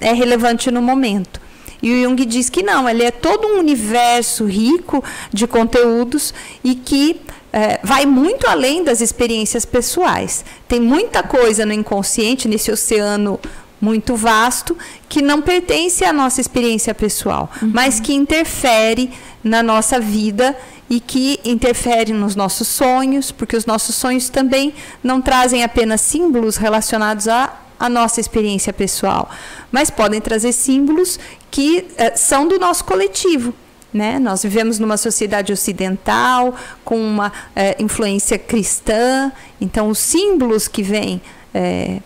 é 0.00 0.12
relevante 0.12 0.70
no 0.70 0.80
momento. 0.82 1.40
E 1.82 1.92
o 1.92 2.02
Jung 2.02 2.24
diz 2.24 2.50
que 2.50 2.62
não, 2.62 2.88
ele 2.88 3.04
é 3.04 3.10
todo 3.10 3.46
um 3.46 3.58
universo 3.58 4.44
rico 4.44 5.02
de 5.32 5.46
conteúdos 5.46 6.34
e 6.64 6.74
que 6.74 7.20
é, 7.52 7.80
vai 7.82 8.04
muito 8.06 8.46
além 8.46 8.84
das 8.84 9.00
experiências 9.00 9.64
pessoais. 9.64 10.44
Tem 10.66 10.80
muita 10.80 11.22
coisa 11.22 11.64
no 11.64 11.72
inconsciente, 11.72 12.48
nesse 12.48 12.70
oceano 12.70 13.40
muito 13.80 14.16
vasto, 14.16 14.76
que 15.08 15.22
não 15.22 15.40
pertence 15.40 16.04
à 16.04 16.12
nossa 16.12 16.40
experiência 16.40 16.94
pessoal, 16.94 17.50
uhum. 17.62 17.70
mas 17.72 18.00
que 18.00 18.12
interfere 18.12 19.10
na 19.42 19.62
nossa 19.62 20.00
vida 20.00 20.56
e 20.90 21.00
que 21.00 21.38
interfere 21.44 22.12
nos 22.12 22.34
nossos 22.34 22.66
sonhos, 22.66 23.30
porque 23.30 23.56
os 23.56 23.66
nossos 23.66 23.94
sonhos 23.94 24.28
também 24.28 24.74
não 25.02 25.20
trazem 25.20 25.62
apenas 25.62 26.00
símbolos 26.00 26.56
relacionados 26.56 27.28
a 27.28 27.60
a 27.78 27.88
nossa 27.88 28.20
experiência 28.20 28.72
pessoal, 28.72 29.30
mas 29.70 29.90
podem 29.90 30.20
trazer 30.20 30.52
símbolos 30.52 31.18
que 31.50 31.86
eh, 31.96 32.16
são 32.16 32.48
do 32.48 32.58
nosso 32.58 32.84
coletivo. 32.84 33.54
Né? 33.98 34.20
Nós 34.20 34.44
vivemos 34.44 34.78
numa 34.78 34.96
sociedade 34.96 35.52
ocidental 35.52 36.54
com 36.84 36.96
uma 36.96 37.32
eh, 37.56 37.74
influência 37.80 38.38
cristã, 38.38 39.32
então 39.60 39.88
os 39.88 39.98
símbolos 39.98 40.68
que 40.68 40.84
vêm 40.84 41.20
eh, 41.52 41.98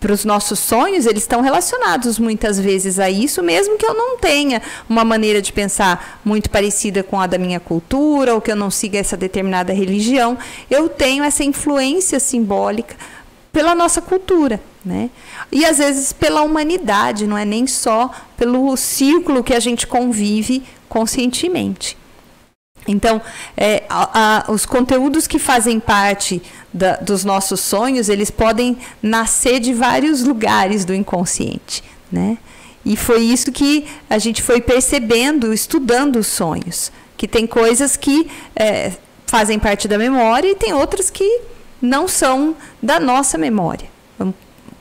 para 0.00 0.12
os 0.12 0.24
nossos 0.24 0.58
sonhos, 0.58 1.06
eles 1.06 1.22
estão 1.22 1.40
relacionados 1.42 2.18
muitas 2.18 2.58
vezes 2.58 2.98
a 2.98 3.08
isso, 3.08 3.44
mesmo 3.44 3.78
que 3.78 3.86
eu 3.86 3.94
não 3.94 4.18
tenha 4.18 4.60
uma 4.88 5.04
maneira 5.04 5.40
de 5.40 5.52
pensar 5.52 6.20
muito 6.24 6.50
parecida 6.50 7.04
com 7.04 7.20
a 7.20 7.28
da 7.28 7.38
minha 7.38 7.60
cultura, 7.60 8.34
ou 8.34 8.40
que 8.40 8.50
eu 8.50 8.56
não 8.56 8.68
siga 8.68 8.98
essa 8.98 9.16
determinada 9.16 9.72
religião, 9.72 10.36
eu 10.68 10.88
tenho 10.88 11.22
essa 11.22 11.44
influência 11.44 12.18
simbólica 12.18 12.96
pela 13.52 13.72
nossa 13.72 14.02
cultura, 14.02 14.60
né? 14.86 15.10
E 15.50 15.64
às 15.64 15.78
vezes 15.78 16.12
pela 16.12 16.42
humanidade, 16.42 17.26
não 17.26 17.36
é 17.36 17.44
nem 17.44 17.66
só 17.66 18.08
pelo 18.36 18.76
círculo 18.76 19.42
que 19.42 19.52
a 19.52 19.58
gente 19.58 19.84
convive 19.84 20.62
conscientemente. 20.88 21.98
Então, 22.86 23.20
é, 23.56 23.82
a, 23.88 24.46
a, 24.46 24.52
os 24.52 24.64
conteúdos 24.64 25.26
que 25.26 25.40
fazem 25.40 25.80
parte 25.80 26.40
da, 26.72 26.96
dos 26.98 27.24
nossos 27.24 27.58
sonhos, 27.58 28.08
eles 28.08 28.30
podem 28.30 28.78
nascer 29.02 29.58
de 29.58 29.74
vários 29.74 30.22
lugares 30.22 30.84
do 30.84 30.94
inconsciente, 30.94 31.82
né? 32.10 32.38
E 32.84 32.96
foi 32.96 33.22
isso 33.22 33.50
que 33.50 33.86
a 34.08 34.18
gente 34.18 34.40
foi 34.40 34.60
percebendo, 34.60 35.52
estudando 35.52 36.20
os 36.20 36.28
sonhos, 36.28 36.92
que 37.16 37.26
tem 37.26 37.44
coisas 37.44 37.96
que 37.96 38.30
é, 38.54 38.92
fazem 39.26 39.58
parte 39.58 39.88
da 39.88 39.98
memória 39.98 40.52
e 40.52 40.54
tem 40.54 40.72
outras 40.72 41.10
que 41.10 41.40
não 41.82 42.06
são 42.06 42.54
da 42.80 43.00
nossa 43.00 43.36
memória. 43.36 43.88
O 44.20 44.32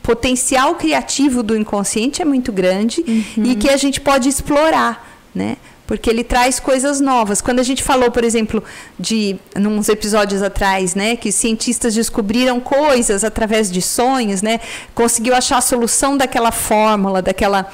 potencial 0.05 0.75
criativo 0.75 1.41
do 1.41 1.57
inconsciente 1.57 2.21
é 2.21 2.25
muito 2.25 2.51
grande 2.51 3.03
uhum. 3.07 3.43
e 3.43 3.55
que 3.55 3.67
a 3.67 3.75
gente 3.75 3.99
pode 3.99 4.29
explorar, 4.29 5.19
né? 5.33 5.57
Porque 5.87 6.09
ele 6.09 6.23
traz 6.23 6.59
coisas 6.59 7.01
novas. 7.01 7.41
Quando 7.41 7.59
a 7.59 7.63
gente 7.63 7.81
falou, 7.83 8.11
por 8.11 8.23
exemplo, 8.23 8.63
de 8.99 9.35
nos 9.55 9.89
episódios 9.89 10.43
atrás, 10.43 10.93
né, 10.93 11.15
que 11.15 11.31
cientistas 11.31 11.93
descobriram 11.93 12.59
coisas 12.59 13.23
através 13.23 13.71
de 13.71 13.81
sonhos, 13.81 14.41
né, 14.41 14.59
conseguiu 14.93 15.35
achar 15.35 15.57
a 15.57 15.61
solução 15.61 16.15
daquela 16.17 16.51
fórmula, 16.51 17.21
daquela 17.21 17.71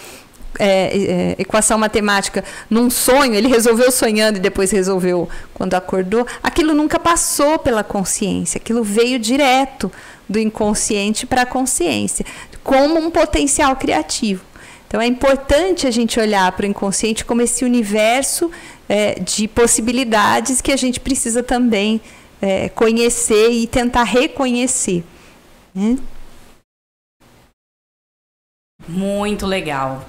é, 0.64 0.96
é, 0.96 1.36
equação 1.40 1.80
matemática 1.80 2.44
num 2.70 2.88
sonho, 2.92 3.34
ele 3.34 3.48
resolveu 3.48 3.92
sonhando 3.92 4.38
e 4.38 4.40
depois 4.40 4.70
resolveu 4.70 5.28
quando 5.56 5.74
acordou, 5.74 6.28
aquilo 6.44 6.76
nunca 6.76 7.00
passou 7.00 7.58
pela 7.58 7.84
consciência, 7.84 8.60
aquilo 8.60 8.84
veio 8.84 9.18
direto 9.18 9.92
do 10.30 10.38
inconsciente 10.38 11.26
para 11.26 11.42
a 11.42 11.46
consciência, 11.48 12.24
como 12.64 13.00
um 13.00 13.10
potencial 13.10 13.76
criativo. 13.76 14.44
Então 14.88 15.02
é 15.02 15.08
importante 15.08 15.88
a 15.88 15.92
gente 15.92 16.20
olhar 16.20 16.52
para 16.52 16.64
o 16.64 16.70
inconsciente 16.70 17.26
como 17.26 17.42
esse 17.42 17.66
universo 17.66 18.52
é, 18.88 19.20
de 19.20 19.48
possibilidades 19.48 20.62
que 20.62 20.72
a 20.72 20.78
gente 20.78 21.00
precisa 21.00 21.42
também 21.42 22.00
é, 22.40 22.70
conhecer 22.70 23.50
e 23.50 23.66
tentar 23.66 24.04
reconhecer. 24.04 25.04
Né? 25.74 25.98
Muito 28.88 29.48
legal. 29.48 30.06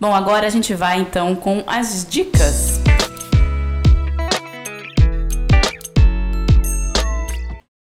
Bom, 0.00 0.14
agora 0.14 0.46
a 0.46 0.50
gente 0.50 0.72
vai 0.72 0.98
então 0.98 1.36
com 1.36 1.62
as 1.66 2.06
dicas. 2.08 2.80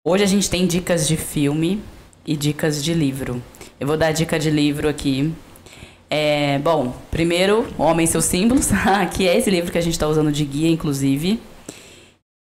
Hoje 0.04 0.24
a 0.24 0.26
gente 0.26 0.50
tem 0.50 0.66
dicas 0.66 1.08
de 1.08 1.16
filme 1.16 1.80
e 2.26 2.36
dicas 2.36 2.84
de 2.84 2.92
livro. 2.92 3.40
Eu 3.80 3.86
vou 3.86 3.96
dar 3.96 4.14
dica 4.14 4.40
de 4.40 4.50
livro 4.50 4.90
aqui. 4.90 5.32
É, 6.10 6.58
bom, 6.58 6.96
primeiro, 7.12 7.68
Homem 7.78 8.06
e 8.06 8.08
seus 8.08 8.26
símbolos, 8.26 8.72
que 9.16 9.28
é 9.28 9.38
esse 9.38 9.52
livro 9.52 9.72
que 9.72 9.78
a 9.78 9.82
gente 9.82 9.94
está 9.94 10.08
usando 10.08 10.32
de 10.32 10.44
guia, 10.44 10.72
inclusive. 10.72 11.40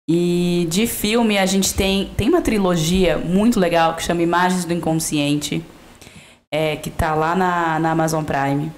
E 0.09 0.67
de 0.71 0.87
filme 0.87 1.37
a 1.37 1.45
gente 1.45 1.75
tem, 1.75 2.11
tem 2.17 2.31
uma 2.31 2.41
trilogia 2.41 3.19
muito 3.19 3.61
legal 3.61 3.95
que 3.95 4.03
chama 4.03 4.23
Imagens 4.23 4.65
do 4.65 4.73
Inconsciente, 4.73 5.63
é, 6.51 6.77
que 6.77 6.89
tá 6.89 7.15
lá 7.15 7.35
na, 7.35 7.79
na 7.79 7.91
Amazon 7.91 8.25
Prime 8.25 8.73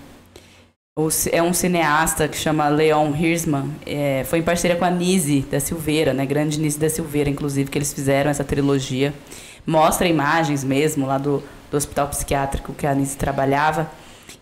é 1.31 1.41
um 1.41 1.53
cineasta 1.53 2.27
que 2.27 2.37
chama 2.37 2.69
Leon 2.69 3.15
Hirschman. 3.15 3.71
É, 3.87 4.25
foi 4.29 4.41
em 4.41 4.43
parceria 4.43 4.77
com 4.77 4.85
a 4.85 4.91
Nise 4.91 5.43
da 5.49 5.61
Silveira, 5.61 6.13
né? 6.13 6.27
Grande 6.27 6.59
Nise 6.59 6.77
da 6.77 6.91
Silveira, 6.91 7.31
inclusive, 7.31 7.71
que 7.71 7.79
eles 7.79 7.93
fizeram 7.93 8.29
essa 8.29 8.43
trilogia. 8.43 9.15
Mostra 9.65 10.09
imagens 10.09 10.65
mesmo 10.65 11.07
lá 11.07 11.17
do, 11.17 11.41
do 11.71 11.77
hospital 11.77 12.09
psiquiátrico 12.09 12.73
que 12.73 12.85
a 12.85 12.93
Nise 12.97 13.17
trabalhava. 13.17 13.89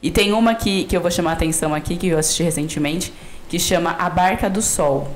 E 0.02 0.11
tem 0.11 0.32
uma 0.32 0.54
que, 0.54 0.84
que 0.84 0.96
eu 0.96 1.00
vou 1.02 1.11
chamar 1.11 1.32
a 1.32 1.34
atenção 1.34 1.74
aqui, 1.74 1.94
que 1.94 2.09
eu 2.09 2.18
assisti 2.18 2.42
recentemente, 2.42 3.12
que 3.50 3.59
chama 3.59 3.94
A 3.98 4.09
Barca 4.09 4.48
do 4.48 4.62
Sol. 4.62 5.11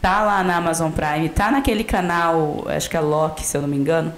Tá 0.00 0.22
lá 0.22 0.44
na 0.44 0.58
Amazon 0.58 0.92
Prime, 0.92 1.28
tá 1.28 1.50
naquele 1.50 1.82
canal, 1.82 2.64
acho 2.68 2.88
que 2.88 2.96
é 2.96 3.00
Loki, 3.00 3.44
se 3.44 3.56
eu 3.56 3.62
não 3.62 3.68
me 3.68 3.76
engano 3.76 4.12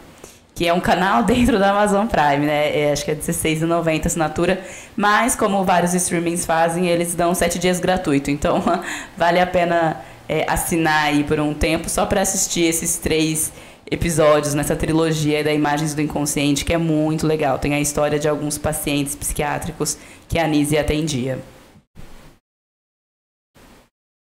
que 0.61 0.68
é 0.68 0.74
um 0.74 0.80
canal 0.80 1.22
dentro 1.24 1.58
da 1.58 1.70
Amazon 1.70 2.06
Prime, 2.06 2.44
né? 2.44 2.78
É, 2.78 2.92
acho 2.92 3.02
que 3.02 3.11
é 3.11 3.14
R$16,90 3.14 4.04
assinatura, 4.04 4.62
mas 4.94 5.34
como 5.34 5.64
vários 5.64 5.94
streamings 5.94 6.44
fazem, 6.44 6.86
eles 6.86 7.14
dão 7.14 7.34
sete 7.34 7.58
dias 7.58 7.80
gratuito, 7.80 8.30
então 8.30 8.62
vale 9.16 9.40
a 9.40 9.46
pena 9.46 10.04
é, 10.28 10.44
assinar 10.46 11.06
aí 11.06 11.24
por 11.24 11.40
um 11.40 11.54
tempo 11.54 11.88
só 11.88 12.04
para 12.04 12.20
assistir 12.20 12.64
esses 12.64 12.98
três 12.98 13.50
episódios 13.90 14.52
nessa 14.52 14.76
trilogia 14.76 15.42
da 15.42 15.50
Imagens 15.50 15.94
do 15.94 16.02
Inconsciente, 16.02 16.62
que 16.62 16.74
é 16.74 16.78
muito 16.78 17.26
legal. 17.26 17.58
Tem 17.58 17.72
a 17.72 17.80
história 17.80 18.18
de 18.18 18.28
alguns 18.28 18.58
pacientes 18.58 19.16
psiquiátricos 19.16 19.96
que 20.28 20.38
a 20.38 20.44
Anise 20.44 20.76
atendia. 20.76 21.38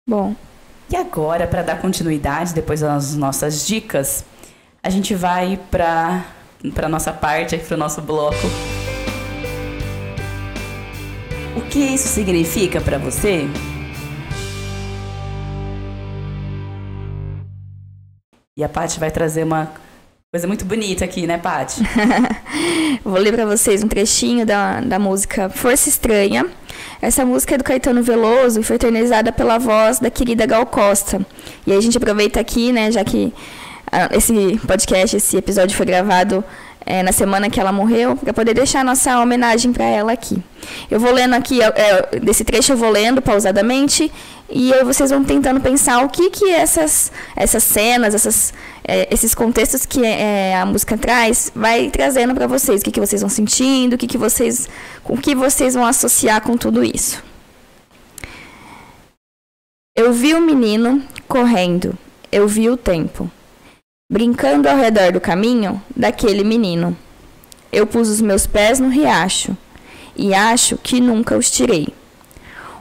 Bom. 0.06 0.36
E 0.90 0.96
agora, 0.96 1.46
para 1.46 1.62
dar 1.62 1.80
continuidade, 1.80 2.52
depois 2.52 2.80
das 2.80 3.14
nossas 3.14 3.66
dicas, 3.66 4.24
a 4.89 4.91
gente 4.91 5.14
vai 5.14 5.61
para 5.70 6.24
para 6.74 6.89
nossa 6.89 7.12
parte, 7.12 7.59
para 7.59 7.74
o 7.74 7.78
nosso 7.78 8.01
bloco. 8.01 8.39
O 11.55 11.61
que 11.68 11.78
isso 11.78 12.09
significa 12.09 12.80
para 12.80 12.97
você? 12.97 13.47
E 18.57 18.64
a 18.64 18.68
Paty 18.68 18.99
vai 18.99 19.11
trazer 19.11 19.45
uma 19.45 19.70
coisa 20.32 20.49
muito 20.49 20.64
bonita 20.64 21.05
aqui, 21.05 21.26
né, 21.26 21.36
Paty? 21.36 21.82
Vou 23.05 23.18
ler 23.18 23.34
para 23.34 23.45
vocês 23.45 23.84
um 23.84 23.89
trechinho 23.89 24.47
da, 24.47 24.80
da 24.80 24.99
música 24.99 25.51
Força 25.51 25.91
Estranha, 25.91 26.47
Essa 27.03 27.26
música 27.26 27.57
é 27.57 27.59
do 27.59 27.64
Caetano 27.64 28.03
Veloso 28.03 28.61
e 28.61 28.62
foi 28.62 28.76
eternizada 28.76 29.32
pela 29.32 29.59
voz 29.59 29.99
da 29.99 30.11
querida 30.11 30.47
Gal 30.47 30.64
Costa. 30.64 31.20
E 31.66 31.72
aí 31.72 31.76
a 31.76 31.80
gente 31.82 31.99
aproveita 31.99 32.41
aqui, 32.41 32.72
né, 32.72 32.91
já 32.91 33.05
que 33.05 33.34
esse 34.12 34.59
podcast, 34.66 35.16
esse 35.16 35.36
episódio 35.36 35.76
foi 35.76 35.86
gravado 35.86 36.45
é, 36.89 37.03
na 37.03 37.12
semana 37.12 37.51
que 37.51 37.61
ela 37.61 37.70
morreu, 37.70 38.16
para 38.16 38.32
poder 38.32 38.55
deixar 38.55 38.82
nossa 38.82 39.20
homenagem 39.20 39.74
para 39.74 39.84
ela 39.84 40.11
aqui. 40.11 40.43
Eu 40.91 40.99
vou 40.99 41.12
lendo 41.12 41.34
aqui, 41.34 41.61
é, 41.61 42.18
desse 42.18 42.45
trecho 42.45 42.72
eu 42.72 42.76
vou 42.78 42.91
lendo 42.91 43.20
pausadamente, 43.20 44.11
e 44.49 44.72
aí 44.72 44.82
vocês 44.84 45.11
vão 45.11 45.22
tentando 45.22 45.61
pensar 45.61 46.03
o 46.03 46.09
que 46.09 46.30
que 46.30 46.51
essas, 46.51 47.12
essas 47.36 47.62
cenas, 47.62 48.14
essas, 48.14 48.55
é, 48.82 49.07
esses 49.12 49.34
contextos 49.34 49.84
que 49.84 50.01
a 50.55 50.64
música 50.64 50.97
traz, 50.97 51.53
vai 51.55 51.91
trazendo 51.91 52.34
para 52.34 52.47
vocês, 52.47 52.80
o 52.80 52.84
que, 52.84 52.91
que 52.91 53.01
vocês 53.01 53.20
vão 53.20 53.28
sentindo, 53.28 53.93
o 53.93 53.99
que, 53.99 54.07
que 54.07 54.16
vocês, 54.16 54.66
o 55.05 55.18
que 55.18 55.34
vocês 55.34 55.74
vão 55.74 55.84
associar 55.84 56.41
com 56.41 56.57
tudo 56.57 56.82
isso. 56.82 57.22
Eu 59.95 60.11
vi 60.12 60.32
o 60.32 60.41
menino 60.41 61.03
correndo, 61.28 61.99
eu 62.32 62.49
vi 62.49 62.70
o 62.70 62.78
tempo 62.78 63.30
brincando 64.11 64.66
ao 64.70 64.76
redor 64.78 65.12
do 65.12 65.20
caminho 65.20 65.82
daquele 65.94 66.42
menino. 66.42 66.96
Eu 67.70 67.86
pus 67.86 68.09
os 68.09 68.22
meus 68.22 68.46
pés 68.46 68.80
no 68.80 68.88
riacho 68.88 69.54
e 70.16 70.32
acho 70.32 70.78
que 70.78 70.98
nunca 70.98 71.36
os 71.36 71.50
tirei. 71.50 71.88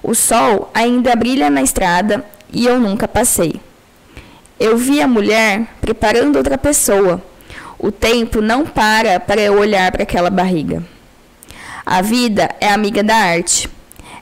O 0.01 0.15
sol 0.15 0.71
ainda 0.73 1.13
brilha 1.17 1.49
na 1.49 1.61
estrada 1.61 2.23
e 2.49 2.65
eu 2.65 2.79
nunca 2.79 3.09
passei. 3.09 3.59
Eu 4.57 4.77
vi 4.77 5.01
a 5.01 5.07
mulher 5.07 5.67
preparando 5.81 6.37
outra 6.37 6.57
pessoa. 6.57 7.21
O 7.77 7.91
tempo 7.91 8.39
não 8.39 8.65
para 8.65 9.19
para 9.19 9.41
eu 9.41 9.59
olhar 9.59 9.91
para 9.91 10.03
aquela 10.03 10.29
barriga. 10.29 10.81
A 11.85 12.01
vida 12.01 12.55
é 12.61 12.69
amiga 12.69 13.03
da 13.03 13.17
arte. 13.17 13.69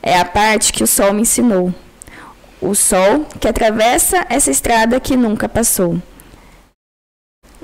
É 0.01 0.17
a 0.17 0.25
parte 0.25 0.73
que 0.73 0.83
o 0.83 0.87
sol 0.87 1.13
me 1.13 1.21
ensinou. 1.21 1.71
O 2.59 2.73
sol 2.73 3.27
que 3.39 3.47
atravessa 3.47 4.25
essa 4.27 4.49
estrada 4.49 4.99
que 4.99 5.15
nunca 5.15 5.47
passou. 5.47 6.01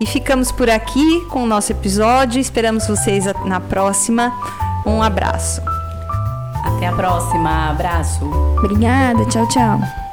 E 0.00 0.06
ficamos 0.06 0.50
por 0.52 0.70
aqui 0.70 1.20
com 1.30 1.44
o 1.44 1.46
nosso 1.46 1.72
episódio. 1.72 2.40
Esperamos 2.40 2.86
vocês 2.86 3.26
na 3.44 3.60
próxima. 3.60 4.32
Um 4.86 5.02
abraço. 5.02 5.75
Até 6.66 6.86
a 6.86 6.92
próxima. 6.92 7.70
Abraço. 7.70 8.24
Obrigada. 8.58 9.24
Tchau, 9.26 9.46
tchau. 9.48 10.05